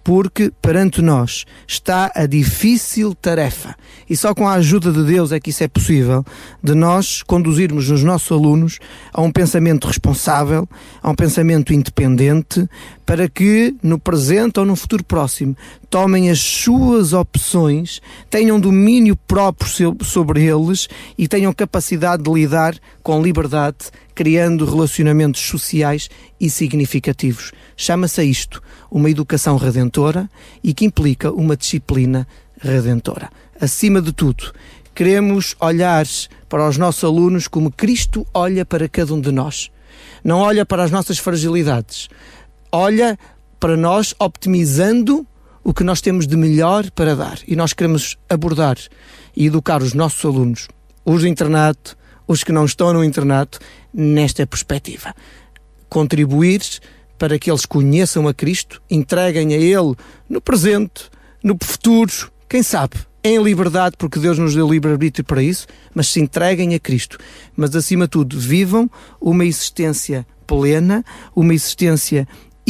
porque 0.04 0.52
perante 0.62 1.02
nós 1.02 1.46
está 1.68 2.12
a 2.16 2.26
difícil 2.26 3.14
tarefa, 3.16 3.76
e 4.10 4.16
só 4.16 4.34
com 4.34 4.48
a 4.48 4.54
ajuda 4.54 4.92
de 4.92 5.04
Deus 5.04 5.32
é 5.32 5.40
que 5.40 5.50
isso 5.50 5.64
é 5.64 5.68
possível, 5.68 6.26
de 6.64 6.74
nós 6.74 7.24
conduzirmos 7.24 7.90
os 7.90 8.04
nossos 8.04 8.32
alunos 8.32 8.80
a 9.14 9.22
um 9.22 9.32
pensamento 9.32 9.88
responsável, 9.88 10.68
a 11.02 11.10
um 11.10 11.16
pensamento 11.16 11.74
independente, 11.74 12.68
para 13.06 13.28
que 13.28 13.76
no 13.84 14.00
presente 14.00 14.60
ou 14.60 14.66
no 14.66 14.76
futuro 14.76 15.04
próximo 15.04 15.56
tomem 15.92 16.30
as 16.30 16.40
suas 16.40 17.12
opções, 17.12 18.02
tenham 18.30 18.58
domínio 18.58 19.14
próprio 19.14 19.98
sobre 20.02 20.46
eles 20.46 20.88
e 21.18 21.28
tenham 21.28 21.52
capacidade 21.54 22.24
de 22.24 22.32
lidar 22.32 22.76
com 23.04 23.22
liberdade, 23.22 23.92
criando 24.16 24.64
relacionamentos 24.64 25.42
sociais 25.42 26.10
e 26.40 26.50
significativos. 26.50 27.52
Chama-se 27.76 28.22
a 28.22 28.24
isto 28.24 28.64
uma 28.90 29.10
educação 29.10 29.58
redentora 29.58 30.30
e 30.64 30.74
que 30.74 30.86
implica 30.86 31.30
uma 31.30 31.58
disciplina 31.58 32.26
redentora. 32.62 33.30
Acima 33.60 34.02
de 34.02 34.14
tudo, 34.14 34.54
queremos 34.96 35.58
olhar 35.60 36.06
para 36.48 36.70
os 36.70 36.78
nossos 36.78 37.04
alunos 37.04 37.50
como 37.50 37.70
Cristo 37.70 38.26
olha 38.34 38.66
para 38.66 38.88
cada 38.88 39.14
um 39.14 39.20
de 39.20 39.32
nós. 39.32 39.70
Não 40.24 40.40
olha 40.40 40.66
para 40.66 40.84
as 40.84 40.92
nossas 40.92 41.18
fragilidades. 41.18 42.08
Olha 42.72 43.20
para 43.60 43.76
nós 43.76 44.16
optimizando 44.18 45.28
o 45.64 45.74
que 45.74 45.84
nós 45.84 46.02
temos 46.02 46.28
de 46.28 46.36
melhor 46.36 46.90
para 46.92 47.16
dar. 47.16 47.40
E 47.48 47.56
nós 47.56 47.74
queremos 47.74 48.18
abordar 48.30 48.78
e 49.36 49.46
educar 49.46 49.82
os 49.82 49.94
nossos 49.94 50.24
alunos, 50.26 50.68
os 51.06 51.22
do 51.22 51.28
internato, 51.28 51.98
os 52.28 52.44
que 52.44 52.52
não 52.52 52.66
estão 52.66 52.94
no 52.94 53.04
internato, 53.04 53.60
nesta 53.94 54.46
perspectiva. 54.48 55.14
Contribuir 55.90 56.62
para 57.18 57.38
que 57.38 57.52
eles 57.52 57.66
conheçam 57.66 58.28
a 58.28 58.34
Cristo, 58.34 58.82
entreguem 58.90 59.54
a 59.54 59.58
Ele 59.58 59.96
no 60.28 60.42
presente, 60.42 61.10
no 61.44 61.56
futuro, 61.62 62.12
quem 62.50 62.64
sabe, 62.64 62.98
em 63.24 63.42
liberdade, 63.42 63.96
porque 63.98 64.20
Deus 64.20 64.40
nos 64.40 64.56
deu 64.56 64.68
livre-arbítrio 64.68 65.24
para 65.24 65.44
isso, 65.44 65.68
mas 65.94 66.08
se 66.08 66.20
entreguem 66.20 66.74
a 66.74 66.80
Cristo. 66.80 67.20
Mas, 67.56 67.76
acima 67.76 68.06
de 68.06 68.12
tudo, 68.12 68.40
vivam 68.40 68.90
uma 69.20 69.46
existência 69.46 70.26
plena, 70.48 71.06
uma 71.36 71.54
existência 71.54 72.28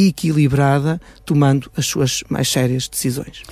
equilibrada, 0.10 0.99
tomando 1.26 1.70
as 1.76 1.86
suas 1.86 2.24
mais 2.30 2.47
sérias 2.47 2.88
decisões. 2.88 3.43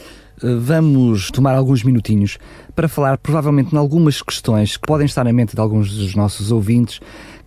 Eh, 0.41 0.56
vamos 0.56 1.30
tomar 1.32 1.56
alguns 1.56 1.84
minutinhos 1.84 2.38
para 2.76 2.88
falar, 2.88 3.18
provavelmente, 3.18 3.74
em 3.74 3.78
algumas 3.78 4.22
questões 4.22 4.78
que 4.78 4.88
podem 4.88 5.06
estar 5.06 5.24
na 5.24 5.34
mente 5.34 5.56
de 5.56 5.62
alguns 5.62 5.93
dos 5.93 6.16
nossos 6.16 6.52
ouvintes 6.52 7.00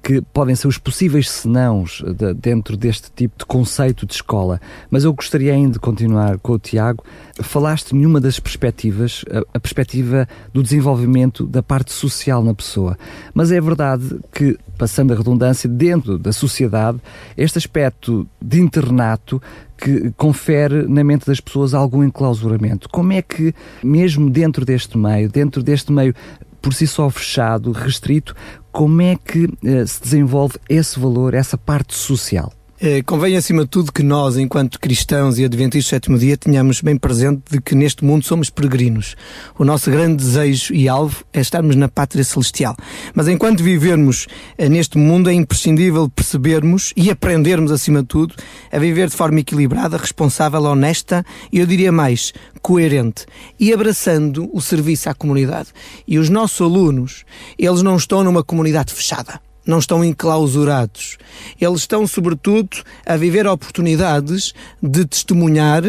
que 0.03 0.21
podem 0.21 0.55
ser 0.55 0.67
os 0.67 0.79
possíveis 0.79 1.31
senãos 1.31 2.03
de, 2.17 2.35
dentro 2.35 2.77
deste 2.77 3.11
tipo 3.15 3.39
de 3.39 3.47
conceito 3.47 4.05
de 4.05 4.15
escola. 4.15 4.61
Mas 4.91 5.05
eu 5.05 5.13
gostaria 5.13 5.53
ainda 5.53 5.75
de 5.75 5.79
continuar 5.79 6.39
com 6.39 6.55
o 6.55 6.59
Tiago. 6.59 7.05
Falaste 7.41 7.95
numa 7.95 8.21
das 8.21 8.41
perspectivas, 8.41 9.25
a, 9.31 9.57
a 9.57 9.61
perspectiva 9.61 10.29
do 10.53 10.63
desenvolvimento 10.63 11.47
da 11.47 11.63
parte 11.63 11.93
social 11.93 12.43
na 12.43 12.53
pessoa. 12.53 12.99
Mas 13.33 13.53
é 13.53 13.61
verdade 13.61 14.19
que, 14.33 14.59
passando 14.77 15.13
a 15.13 15.17
redundância, 15.17 15.69
dentro 15.69 16.19
da 16.19 16.33
sociedade, 16.33 16.99
este 17.37 17.59
aspecto 17.59 18.27
de 18.41 18.61
internato 18.61 19.41
que 19.79 20.13
confere 20.17 20.87
na 20.89 21.03
mente 21.03 21.27
das 21.27 21.41
pessoas 21.41 21.75
algum 21.75 22.03
enclausuramento. 22.05 22.89
Como 22.89 23.13
é 23.13 23.23
que, 23.23 23.55
mesmo 23.83 24.31
dentro 24.31 24.65
deste 24.65 24.99
meio, 24.99 25.29
dentro 25.29 25.63
deste 25.63 25.93
meio 25.93 26.15
por 26.63 26.73
si 26.73 26.87
só 26.87 27.11
fechado, 27.11 27.73
restrito, 27.73 28.37
como 28.73 29.03
é 29.03 29.17
que 29.17 29.45
uh, 29.45 29.87
se 29.87 30.03
desenvolve 30.03 30.59
esse 30.69 30.99
valor, 30.99 31.35
essa 31.35 31.59
parte 31.59 31.95
social? 31.95 32.53
Eh, 32.85 33.01
convém, 33.01 33.37
acima 33.37 33.63
de 33.63 33.69
tudo, 33.69 33.93
que 33.93 34.03
nós, 34.03 34.37
enquanto 34.37 34.81
cristãos 34.81 35.39
e 35.39 35.45
adventistas 35.45 35.85
do 35.85 35.91
sétimo 35.91 36.19
dia, 36.19 36.37
tenhamos 36.37 36.81
bem 36.81 36.97
presente 36.97 37.43
de 37.49 37.61
que 37.61 37.77
neste 37.77 38.05
mundo 38.05 38.25
somos 38.25 38.51
peregrinos. 38.51 39.15
O 39.57 39.65
nosso 39.65 39.89
grande 39.89 40.17
desejo 40.17 40.75
e 40.75 40.89
alvo 40.89 41.25
é 41.33 41.41
estarmos 41.41 41.77
na 41.77 41.87
pátria 41.87 42.25
celestial. 42.25 42.75
Mas 43.15 43.29
enquanto 43.29 43.63
vivermos 43.63 44.27
eh, 44.59 44.69
neste 44.69 44.99
mundo, 44.99 45.31
é 45.31 45.33
imprescindível 45.33 46.09
percebermos 46.09 46.93
e 46.97 47.09
aprendermos, 47.09 47.71
acima 47.71 48.03
de 48.03 48.09
tudo, 48.09 48.35
a 48.73 48.81
viver 48.81 49.09
de 49.09 49.15
forma 49.15 49.39
equilibrada, 49.39 49.97
responsável, 49.97 50.65
honesta 50.65 51.25
e, 51.53 51.61
eu 51.61 51.67
diria 51.67 51.93
mais, 51.93 52.33
coerente 52.61 53.27
e 53.61 53.73
abraçando 53.73 54.51
o 54.53 54.61
serviço 54.61 55.09
à 55.09 55.15
comunidade. 55.15 55.69
E 56.05 56.19
os 56.19 56.29
nossos 56.29 56.61
alunos, 56.61 57.25
eles 57.57 57.81
não 57.81 57.95
estão 57.95 58.25
numa 58.25 58.43
comunidade 58.43 58.93
fechada 58.93 59.41
não 59.67 59.79
estão 59.79 60.05
enclausurados. 60.05 61.19
Eles 61.61 61.81
estão, 61.81 62.07
sobretudo, 62.07 62.79
a 63.07 63.17
viver 63.17 63.47
oportunidades 63.47 64.53
de 64.83 65.05
testemunhar 65.05 65.83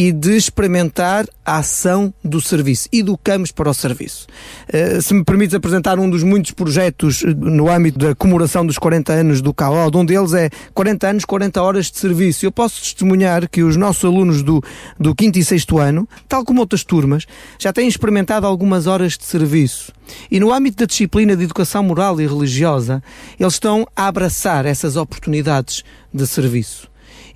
e 0.00 0.12
de 0.12 0.34
experimentar 0.34 1.26
a 1.44 1.58
ação 1.58 2.14
do 2.24 2.40
serviço. 2.40 2.88
Educamos 2.90 3.52
para 3.52 3.68
o 3.68 3.74
serviço. 3.74 4.26
Uh, 4.72 5.02
se 5.02 5.12
me 5.12 5.22
permites 5.22 5.54
apresentar 5.54 5.98
um 5.98 6.08
dos 6.08 6.22
muitos 6.22 6.52
projetos 6.52 7.22
eh, 7.22 7.34
no 7.34 7.70
âmbito 7.70 7.98
da 7.98 8.14
comemoração 8.14 8.64
dos 8.64 8.78
40 8.78 9.12
anos 9.12 9.42
do 9.42 9.52
CAOD, 9.52 9.98
um 9.98 10.04
deles 10.06 10.32
é 10.32 10.48
40 10.72 11.06
anos, 11.06 11.24
40 11.26 11.62
horas 11.62 11.90
de 11.90 11.98
serviço. 11.98 12.46
Eu 12.46 12.50
posso 12.50 12.80
testemunhar 12.80 13.46
que 13.46 13.62
os 13.62 13.76
nossos 13.76 14.02
alunos 14.02 14.42
do, 14.42 14.64
do 14.98 15.14
5 15.20 15.38
e 15.38 15.44
6 15.44 15.66
ano, 15.78 16.08
tal 16.26 16.46
como 16.46 16.62
outras 16.62 16.82
turmas, 16.82 17.26
já 17.58 17.70
têm 17.70 17.86
experimentado 17.86 18.46
algumas 18.46 18.86
horas 18.86 19.18
de 19.18 19.26
serviço. 19.26 19.92
E 20.30 20.40
no 20.40 20.50
âmbito 20.50 20.78
da 20.78 20.86
disciplina 20.86 21.36
de 21.36 21.44
educação 21.44 21.82
moral 21.82 22.18
e 22.22 22.26
religiosa, 22.26 23.02
eles 23.38 23.52
estão 23.52 23.86
a 23.94 24.06
abraçar 24.06 24.64
essas 24.64 24.96
oportunidades 24.96 25.84
de 26.10 26.26
serviço. 26.26 26.89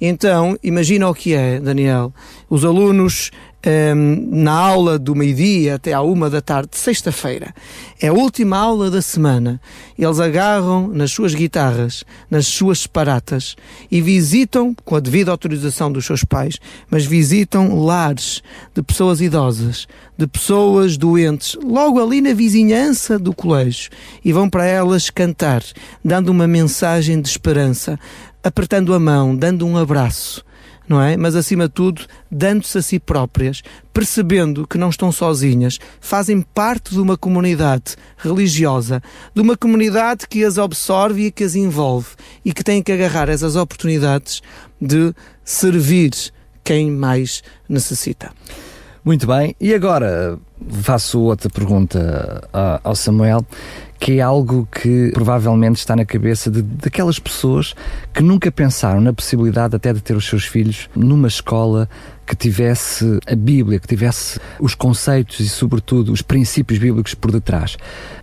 Então, 0.07 0.55
imagina 0.63 1.09
o 1.09 1.15
que 1.15 1.33
é, 1.33 1.59
Daniel. 1.59 2.13
Os 2.51 2.63
alunos 2.63 3.31
um, 3.67 4.29
na 4.43 4.53
aula 4.53 4.99
do 4.99 5.15
meio-dia 5.15 5.77
até 5.77 5.95
à 5.95 6.03
uma 6.03 6.29
da 6.29 6.43
tarde, 6.43 6.77
sexta-feira. 6.77 7.55
É 7.99 8.09
a 8.09 8.13
última 8.13 8.59
aula 8.59 8.91
da 8.91 9.01
semana. 9.01 9.59
Eles 9.99 10.21
agarram 10.21 10.89
nas 10.89 11.11
suas 11.11 11.35
guitarras, 11.35 12.05
nas 12.31 12.47
suas 12.47 12.81
separatas 12.81 13.57
e 13.91 14.03
visitam, 14.03 14.77
com 14.85 14.95
a 14.95 15.01
devida 15.01 15.31
autorização 15.31 15.91
dos 15.91 16.05
seus 16.05 16.23
pais, 16.23 16.59
mas 16.91 17.07
visitam 17.07 17.83
lares 17.83 18.43
de 18.75 18.83
pessoas 18.83 19.23
idosas, 19.23 19.87
de 20.19 20.27
pessoas 20.27 20.99
doentes, 20.99 21.57
logo 21.65 21.99
ali 21.99 22.21
na 22.21 22.35
vizinhança 22.35 23.19
do 23.19 23.35
colégio, 23.35 23.91
e 24.23 24.35
vão 24.35 24.51
para 24.51 24.67
elas 24.67 25.09
cantar, 25.09 25.63
dando 26.05 26.29
uma 26.29 26.47
mensagem 26.47 27.23
de 27.23 27.29
esperança, 27.29 27.99
apertando 28.45 28.95
a 28.95 29.01
mão, 29.01 29.35
dando 29.35 29.67
um 29.67 29.77
abraço 29.77 30.45
não 30.89 31.01
é? 31.01 31.17
Mas 31.17 31.35
acima 31.35 31.67
de 31.67 31.75
tudo, 31.75 32.05
dando-se 32.31 32.79
a 32.79 32.83
si 32.83 32.99
próprias, 32.99 33.63
percebendo 33.93 34.67
que 34.67 34.79
não 34.79 34.91
estão 34.91 35.11
sozinhas, 35.11 35.79
fazem 36.01 36.43
parte 36.43 36.95
de 36.95 37.01
uma 37.01 37.17
comunidade 37.17 37.97
religiosa, 38.17 39.03
de 39.35 39.41
uma 39.41 39.57
comunidade 39.57 40.29
que 40.29 40.45
as 40.45 40.59
absorve 40.59 41.27
e 41.27 41.31
que 41.31 41.45
as 41.45 41.55
envolve 41.55 42.09
e 42.45 42.53
que 42.53 42.65
tem 42.65 42.83
que 42.83 42.93
agarrar 42.93 43.29
essas 43.29 43.57
oportunidades 43.57 44.43
de 44.81 45.15
servir 45.45 46.13
quem 46.63 46.91
mais 46.91 47.43
necessita. 47.69 48.31
Muito 49.05 49.27
bem, 49.27 49.55
e 49.61 49.75
agora 49.75 50.39
faço 50.83 51.21
outra 51.21 51.51
pergunta 51.51 52.49
ao 52.83 52.97
Samuel 52.97 53.45
que 53.99 54.19
é 54.19 54.21
algo 54.21 54.69
que 54.71 55.11
provavelmente 55.13 55.77
está 55.77 55.97
na 55.97 56.05
cabeça 56.05 56.51
de, 56.51 56.63
daquelas 56.63 57.19
pessoas 57.19 57.75
que 58.13 58.23
nunca 58.23 58.51
pensaram 58.53 59.01
na 59.01 59.13
possibilidade 59.13 59.75
até 59.77 59.93
de 59.93 60.01
ter 60.01 60.17
os 60.17 60.27
seus 60.27 60.45
filhos 60.45 60.89
numa 60.95 61.29
escola 61.29 61.89
que 62.27 62.35
tivesse 62.35 63.19
a 63.27 63.35
Bíblia, 63.35 63.79
que 63.79 63.87
tivesse 63.87 64.41
os 64.59 64.75
conceitos 64.75 65.41
e, 65.41 65.49
sobretudo, 65.49 66.13
os 66.13 66.23
princípios 66.23 66.79
bíblicos 66.79 67.15
por 67.15 67.31
detrás. 67.31 67.77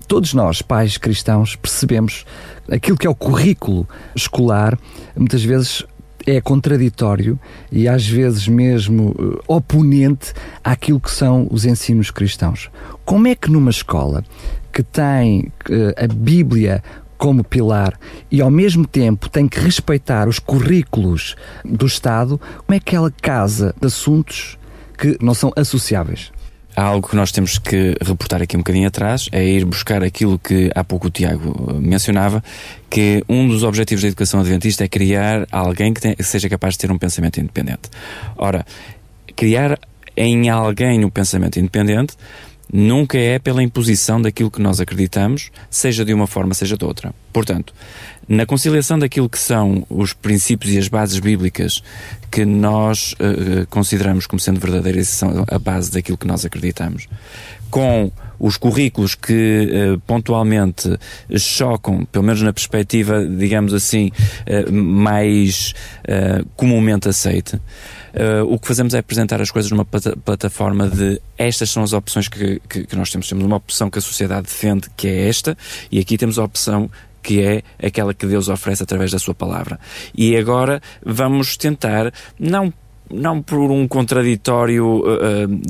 Todos 0.07 0.33
nós, 0.33 0.61
pais 0.61 0.97
cristãos, 0.97 1.55
percebemos 1.55 2.25
aquilo 2.69 2.97
que 2.97 3.07
é 3.07 3.09
o 3.09 3.15
currículo 3.15 3.87
escolar, 4.15 4.77
muitas 5.15 5.43
vezes 5.43 5.85
é 6.25 6.39
contraditório 6.39 7.39
e 7.71 7.87
às 7.87 8.07
vezes 8.07 8.47
mesmo 8.47 9.09
uh, 9.11 9.39
oponente 9.47 10.33
àquilo 10.63 10.99
que 10.99 11.11
são 11.11 11.47
os 11.49 11.65
ensinos 11.65 12.11
cristãos. 12.11 12.69
Como 13.05 13.27
é 13.27 13.35
que 13.35 13.49
numa 13.49 13.71
escola 13.71 14.23
que 14.71 14.83
tem 14.83 15.51
uh, 15.69 16.03
a 16.03 16.07
Bíblia 16.07 16.83
como 17.17 17.43
pilar 17.43 17.99
e 18.31 18.41
ao 18.41 18.49
mesmo 18.49 18.87
tempo 18.87 19.29
tem 19.29 19.47
que 19.47 19.59
respeitar 19.59 20.27
os 20.27 20.39
currículos 20.39 21.35
do 21.63 21.85
Estado, 21.85 22.41
como 22.65 22.75
é 22.75 22.79
que 22.79 22.95
ela 22.95 23.13
casa 23.21 23.75
assuntos 23.79 24.57
que 24.97 25.17
não 25.21 25.35
são 25.35 25.51
associáveis? 25.55 26.31
Há 26.75 26.83
algo 26.83 27.07
que 27.07 27.15
nós 27.15 27.31
temos 27.31 27.57
que 27.57 27.95
reportar 28.01 28.41
aqui 28.41 28.55
um 28.55 28.59
bocadinho 28.59 28.87
atrás, 28.87 29.27
é 29.31 29.43
ir 29.43 29.65
buscar 29.65 30.03
aquilo 30.03 30.39
que 30.39 30.69
há 30.73 30.83
pouco 30.83 31.07
o 31.07 31.09
Tiago 31.09 31.49
uh, 31.49 31.81
mencionava, 31.81 32.43
que 32.89 33.23
um 33.27 33.47
dos 33.47 33.63
objetivos 33.63 34.01
da 34.01 34.07
educação 34.07 34.39
adventista 34.39 34.83
é 34.83 34.87
criar 34.87 35.47
alguém 35.51 35.93
que, 35.93 36.15
que 36.15 36.23
seja 36.23 36.47
capaz 36.49 36.75
de 36.75 36.79
ter 36.79 36.91
um 36.91 36.97
pensamento 36.97 37.39
independente. 37.39 37.89
Ora, 38.37 38.65
criar 39.35 39.79
em 40.15 40.49
alguém 40.49 41.03
um 41.03 41.09
pensamento 41.09 41.59
independente 41.59 42.15
nunca 42.71 43.17
é 43.17 43.37
pela 43.37 43.61
imposição 43.61 44.21
daquilo 44.21 44.49
que 44.49 44.61
nós 44.61 44.79
acreditamos, 44.79 45.51
seja 45.69 46.05
de 46.05 46.13
uma 46.13 46.27
forma, 46.27 46.53
seja 46.53 46.77
de 46.77 46.85
outra. 46.85 47.13
Portanto, 47.33 47.73
na 48.27 48.45
conciliação 48.45 48.97
daquilo 48.97 49.29
que 49.29 49.39
são 49.39 49.85
os 49.89 50.13
princípios 50.13 50.73
e 50.73 50.77
as 50.77 50.87
bases 50.87 51.19
bíblicas 51.19 51.83
que 52.31 52.45
nós 52.45 53.13
uh, 53.13 53.67
consideramos 53.69 54.25
como 54.25 54.39
sendo 54.39 54.59
verdadeiras 54.59 55.09
e 55.09 55.11
são 55.11 55.45
a 55.47 55.59
base 55.59 55.91
daquilo 55.91 56.17
que 56.17 56.27
nós 56.27 56.45
acreditamos, 56.45 57.07
com 57.69 58.11
os 58.41 58.57
currículos 58.57 59.13
que 59.13 59.69
uh, 59.93 59.99
pontualmente 59.99 60.97
chocam, 61.37 62.03
pelo 62.05 62.25
menos 62.25 62.41
na 62.41 62.51
perspectiva, 62.51 63.23
digamos 63.23 63.71
assim, 63.71 64.11
uh, 64.47 64.73
mais 64.73 65.73
comumente 66.55 67.07
aceite, 67.07 67.59
Uh, 68.11 68.43
o 68.43 68.59
que 68.59 68.67
fazemos 68.67 68.93
é 68.93 68.99
apresentar 68.99 69.41
as 69.41 69.49
coisas 69.49 69.71
numa 69.71 69.85
plata 69.85 70.17
plataforma 70.17 70.89
de 70.89 71.21
estas 71.37 71.69
são 71.69 71.81
as 71.81 71.93
opções 71.93 72.27
que, 72.27 72.61
que, 72.67 72.83
que, 72.85 72.95
nós 72.97 73.09
temos. 73.09 73.29
Temos 73.29 73.45
uma 73.45 73.55
opção 73.55 73.89
que 73.89 73.99
a 73.99 74.01
sociedade 74.01 74.47
defende, 74.47 74.89
que 74.97 75.07
é 75.07 75.29
esta, 75.29 75.57
e 75.89 75.97
aqui 75.97 76.17
temos 76.17 76.37
a 76.37 76.43
opção 76.43 76.91
que 77.23 77.41
é 77.41 77.61
aquela 77.81 78.13
que 78.13 78.25
Deus 78.25 78.49
oferece 78.49 78.83
através 78.83 79.11
da 79.11 79.19
sua 79.19 79.33
palavra. 79.33 79.79
E 80.13 80.35
agora 80.35 80.81
vamos 81.05 81.55
tentar, 81.55 82.11
não 82.37 82.73
não 83.13 83.41
por 83.41 83.71
um 83.71 83.87
contraditório 83.87 84.99
uh, 84.99 85.61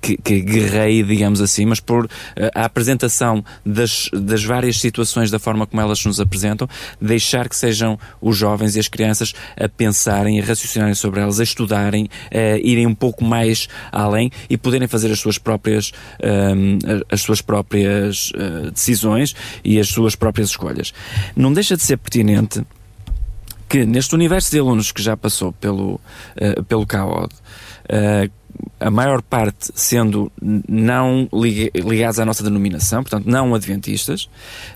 que, 0.00 0.16
que 0.16 0.40
guerreie, 0.40 1.02
digamos 1.02 1.40
assim, 1.40 1.66
mas 1.66 1.80
por 1.80 2.06
uh, 2.06 2.08
a 2.54 2.64
apresentação 2.64 3.44
das, 3.64 4.08
das 4.12 4.44
várias 4.44 4.80
situações 4.80 5.30
da 5.30 5.38
forma 5.38 5.66
como 5.66 5.80
elas 5.80 6.04
nos 6.04 6.20
apresentam, 6.20 6.68
deixar 7.00 7.48
que 7.48 7.56
sejam 7.56 7.98
os 8.20 8.36
jovens 8.36 8.76
e 8.76 8.80
as 8.80 8.88
crianças 8.88 9.34
a 9.58 9.68
pensarem, 9.68 10.40
a 10.40 10.44
raciocinarem 10.44 10.94
sobre 10.94 11.20
elas, 11.20 11.40
a 11.40 11.42
estudarem, 11.42 12.08
a 12.32 12.58
irem 12.58 12.86
um 12.86 12.94
pouco 12.94 13.24
mais 13.24 13.68
além 13.92 14.30
e 14.48 14.56
poderem 14.56 14.88
fazer 14.88 15.10
as 15.10 15.20
suas 15.20 15.38
próprias, 15.38 15.92
as 17.10 17.20
suas 17.20 17.40
próprias 17.40 18.30
uh, 18.30 18.70
decisões 18.70 19.34
e 19.64 19.78
as 19.78 19.88
suas 19.88 20.14
próprias 20.14 20.50
escolhas. 20.50 20.92
Não 21.34 21.52
deixa 21.52 21.76
de 21.76 21.82
ser 21.82 21.96
pertinente 21.96 22.62
que 23.68 23.84
neste 23.84 24.14
universo 24.14 24.50
de 24.50 24.58
alunos 24.58 24.92
que 24.92 25.02
já 25.02 25.16
passou 25.16 25.52
pelo, 25.52 25.94
uh, 25.94 26.62
pelo 26.64 26.86
CAOD, 26.86 27.34
uh, 27.34 28.30
a 28.80 28.90
maior 28.90 29.22
parte 29.22 29.70
sendo 29.74 30.30
não 30.40 31.28
ligados 31.84 32.18
à 32.18 32.24
nossa 32.24 32.42
denominação, 32.42 33.02
portanto 33.02 33.26
não 33.26 33.54
adventistas, 33.54 34.28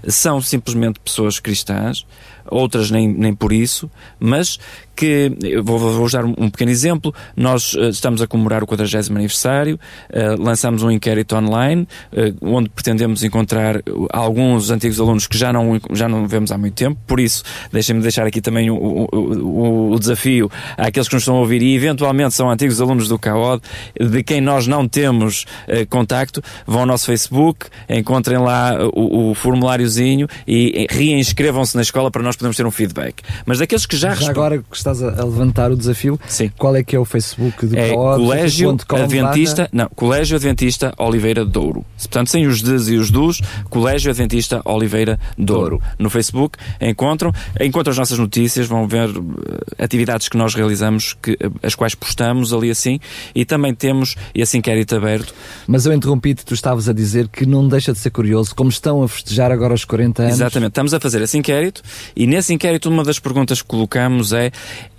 são 0.06 0.40
simplesmente 0.40 1.00
pessoas 1.00 1.38
cristãs, 1.38 2.06
outras 2.46 2.90
nem, 2.90 3.08
nem 3.08 3.34
por 3.34 3.52
isso, 3.52 3.90
mas 4.18 4.58
que, 5.00 5.32
vou, 5.64 5.78
vou 5.78 6.10
dar 6.10 6.26
um 6.26 6.50
pequeno 6.50 6.70
exemplo, 6.70 7.14
nós 7.34 7.72
uh, 7.72 7.88
estamos 7.88 8.20
a 8.20 8.26
comemorar 8.26 8.62
o 8.62 8.66
40 8.66 9.10
aniversário, 9.10 9.80
uh, 10.10 10.42
lançamos 10.42 10.82
um 10.82 10.90
inquérito 10.90 11.34
online, 11.34 11.88
uh, 12.12 12.36
onde 12.42 12.68
pretendemos 12.68 13.24
encontrar 13.24 13.80
alguns 14.12 14.70
antigos 14.70 15.00
alunos 15.00 15.26
que 15.26 15.38
já 15.38 15.54
não, 15.54 15.80
já 15.92 16.06
não 16.06 16.28
vemos 16.28 16.52
há 16.52 16.58
muito 16.58 16.74
tempo, 16.74 17.00
por 17.06 17.18
isso, 17.18 17.42
deixem-me 17.72 18.02
deixar 18.02 18.26
aqui 18.26 18.42
também 18.42 18.70
o, 18.70 18.76
o, 18.76 19.92
o, 19.92 19.98
desafio 19.98 20.50
àqueles 20.76 21.08
que 21.08 21.14
nos 21.14 21.22
estão 21.22 21.36
a 21.36 21.40
ouvir 21.40 21.62
e 21.62 21.74
eventualmente 21.74 22.34
são 22.34 22.50
antigos 22.50 22.78
alunos 22.78 23.08
do 23.08 23.18
CAOD, 23.18 23.62
de 23.98 24.22
quem 24.22 24.42
nós 24.42 24.66
não 24.66 24.86
temos 24.86 25.46
contacto, 25.88 26.42
vão 26.66 26.80
ao 26.80 26.86
nosso 26.86 27.06
Facebook, 27.06 27.66
encontrem 27.88 28.38
lá 28.38 28.76
o, 28.94 29.30
o 29.30 29.34
formuláriozinho 29.34 30.26
e 30.46 30.86
reinscrevam-se 30.90 31.74
na 31.74 31.82
escola 31.82 32.10
para 32.10 32.22
nós 32.22 32.36
podermos 32.36 32.56
ter 32.56 32.66
um 32.66 32.70
feedback. 32.70 33.22
Mas 33.46 33.58
daqueles 33.58 33.86
que 33.86 33.96
já, 33.96 34.14
já 34.14 34.30
agora 34.30 34.62
estás 34.92 35.02
a, 35.02 35.24
levantar 35.24 35.70
o 35.70 35.76
desafio. 35.76 36.18
Sim. 36.26 36.50
Qual 36.58 36.74
é 36.76 36.82
que 36.82 36.94
é 36.94 36.98
o 36.98 37.04
Facebook 37.04 37.66
do 37.66 37.78
é 37.78 37.90
Colégio 37.90 38.76
Adventista, 38.90 39.68
não, 39.72 39.88
Colégio 39.94 40.36
Adventista 40.36 40.92
Oliveira 40.98 41.44
Douro. 41.44 41.84
Portanto, 41.98 42.30
sem 42.30 42.46
os 42.46 42.62
des 42.62 42.88
e 42.88 42.96
os 42.96 43.10
dos, 43.10 43.40
Colégio 43.68 44.10
Adventista 44.10 44.60
Oliveira 44.64 45.18
Douro. 45.38 45.60
Douro. 45.60 45.82
No 45.98 46.10
Facebook 46.10 46.58
encontram, 46.80 47.32
encontram 47.60 47.92
as 47.92 47.98
nossas 47.98 48.18
notícias, 48.18 48.66
vão 48.66 48.86
ver 48.86 49.08
eh, 49.08 49.84
atividades 49.84 50.28
que 50.28 50.36
nós 50.36 50.54
realizamos, 50.54 51.14
que, 51.20 51.32
eh, 51.32 51.50
as 51.62 51.74
quais 51.74 51.94
postamos 51.94 52.52
ali 52.52 52.70
assim, 52.70 52.98
e 53.34 53.44
também 53.44 53.74
temos 53.74 54.16
esse 54.34 54.56
inquérito 54.56 54.96
aberto. 54.96 55.34
Mas 55.66 55.86
eu 55.86 55.92
interrompi-te, 55.92 56.44
tu 56.44 56.54
estavas 56.54 56.88
a 56.88 56.92
dizer 56.92 57.28
que 57.28 57.46
não 57.46 57.66
deixa 57.66 57.92
de 57.92 57.98
ser 57.98 58.10
curioso, 58.10 58.54
como 58.54 58.70
estão 58.70 59.02
a 59.02 59.08
festejar 59.08 59.52
agora 59.52 59.74
os 59.74 59.84
40 59.84 60.22
anos. 60.22 60.34
Exatamente, 60.34 60.70
estamos 60.70 60.94
a 60.94 61.00
fazer 61.00 61.22
esse 61.22 61.36
inquérito, 61.36 61.82
e 62.16 62.26
nesse 62.26 62.52
inquérito 62.52 62.88
uma 62.88 63.04
das 63.04 63.18
perguntas 63.18 63.62
que 63.62 63.68
colocamos 63.68 64.32
é 64.32 64.50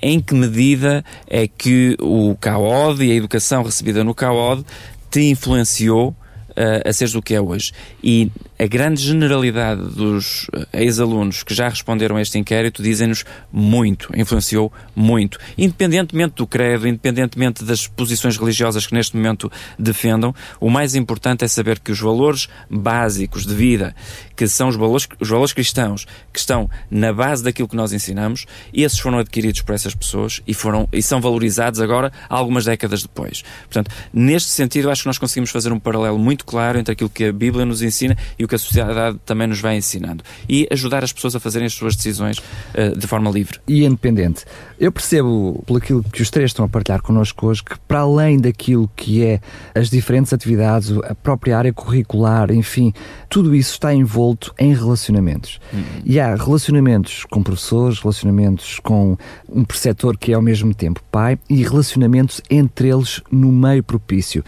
em 0.02 0.20
que 0.20 0.34
medida 0.34 1.04
é 1.28 1.48
que 1.48 1.96
o 2.00 2.36
CAOD 2.36 3.04
e 3.04 3.12
a 3.12 3.16
educação 3.16 3.64
recebida 3.64 4.04
no 4.04 4.16
CAOD 4.16 4.66
te 5.10 5.30
influenciou 5.30 6.10
uh, 6.10 6.88
a 6.88 6.94
seres 6.94 7.16
o 7.16 7.22
que 7.22 7.34
é 7.34 7.42
hoje. 7.42 7.74
E 8.04 8.32
a 8.62 8.68
grande 8.68 9.02
generalidade 9.02 9.82
dos 9.82 10.46
eh, 10.54 10.84
ex-alunos 10.84 11.42
que 11.42 11.52
já 11.52 11.68
responderam 11.68 12.16
a 12.18 12.22
este 12.22 12.38
inquérito 12.38 12.84
dizem-nos 12.84 13.26
muito, 13.52 14.12
influenciou 14.16 14.72
muito. 14.96 15.40
Independentemente 15.58 16.36
do 16.36 16.46
credo, 16.46 16.88
independentemente 16.88 17.64
das 17.64 17.88
posições 17.88 18.38
religiosas 18.38 18.86
que 18.86 18.94
neste 18.94 19.18
momento 19.18 19.52
defendam, 19.80 20.32
o 20.60 20.70
mais 20.70 20.94
importante 20.94 21.44
é 21.44 21.48
saber 21.48 21.80
que 21.80 21.92
os 21.92 22.00
valores 22.00 22.48
básicos 22.70 23.48
de 23.48 23.56
vida, 23.56 23.96
que 24.36 24.48
são 24.48 24.68
os 24.68 24.76
valores, 24.76 25.08
os 25.20 25.28
valores 25.28 25.54
cristãos, 25.54 26.06
que 26.32 26.38
estão 26.38 26.70
na 26.92 27.12
base 27.12 27.44
daquilo 27.44 27.68
que 27.68 27.76
nós 27.76 27.92
ensinamos, 27.92 28.46
esses 28.72 29.00
foram 29.00 29.18
adquiridos 29.18 29.62
por 29.62 29.74
essas 29.74 29.96
pessoas 29.96 30.40
e, 30.46 30.54
foram, 30.54 30.88
e 30.94 31.02
são 31.02 31.20
valorizados 31.20 31.80
agora 31.80 32.12
algumas 32.30 32.66
décadas 32.66 33.02
depois. 33.02 33.44
Portanto, 33.64 33.90
neste 34.14 34.50
sentido, 34.50 34.92
acho 34.92 35.02
que 35.02 35.08
nós 35.08 35.18
conseguimos 35.18 35.50
fazer 35.50 35.72
um 35.72 35.80
paralelo 35.80 36.20
muito 36.20 36.46
claro 36.46 36.78
entre 36.78 36.94
aquilo 36.94 37.10
que 37.10 37.26
a 37.26 37.34
Bíblia 37.34 37.66
nos 37.66 37.82
ensina 37.82 38.16
e 38.38 38.46
o 38.46 38.51
que 38.52 38.56
a 38.56 38.60
sociedade 38.60 39.18
também 39.26 39.48
nos 39.48 39.62
vai 39.62 39.78
ensinando. 39.78 40.24
E 40.48 40.68
ajudar 40.70 41.06
as 41.06 41.14
pessoas 41.14 41.36
a 41.36 41.40
fazerem 41.40 41.66
as 41.66 41.74
suas 41.74 41.96
decisões 41.96 42.38
uh, 42.38 42.98
de 42.98 43.08
forma 43.08 43.32
livre. 43.32 43.60
E 43.66 43.86
independente. 43.86 44.44
Eu 44.78 44.92
percebo, 44.92 45.64
pelo 45.66 45.78
aquilo 45.78 46.04
que 46.04 46.22
os 46.22 46.30
três 46.30 46.50
estão 46.50 46.66
a 46.66 46.68
partilhar 46.68 47.02
connosco 47.02 47.48
hoje, 47.48 47.64
que 47.64 47.80
para 47.88 48.00
além 48.00 48.40
daquilo 48.40 48.90
que 48.94 49.24
é 49.24 49.40
as 49.74 49.90
diferentes 49.90 50.34
atividades, 50.34 50.92
a 50.92 51.16
própria 51.16 51.58
área 51.58 51.72
curricular, 51.72 52.52
enfim, 52.52 52.92
tudo 53.30 53.56
isso 53.56 53.72
está 53.72 53.94
envolto 53.94 54.54
em 54.60 54.74
relacionamentos. 54.74 55.60
Uhum. 55.72 56.02
E 56.04 56.20
há 56.20 56.36
relacionamentos 56.36 57.24
com 57.26 57.42
professores, 57.42 58.00
relacionamentos 58.00 58.80
com 58.80 59.18
um 59.48 59.64
preceptor 59.64 60.18
que 60.18 60.34
é 60.34 60.36
ao 60.36 60.42
mesmo 60.42 60.74
tempo 60.74 61.02
pai 61.10 61.40
e 61.50 61.64
relacionamentos 61.64 62.42
entre 62.50 62.90
eles 62.90 63.22
no 63.32 63.52
meio 63.52 63.84
propício. 63.84 64.44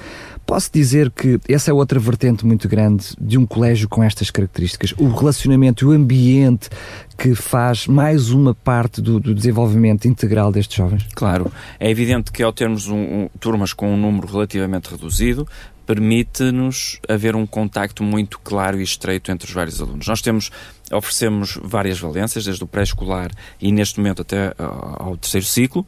Posso 0.45 0.69
dizer 0.71 1.09
que 1.09 1.39
essa 1.47 1.71
é 1.71 1.73
outra 1.73 1.99
vertente 1.99 2.45
muito 2.45 2.67
grande 2.67 3.15
de 3.19 3.37
um 3.37 3.45
colégio 3.45 3.87
com 3.87 4.03
estas 4.03 4.29
características. 4.29 4.93
O 4.97 5.07
relacionamento, 5.07 5.87
o 5.87 5.91
ambiente 5.91 6.69
que 7.17 7.33
faz 7.33 7.87
mais 7.87 8.31
uma 8.31 8.53
parte 8.53 9.01
do, 9.01 9.19
do 9.19 9.33
desenvolvimento 9.33 10.07
integral 10.07 10.51
destes 10.51 10.75
jovens? 10.75 11.07
Claro. 11.15 11.51
É 11.79 11.89
evidente 11.89 12.31
que 12.31 12.43
ao 12.43 12.51
termos 12.51 12.87
um, 12.87 12.95
um, 12.97 13.29
turmas 13.39 13.71
com 13.71 13.93
um 13.93 13.97
número 13.97 14.27
relativamente 14.27 14.89
reduzido, 14.89 15.47
permite-nos 15.93 16.99
haver 17.07 17.35
um 17.35 17.45
contacto 17.45 18.03
muito 18.03 18.39
claro 18.39 18.79
e 18.79 18.83
estreito 18.83 19.31
entre 19.31 19.47
os 19.47 19.53
vários 19.53 19.79
alunos. 19.79 20.07
Nós 20.07 20.21
temos 20.21 20.49
oferecemos 20.91 21.57
várias 21.63 21.99
valências, 21.99 22.45
desde 22.45 22.63
o 22.63 22.67
pré-escolar 22.67 23.31
e 23.59 23.71
neste 23.71 23.99
momento 23.99 24.21
até 24.21 24.53
ao 24.57 25.17
terceiro 25.17 25.45
ciclo, 25.45 25.87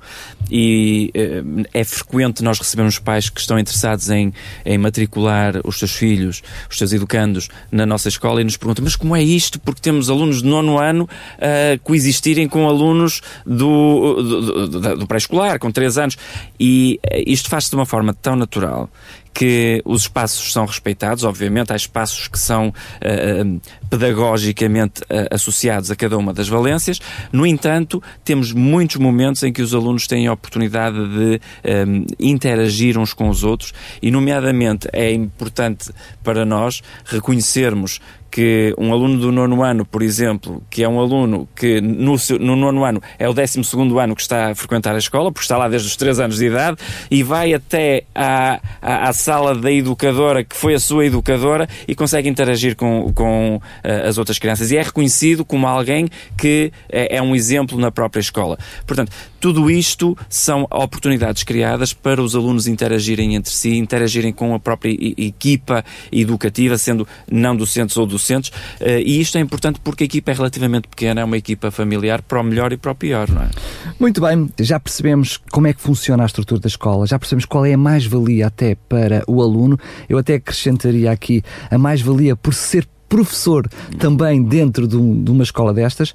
e 0.49 1.11
eh, 1.13 1.43
é 1.73 1.83
frequente 1.83 2.43
nós 2.43 2.57
recebemos 2.57 2.97
pais 2.97 3.29
que 3.29 3.39
estão 3.39 3.59
interessados 3.59 4.09
em, 4.09 4.33
em 4.65 4.77
matricular 4.77 5.61
os 5.63 5.77
seus 5.77 5.91
filhos, 5.91 6.41
os 6.69 6.77
seus 6.77 6.93
educandos 6.93 7.49
na 7.71 7.85
nossa 7.85 8.07
escola 8.07 8.41
e 8.41 8.43
nos 8.43 8.57
perguntam, 8.57 8.83
mas 8.83 8.95
como 8.95 9.15
é 9.15 9.21
isto? 9.21 9.59
Porque 9.59 9.81
temos 9.81 10.09
alunos 10.09 10.41
de 10.41 10.47
nono 10.47 10.79
ano 10.79 11.07
a 11.37 11.77
coexistirem 11.83 12.47
com 12.47 12.67
alunos 12.67 13.21
do, 13.45 14.15
do, 14.15 14.67
do, 14.67 14.97
do 14.97 15.07
pré-escolar, 15.07 15.59
com 15.59 15.71
três 15.71 15.97
anos, 15.97 16.17
e 16.59 16.99
eh, 17.03 17.23
isto 17.27 17.49
faz-se 17.49 17.69
de 17.69 17.75
uma 17.75 17.85
forma 17.85 18.13
tão 18.13 18.35
natural 18.35 18.89
que 19.35 19.81
os 19.83 20.03
espaços 20.03 20.53
são 20.53 20.65
respeitados, 20.65 21.25
obviamente, 21.25 21.73
há 21.73 21.75
espaços 21.75 22.29
que 22.29 22.39
são 22.39 22.69
uh, 22.69 23.61
pedagogicamente 23.89 25.01
uh, 25.01 25.27
associados 25.29 25.91
a 25.91 25.95
cada 25.95 26.17
uma 26.17 26.33
das 26.33 26.47
valências. 26.47 27.01
No 27.33 27.45
entanto, 27.45 28.01
temos 28.23 28.53
muitos 28.53 28.95
momentos 28.95 29.43
em 29.43 29.51
que 29.51 29.61
os 29.61 29.73
alunos 29.75 30.07
têm 30.07 30.27
a 30.27 30.31
oportunidade 30.31 30.95
de 30.95 31.41
um, 31.85 32.05
interagir 32.17 32.97
uns 32.97 33.13
com 33.13 33.27
os 33.27 33.43
outros 33.43 33.73
e, 34.01 34.09
nomeadamente, 34.09 34.87
é 34.93 35.11
importante 35.11 35.91
para 36.23 36.45
nós 36.45 36.81
reconhecermos 37.03 37.99
que 38.35 38.75
um 38.77 38.91
aluno 38.91 39.17
do 39.17 39.31
nono 39.31 39.63
ano, 39.63 39.85
por 39.85 40.01
exemplo, 40.01 40.61
que 40.69 40.83
é 40.83 40.89
um 40.89 40.99
aluno 40.99 41.47
que 41.55 41.79
no, 41.79 42.17
no 42.37 42.57
nono 42.57 42.83
ano 42.83 43.01
é 43.17 43.29
o 43.29 43.33
décimo 43.33 43.63
segundo 43.63 43.97
ano 43.97 44.13
que 44.13 44.21
está 44.21 44.51
a 44.51 44.55
frequentar 44.55 44.93
a 44.93 44.97
escola, 44.97 45.31
porque 45.31 45.45
está 45.45 45.57
lá 45.57 45.69
desde 45.69 45.87
os 45.87 45.95
três 45.95 46.19
anos 46.19 46.35
de 46.35 46.47
idade, 46.47 46.75
e 47.09 47.23
vai 47.23 47.53
até 47.53 48.03
à, 48.13 48.59
à, 48.81 49.07
à 49.07 49.13
sala 49.13 49.55
da 49.55 49.71
educadora, 49.71 50.43
que 50.43 50.53
foi 50.53 50.73
a 50.73 50.79
sua 50.81 51.05
educadora, 51.05 51.65
e 51.87 51.95
consegue 51.95 52.27
interagir 52.27 52.75
com, 52.75 53.09
com 53.13 53.55
uh, 53.55 53.61
as 54.05 54.17
outras 54.17 54.37
crianças. 54.37 54.69
E 54.69 54.75
é 54.75 54.81
reconhecido 54.81 55.45
como 55.45 55.65
alguém 55.65 56.09
que 56.37 56.73
é, 56.89 57.15
é 57.15 57.21
um 57.21 57.33
exemplo 57.33 57.79
na 57.79 57.89
própria 57.89 58.19
escola. 58.19 58.57
Portanto, 58.85 59.13
tudo 59.45 59.69
isto 59.69 60.17
são 60.27 60.63
oportunidades 60.71 61.43
criadas 61.43 61.93
para 61.93 62.19
os 62.19 62.35
alunos 62.35 62.65
interagirem 62.65 63.35
entre 63.35 63.51
si, 63.53 63.75
interagirem 63.75 64.33
com 64.33 64.55
a 64.55 64.59
própria 64.59 64.89
equipa 64.91 65.85
educativa, 66.11 66.79
sendo 66.79 67.07
não 67.31 67.55
docentes 67.55 67.95
ou 67.95 68.07
docentes, 68.07 68.51
eh, 68.79 69.01
e 69.01 69.21
isto 69.21 69.37
é 69.37 69.41
importante 69.41 69.79
porque 69.83 70.03
a 70.03 70.07
equipa 70.07 70.31
é 70.31 70.33
relativamente 70.33 70.87
pequena, 70.87 71.21
é 71.21 71.23
uma 71.23 71.37
equipa 71.37 71.69
familiar 71.69 72.23
para 72.23 72.41
o 72.41 72.43
melhor 72.43 72.73
e 72.73 72.77
para 72.77 72.91
o 72.91 72.95
pior, 72.95 73.29
não 73.29 73.43
é? 73.43 73.49
Muito 73.99 74.19
bem, 74.19 74.49
já 74.59 74.79
percebemos 74.79 75.39
como 75.51 75.67
é 75.67 75.73
que 75.73 75.81
funciona 75.81 76.23
a 76.23 76.25
estrutura 76.25 76.59
da 76.59 76.67
escola, 76.67 77.05
já 77.05 77.19
percebemos 77.19 77.45
qual 77.45 77.67
é 77.67 77.73
a 77.73 77.77
mais-valia 77.77 78.47
até 78.47 78.73
para 78.73 79.23
o 79.27 79.43
aluno. 79.43 79.77
Eu 80.09 80.17
até 80.17 80.33
acrescentaria 80.33 81.11
aqui 81.11 81.43
a 81.69 81.77
mais-valia 81.77 82.35
por 82.35 82.55
ser 82.55 82.87
professor 83.07 83.69
também 83.99 84.43
dentro 84.43 84.87
de, 84.87 84.97
um, 84.97 85.23
de 85.23 85.29
uma 85.29 85.43
escola 85.43 85.71
destas. 85.71 86.13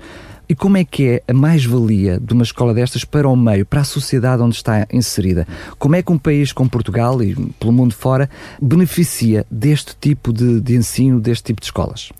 E 0.50 0.54
como 0.56 0.76
é 0.76 0.84
que 0.84 1.06
é 1.06 1.22
a 1.28 1.32
mais-valia 1.32 2.18
de 2.18 2.34
uma 2.34 2.42
escola 2.42 2.74
destas 2.74 3.04
para 3.04 3.28
o 3.28 3.36
meio, 3.36 3.64
para 3.64 3.82
a 3.82 3.84
sociedade 3.84 4.42
onde 4.42 4.56
está 4.56 4.84
inserida? 4.92 5.46
Como 5.78 5.94
é 5.94 6.02
que 6.02 6.10
um 6.10 6.18
país 6.18 6.50
como 6.50 6.68
Portugal 6.68 7.22
e 7.22 7.36
pelo 7.52 7.70
mundo 7.70 7.94
fora 7.94 8.28
beneficia 8.60 9.46
deste 9.48 9.94
tipo 9.94 10.32
de, 10.32 10.60
de 10.60 10.74
ensino, 10.74 11.20
deste 11.20 11.44
tipo 11.44 11.60
de 11.60 11.66
escolas? 11.66 12.10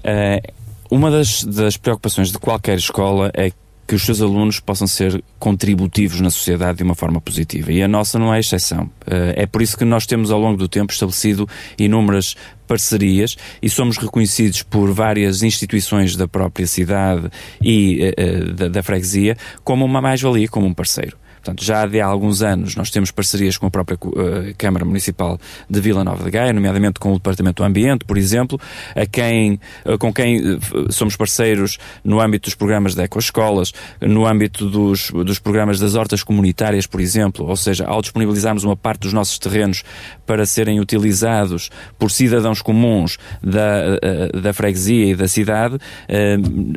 Uh, 0.00 0.52
uma 0.90 1.10
das, 1.10 1.42
das 1.42 1.78
preocupações 1.78 2.30
de 2.30 2.38
qualquer 2.38 2.76
escola 2.76 3.30
é 3.32 3.50
que 3.86 3.94
os 3.94 4.02
seus 4.02 4.20
alunos 4.20 4.60
possam 4.60 4.86
ser 4.86 5.22
contributivos 5.38 6.20
na 6.20 6.30
sociedade 6.30 6.78
de 6.78 6.84
uma 6.84 6.94
forma 6.94 7.20
positiva. 7.20 7.72
E 7.72 7.82
a 7.82 7.88
nossa 7.88 8.18
não 8.18 8.32
é 8.32 8.40
exceção. 8.40 8.84
Uh, 9.06 9.32
é 9.36 9.46
por 9.46 9.62
isso 9.62 9.76
que 9.76 9.86
nós 9.86 10.06
temos, 10.06 10.30
ao 10.30 10.38
longo 10.38 10.58
do 10.58 10.68
tempo, 10.68 10.92
estabelecido 10.92 11.48
inúmeras 11.78 12.34
parcerias 12.66 13.36
e 13.62 13.68
somos 13.68 13.96
reconhecidos 13.96 14.62
por 14.62 14.92
várias 14.92 15.42
instituições 15.42 16.16
da 16.16 16.26
própria 16.26 16.66
cidade 16.66 17.30
e 17.62 18.12
uh, 18.18 18.52
da, 18.52 18.68
da 18.68 18.82
freguesia 18.82 19.36
como 19.62 19.84
uma 19.84 20.00
mais-valia, 20.00 20.48
como 20.48 20.66
um 20.66 20.74
parceiro. 20.74 21.16
Portanto, 21.44 21.62
já 21.62 21.84
há 21.84 22.06
alguns 22.06 22.42
anos 22.42 22.74
nós 22.74 22.90
temos 22.90 23.10
parcerias 23.10 23.58
com 23.58 23.66
a 23.66 23.70
própria 23.70 23.98
uh, 24.02 24.54
Câmara 24.56 24.82
Municipal 24.82 25.38
de 25.68 25.78
Vila 25.78 26.02
Nova 26.02 26.24
de 26.24 26.30
Gaia, 26.30 26.54
nomeadamente 26.54 26.98
com 26.98 27.10
o 27.10 27.14
Departamento 27.16 27.62
do 27.62 27.66
Ambiente, 27.66 28.02
por 28.06 28.16
exemplo, 28.16 28.58
a 28.96 29.04
quem, 29.04 29.60
uh, 29.84 29.98
com 29.98 30.10
quem 30.10 30.38
uh, 30.38 30.58
somos 30.90 31.16
parceiros 31.16 31.76
no 32.02 32.18
âmbito 32.18 32.48
dos 32.48 32.54
programas 32.54 32.94
de 32.94 33.02
ecoescolas, 33.02 33.74
no 34.00 34.26
âmbito 34.26 34.70
dos, 34.70 35.10
dos 35.10 35.38
programas 35.38 35.78
das 35.78 35.94
hortas 35.94 36.22
comunitárias, 36.22 36.86
por 36.86 36.98
exemplo, 36.98 37.46
ou 37.46 37.56
seja, 37.56 37.84
ao 37.84 38.00
disponibilizarmos 38.00 38.64
uma 38.64 38.76
parte 38.76 39.02
dos 39.02 39.12
nossos 39.12 39.38
terrenos 39.38 39.84
para 40.24 40.46
serem 40.46 40.80
utilizados 40.80 41.68
por 41.98 42.10
cidadãos 42.10 42.62
comuns 42.62 43.18
da, 43.42 43.98
da 44.40 44.52
freguesia 44.54 45.10
e 45.10 45.14
da 45.14 45.28
cidade, 45.28 45.78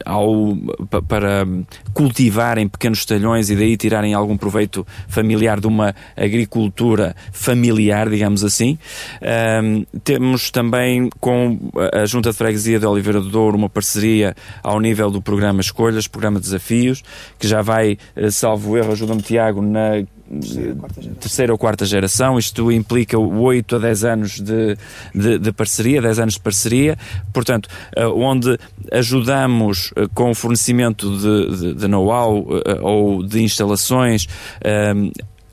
ao, 0.06 0.58
para 1.08 1.48
cultivarem 1.94 2.68
pequenos 2.68 3.06
talhões 3.06 3.50
e 3.50 3.56
daí 3.56 3.78
tirarem 3.78 4.14
algum 4.14 4.36
proveito 4.36 4.57
proveito 4.58 4.86
familiar 5.08 5.60
de 5.60 5.68
uma 5.68 5.94
agricultura 6.16 7.16
familiar, 7.32 8.10
digamos 8.10 8.44
assim. 8.44 8.78
Um, 9.64 9.86
temos 10.04 10.50
também 10.50 11.10
com 11.20 11.60
a 11.94 12.06
Junta 12.06 12.32
de 12.32 12.38
Freguesia 12.38 12.80
de 12.80 12.86
Oliveira 12.86 13.22
do 13.22 13.30
Douro 13.30 13.58
uma 13.58 13.70
parceria 13.70 14.36
ao 14.64 14.80
nível 14.80 15.12
do 15.12 15.22
programa 15.22 15.62
Escolhas, 15.62 16.08
programa 16.08 16.40
Desafios, 16.40 17.04
que 17.38 17.48
já 17.48 17.62
vai, 17.62 17.98
eh, 18.16 18.32
salvo 18.32 18.78
erro, 18.78 18.92
ajuda-me 18.92 19.22
Tiago, 19.22 19.62
na 19.62 20.04
terceira 21.20 21.52
ou 21.52 21.58
quarta 21.58 21.86
geração, 21.86 22.38
isto 22.38 22.72
implica 22.72 23.18
8 23.18 23.76
a 23.76 23.80
10 23.80 24.04
anos 24.04 24.40
de, 24.40 24.78
de, 25.14 25.40
de 25.40 25.52
parceria, 25.52 26.02
10 26.02 26.20
anos 26.20 26.34
de 26.36 26.40
parceria, 26.40 26.98
portanto, 27.34 27.70
eh, 27.96 28.06
onde 28.08 28.58
ajudamos 28.92 29.92
eh, 29.96 30.08
com 30.14 30.32
o 30.32 30.36
fornecimento 30.36 31.10
de, 31.18 31.58
de, 31.58 31.74
de 31.76 31.88
know-how 31.88 32.46
eh, 32.66 32.80
ou 32.82 33.24
de 33.24 33.42
instalações 33.42 34.28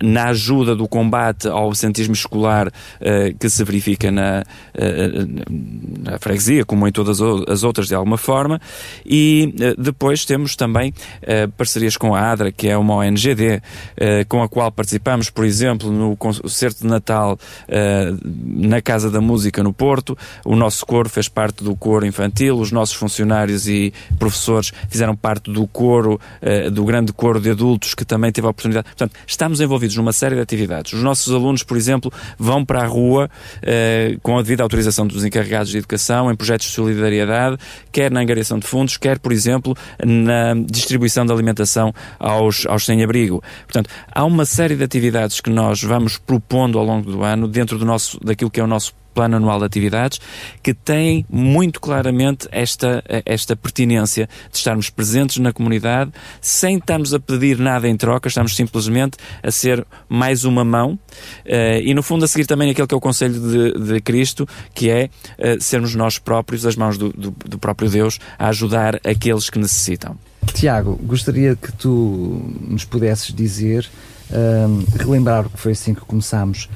na 0.03 0.29
ajuda 0.29 0.75
do 0.75 0.89
combate 0.89 1.49
ao 1.49 1.69
absentismo 1.69 2.15
escolar 2.15 2.69
uh, 2.69 3.39
que 3.39 3.49
se 3.49 3.63
verifica 3.65 4.11
na, 4.11 4.43
uh, 4.75 6.03
na 6.03 6.19
freguesia, 6.19 6.65
como 6.65 6.87
em 6.87 6.93
todas 6.93 7.21
as 7.21 7.63
outras 7.63 7.89
de 7.89 7.95
alguma 7.95 8.17
forma, 8.17 8.61
e 9.05 9.55
uh, 9.55 9.81
depois 9.81 10.25
temos 10.25 10.57
também 10.57 10.93
parcerias 11.57 11.97
com 11.97 12.15
a 12.15 12.21
ADRA, 12.33 12.53
que 12.53 12.69
é 12.69 12.77
uma 12.77 12.95
ONGD, 12.97 13.63
com 14.29 14.43
a 14.43 14.49
qual 14.49 14.71
participamos, 14.71 15.31
por 15.31 15.45
exemplo, 15.45 15.91
no 15.91 16.17
concerto 16.17 16.83
de 16.83 16.87
Natal 16.87 17.39
na 18.45 18.81
Casa 18.81 19.11
da 19.11 19.21
Música 19.21 19.63
no 19.63 19.73
Porto, 19.73 20.17
o 20.45 20.55
nosso 20.55 20.85
coro 20.87 21.09
fez 21.09 21.29
parte 21.29 21.65
do 21.65 21.75
coro 21.75 22.07
infantil, 22.07 22.59
os 22.59 22.71
nossos 22.71 22.95
funcionários 22.95 23.69
e 23.69 23.93
professores 24.19 24.73
fizeram 24.89 25.17
parte 25.17 25.51
do 25.51 25.67
coro, 25.67 26.21
do 26.73 26.85
grande 26.85 27.13
coro 27.13 27.41
de 27.41 27.51
adultos 27.51 27.95
que 27.95 28.05
também 28.05 28.31
teve 28.31 28.47
a 28.47 28.51
oportunidade. 28.51 28.87
Portanto, 28.87 29.15
estamos 29.27 29.61
envolvidos 29.61 29.84
envolvidos 29.85 29.97
numa 29.97 30.13
série 30.13 30.35
de 30.35 30.41
atividades. 30.41 30.93
Os 30.93 31.03
nossos 31.03 31.33
alunos, 31.33 31.63
por 31.63 31.77
exemplo, 31.77 32.13
vão 32.39 32.65
para 32.65 32.83
a 32.83 32.87
rua 32.87 33.31
eh, 33.63 34.17
com 34.23 34.39
a 34.39 34.43
devida 34.43 34.63
autorização 34.63 35.07
dos 35.07 35.25
encarregados 35.25 35.71
de 35.71 35.79
educação 35.79 36.31
em 36.31 36.37
projetos 36.37 36.67
de 36.67 36.73
solidariedade, 36.73 37.59
quer 37.93 38.11
na 38.11 38.21
angariação 38.21 38.59
de 38.59 38.67
fundos, 38.67 38.97
quer, 38.97 39.19
por 39.19 39.33
exemplo, 39.33 39.77
na 40.05 40.55
distribuição 40.55 41.25
de 41.27 41.33
alimentação 41.33 41.93
aos, 42.19 42.67
aos 42.67 42.85
sem-abrigo. 42.85 43.43
Portanto, 43.65 43.91
há 44.11 44.25
uma 44.25 44.45
série 44.45 44.77
de 44.77 44.83
atividades 44.83 45.41
que 45.41 45.51
nós 45.51 45.83
vamos 45.83 46.19
propondo 46.19 46.79
ao 46.79 46.85
longo 46.85 47.11
do 47.11 47.23
ano 47.23 47.47
dentro 47.47 47.79
do 47.79 47.85
nosso, 47.85 48.19
daquilo 48.25 48.51
que 48.51 48.61
é 48.61 48.65
o 48.65 48.67
nosso 48.67 48.93
Plano 49.15 49.37
Anual 49.37 49.61
de 49.61 49.65
Atividades, 49.65 50.21
que 50.63 50.75
tem 50.75 51.25
muito 51.31 51.81
claramente 51.81 52.49
esta, 52.51 53.03
esta 53.25 53.55
pertinência 53.55 54.29
de 54.51 54.59
estarmos 54.59 54.91
presentes 54.91 55.39
na 55.39 55.53
comunidade, 55.53 56.13
sem 56.41 56.77
estarmos 56.77 57.15
a 57.15 57.21
pedir 57.21 57.59
nada 57.59 57.89
em 57.89 57.97
troca, 57.97 58.29
estamos 58.29 58.57
simplesmente 58.57 59.17
a 59.43 59.51
ser 59.51 59.87
mais 60.09 60.45
uma 60.45 60.65
mão 60.65 60.93
uh, 60.93 61.81
e, 61.83 61.95
no 61.95 62.03
fundo, 62.03 62.25
a 62.25 62.29
seguir 62.29 62.47
também 62.47 62.71
aquele 62.71 62.87
que 62.87 62.95
é 62.95 62.97
o 62.97 63.01
Conselho 63.01 63.41
de, 63.41 63.93
de 63.93 64.01
Cristo, 64.01 64.47
que 64.75 64.91
é 64.91 65.09
uh, 65.39 65.61
sermos 65.61 65.95
nós 65.95 66.19
próprios, 66.19 66.67
as 66.67 66.77
mãos 66.77 66.99
do, 66.99 67.11
do, 67.11 67.31
do 67.31 67.59
próprio 67.59 67.89
Deus, 67.89 68.19
a 68.39 68.49
ajudar 68.49 69.01
aqueles 69.05 69.49
que 69.49 69.59
necessitam. 69.59 70.17
Tiago, 70.53 70.99
gostaria 71.03 71.57
que 71.57 71.73
tu 71.73 72.43
nos 72.61 72.85
pudesses 72.85 73.33
dizer, 73.35 73.89
uh, 74.31 74.99
relembrar 74.99 75.47
o 75.47 75.51
que 75.51 75.59
foi 75.59 75.73
assim 75.73 75.95
que 75.95 76.01
começámos 76.03 76.69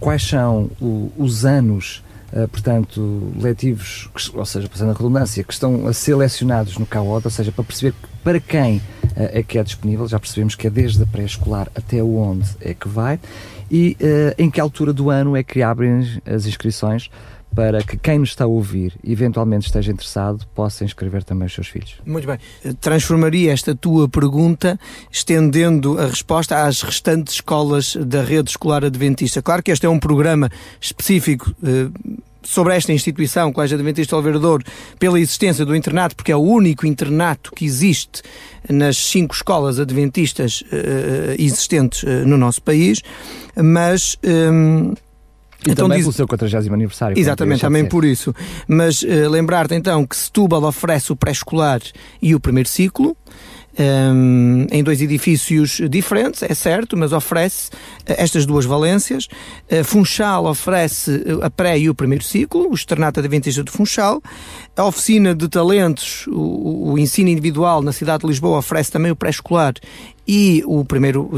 quais 0.00 0.26
são 0.26 0.70
o, 0.80 1.12
os 1.16 1.44
anos, 1.44 2.02
uh, 2.32 2.48
portanto, 2.48 3.32
letivos, 3.38 4.08
ou 4.34 4.46
seja, 4.46 4.68
passando 4.68 4.90
a 4.90 4.94
redundância, 4.94 5.44
que 5.44 5.52
estão 5.52 5.86
a 5.86 5.92
selecionados 5.92 6.78
no 6.78 6.86
CAOD, 6.86 7.26
ou 7.26 7.30
seja, 7.30 7.52
para 7.52 7.62
perceber 7.62 7.94
para 8.24 8.40
quem 8.40 8.78
uh, 8.78 8.82
é 9.16 9.42
que 9.42 9.58
é 9.58 9.62
disponível, 9.62 10.08
já 10.08 10.18
percebemos 10.18 10.54
que 10.54 10.66
é 10.66 10.70
desde 10.70 11.02
a 11.02 11.06
pré-escolar 11.06 11.70
até 11.74 12.02
onde 12.02 12.48
é 12.60 12.74
que 12.74 12.88
vai, 12.88 13.20
e 13.70 13.96
uh, 14.00 14.34
em 14.42 14.50
que 14.50 14.60
altura 14.60 14.92
do 14.92 15.10
ano 15.10 15.36
é 15.36 15.44
que 15.44 15.62
abrem 15.62 16.20
as 16.26 16.46
inscrições 16.46 17.10
para 17.54 17.82
que 17.82 17.96
quem 17.96 18.18
nos 18.18 18.30
está 18.30 18.44
a 18.44 18.46
ouvir 18.46 18.94
eventualmente 19.04 19.66
esteja 19.66 19.90
interessado 19.90 20.46
possa 20.54 20.84
inscrever 20.84 21.24
também 21.24 21.46
os 21.46 21.54
seus 21.54 21.68
filhos. 21.68 21.96
Muito 22.06 22.26
bem. 22.26 22.38
Transformaria 22.80 23.52
esta 23.52 23.74
tua 23.74 24.08
pergunta 24.08 24.78
estendendo 25.10 25.98
a 25.98 26.06
resposta 26.06 26.64
às 26.64 26.82
restantes 26.82 27.34
escolas 27.34 27.96
da 27.96 28.22
rede 28.22 28.50
escolar 28.50 28.84
adventista. 28.84 29.42
Claro 29.42 29.62
que 29.62 29.70
este 29.70 29.86
é 29.86 29.88
um 29.88 29.98
programa 29.98 30.48
específico. 30.80 31.54
Eh, 31.62 31.90
sobre 32.42 32.74
esta 32.74 32.92
instituição, 32.92 33.52
Colégio 33.52 33.76
Adventista 33.76 34.16
Alverdor, 34.16 34.62
pela 34.98 35.20
existência 35.20 35.64
do 35.64 35.76
internato, 35.76 36.16
porque 36.16 36.32
é 36.32 36.36
o 36.36 36.40
único 36.40 36.86
internato 36.86 37.52
que 37.54 37.64
existe 37.64 38.22
nas 38.68 38.96
cinco 38.96 39.34
escolas 39.34 39.78
adventistas 39.78 40.62
uh, 40.62 41.34
existentes 41.38 42.02
uh, 42.02 42.26
no 42.26 42.36
nosso 42.36 42.62
país, 42.62 43.02
mas 43.56 44.16
e 45.66 45.72
então 45.72 45.86
também 45.86 45.98
diz... 45.98 46.06
pelo 46.06 46.12
seu 46.12 46.26
40 46.26 46.72
aniversário. 46.72 47.18
Exatamente, 47.18 47.60
também 47.60 47.84
por 47.84 48.04
isso. 48.04 48.34
Mas 48.66 49.02
uh, 49.02 49.28
lembrar-te 49.28 49.74
então 49.74 50.06
que 50.06 50.16
Setúbal 50.16 50.64
oferece 50.64 51.12
o 51.12 51.16
pré-escolar 51.16 51.80
e 52.20 52.34
o 52.34 52.40
primeiro 52.40 52.68
ciclo, 52.68 53.16
um, 53.78 54.66
em 54.70 54.82
dois 54.82 55.00
edifícios 55.00 55.80
diferentes, 55.88 56.42
é 56.42 56.52
certo, 56.54 56.96
mas 56.96 57.12
oferece 57.12 57.68
uh, 57.68 58.14
estas 58.16 58.46
duas 58.46 58.64
valências. 58.64 59.28
Uh, 59.70 59.84
Funchal 59.84 60.46
oferece 60.46 61.24
a 61.42 61.50
pré 61.50 61.78
e 61.78 61.90
o 61.90 61.94
primeiro 61.94 62.24
ciclo, 62.24 62.70
o 62.70 62.74
Externato 62.74 63.20
Adventista 63.20 63.62
de 63.62 63.70
Funchal. 63.70 64.22
A 64.74 64.84
oficina 64.84 65.34
de 65.34 65.46
talentos, 65.46 66.26
o, 66.28 66.92
o 66.92 66.98
ensino 66.98 67.28
individual 67.28 67.82
na 67.82 67.92
cidade 67.92 68.22
de 68.22 68.28
Lisboa 68.28 68.58
oferece 68.58 68.90
também 68.90 69.12
o 69.12 69.16
pré-escolar 69.16 69.74
e 70.32 70.62
o 70.64 70.84
primeiro 70.84 71.28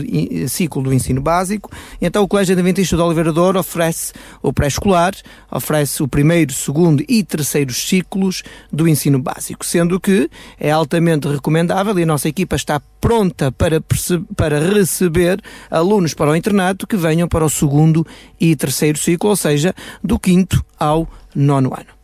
ciclo 0.46 0.82
do 0.82 0.92
ensino 0.92 1.22
básico. 1.22 1.70
Então 1.98 2.22
o 2.22 2.28
Colégio 2.28 2.52
Adventista 2.52 2.94
de 2.94 3.00
Oliveira 3.00 3.32
Douro 3.32 3.58
oferece 3.58 4.12
o 4.42 4.52
pré-escolar, 4.52 5.14
oferece 5.50 6.02
o 6.02 6.08
primeiro, 6.08 6.52
segundo 6.52 7.02
e 7.08 7.24
terceiro 7.24 7.72
ciclos 7.72 8.42
do 8.70 8.86
ensino 8.86 9.18
básico, 9.18 9.64
sendo 9.64 9.98
que 9.98 10.28
é 10.60 10.70
altamente 10.70 11.26
recomendável 11.26 11.98
e 11.98 12.02
a 12.02 12.06
nossa 12.06 12.28
equipa 12.28 12.54
está 12.54 12.82
pronta 13.00 13.50
para, 13.50 13.82
para 14.36 14.60
receber 14.60 15.40
alunos 15.70 16.12
para 16.12 16.30
o 16.30 16.36
internato 16.36 16.86
que 16.86 16.96
venham 16.96 17.26
para 17.26 17.46
o 17.46 17.50
segundo 17.50 18.06
e 18.38 18.54
terceiro 18.54 18.98
ciclo, 18.98 19.30
ou 19.30 19.36
seja, 19.36 19.74
do 20.04 20.18
quinto 20.18 20.62
ao 20.78 21.08
nono 21.34 21.72
ano. 21.74 22.01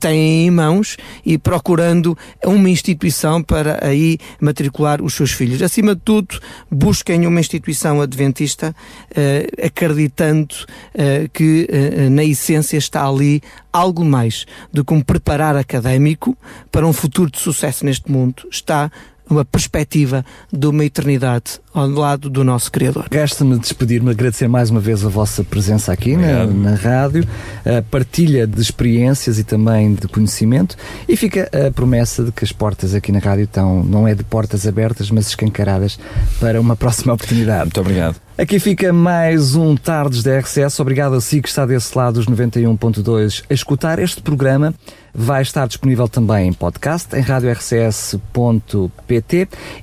têm 0.00 0.46
em 0.46 0.50
mãos 0.50 0.96
e 1.24 1.38
procurando 1.38 2.16
uma 2.44 2.68
instituição 2.68 3.42
para 3.42 3.84
aí 3.84 4.18
matricular 4.40 5.02
os 5.02 5.14
seus 5.14 5.32
filhos. 5.32 5.62
Acima 5.62 5.94
de 5.94 6.00
tudo, 6.02 6.38
busquem 6.70 7.26
uma 7.26 7.40
instituição 7.40 8.00
adventista, 8.00 8.74
eh, 9.14 9.46
acreditando 9.64 10.54
eh, 10.94 11.28
que 11.32 11.68
na 12.10 12.24
essência 12.24 12.76
está 12.76 13.06
ali 13.06 13.42
algo 13.72 14.04
mais 14.04 14.46
do 14.72 14.84
que 14.84 14.94
um 14.94 15.00
preparar 15.00 15.56
académico 15.56 16.36
para 16.70 16.86
um 16.86 16.92
futuro 16.92 17.30
de 17.30 17.38
sucesso 17.38 17.84
neste 17.84 18.10
mundo. 18.10 18.48
Está 18.50 18.90
uma 19.28 19.44
perspectiva 19.44 20.24
de 20.52 20.66
uma 20.66 20.84
eternidade 20.84 21.60
ao 21.74 21.88
lado 21.88 22.30
do 22.30 22.44
nosso 22.44 22.70
Criador. 22.70 23.06
Resta-me 23.10 23.58
despedir-me, 23.58 24.10
agradecer 24.10 24.48
mais 24.48 24.70
uma 24.70 24.80
vez 24.80 25.04
a 25.04 25.08
vossa 25.08 25.44
presença 25.44 25.92
aqui 25.92 26.16
na, 26.16 26.46
na, 26.46 26.74
rádio, 26.74 27.26
a 27.64 27.82
partilha 27.82 28.46
de 28.46 28.60
experiências 28.60 29.38
e 29.38 29.44
também 29.44 29.94
de 29.94 30.08
conhecimento 30.08 30.76
e 31.08 31.16
fica 31.16 31.50
a 31.52 31.70
promessa 31.70 32.24
de 32.24 32.32
que 32.32 32.44
as 32.44 32.52
portas 32.52 32.94
aqui 32.94 33.12
na 33.12 33.18
rádio 33.18 33.44
estão, 33.44 33.82
não 33.84 34.06
é 34.06 34.14
de 34.14 34.24
portas 34.24 34.66
abertas, 34.66 35.10
mas 35.10 35.28
escancaradas 35.28 35.98
para 36.40 36.60
uma 36.60 36.76
próxima 36.76 37.12
oportunidade. 37.12 37.64
Muito 37.64 37.80
obrigado. 37.80 38.25
Aqui 38.38 38.60
fica 38.60 38.92
mais 38.92 39.54
um 39.54 39.74
Tardes 39.74 40.22
da 40.22 40.38
RCS. 40.38 40.78
Obrigado 40.78 41.14
a 41.14 41.22
si 41.22 41.40
que 41.40 41.48
está 41.48 41.64
desse 41.64 41.96
lado 41.96 42.22
dos 42.22 42.26
91.2 42.26 43.42
a 43.48 43.54
escutar 43.54 43.98
este 43.98 44.20
programa. 44.20 44.74
Vai 45.14 45.40
estar 45.40 45.66
disponível 45.66 46.06
também 46.06 46.48
em 46.48 46.52
podcast 46.52 47.16
em 47.16 47.22
radiorcs.pt 47.22 47.88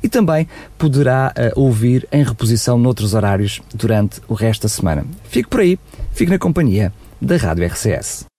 e 0.04 0.08
também 0.08 0.48
poderá 0.78 1.34
uh, 1.36 1.60
ouvir 1.60 2.08
em 2.12 2.24
reposição 2.24 2.78
noutros 2.78 3.16
horários 3.16 3.60
durante 3.74 4.22
o 4.28 4.36
resto 4.36 4.62
da 4.62 4.70
semana. 4.70 5.04
Fique 5.24 5.50
por 5.50 5.62
aí, 5.62 5.80
fique 6.12 6.30
na 6.30 6.38
companhia 6.38 6.94
da 7.20 7.38
Rádio 7.38 7.66
RCS. 7.66 8.33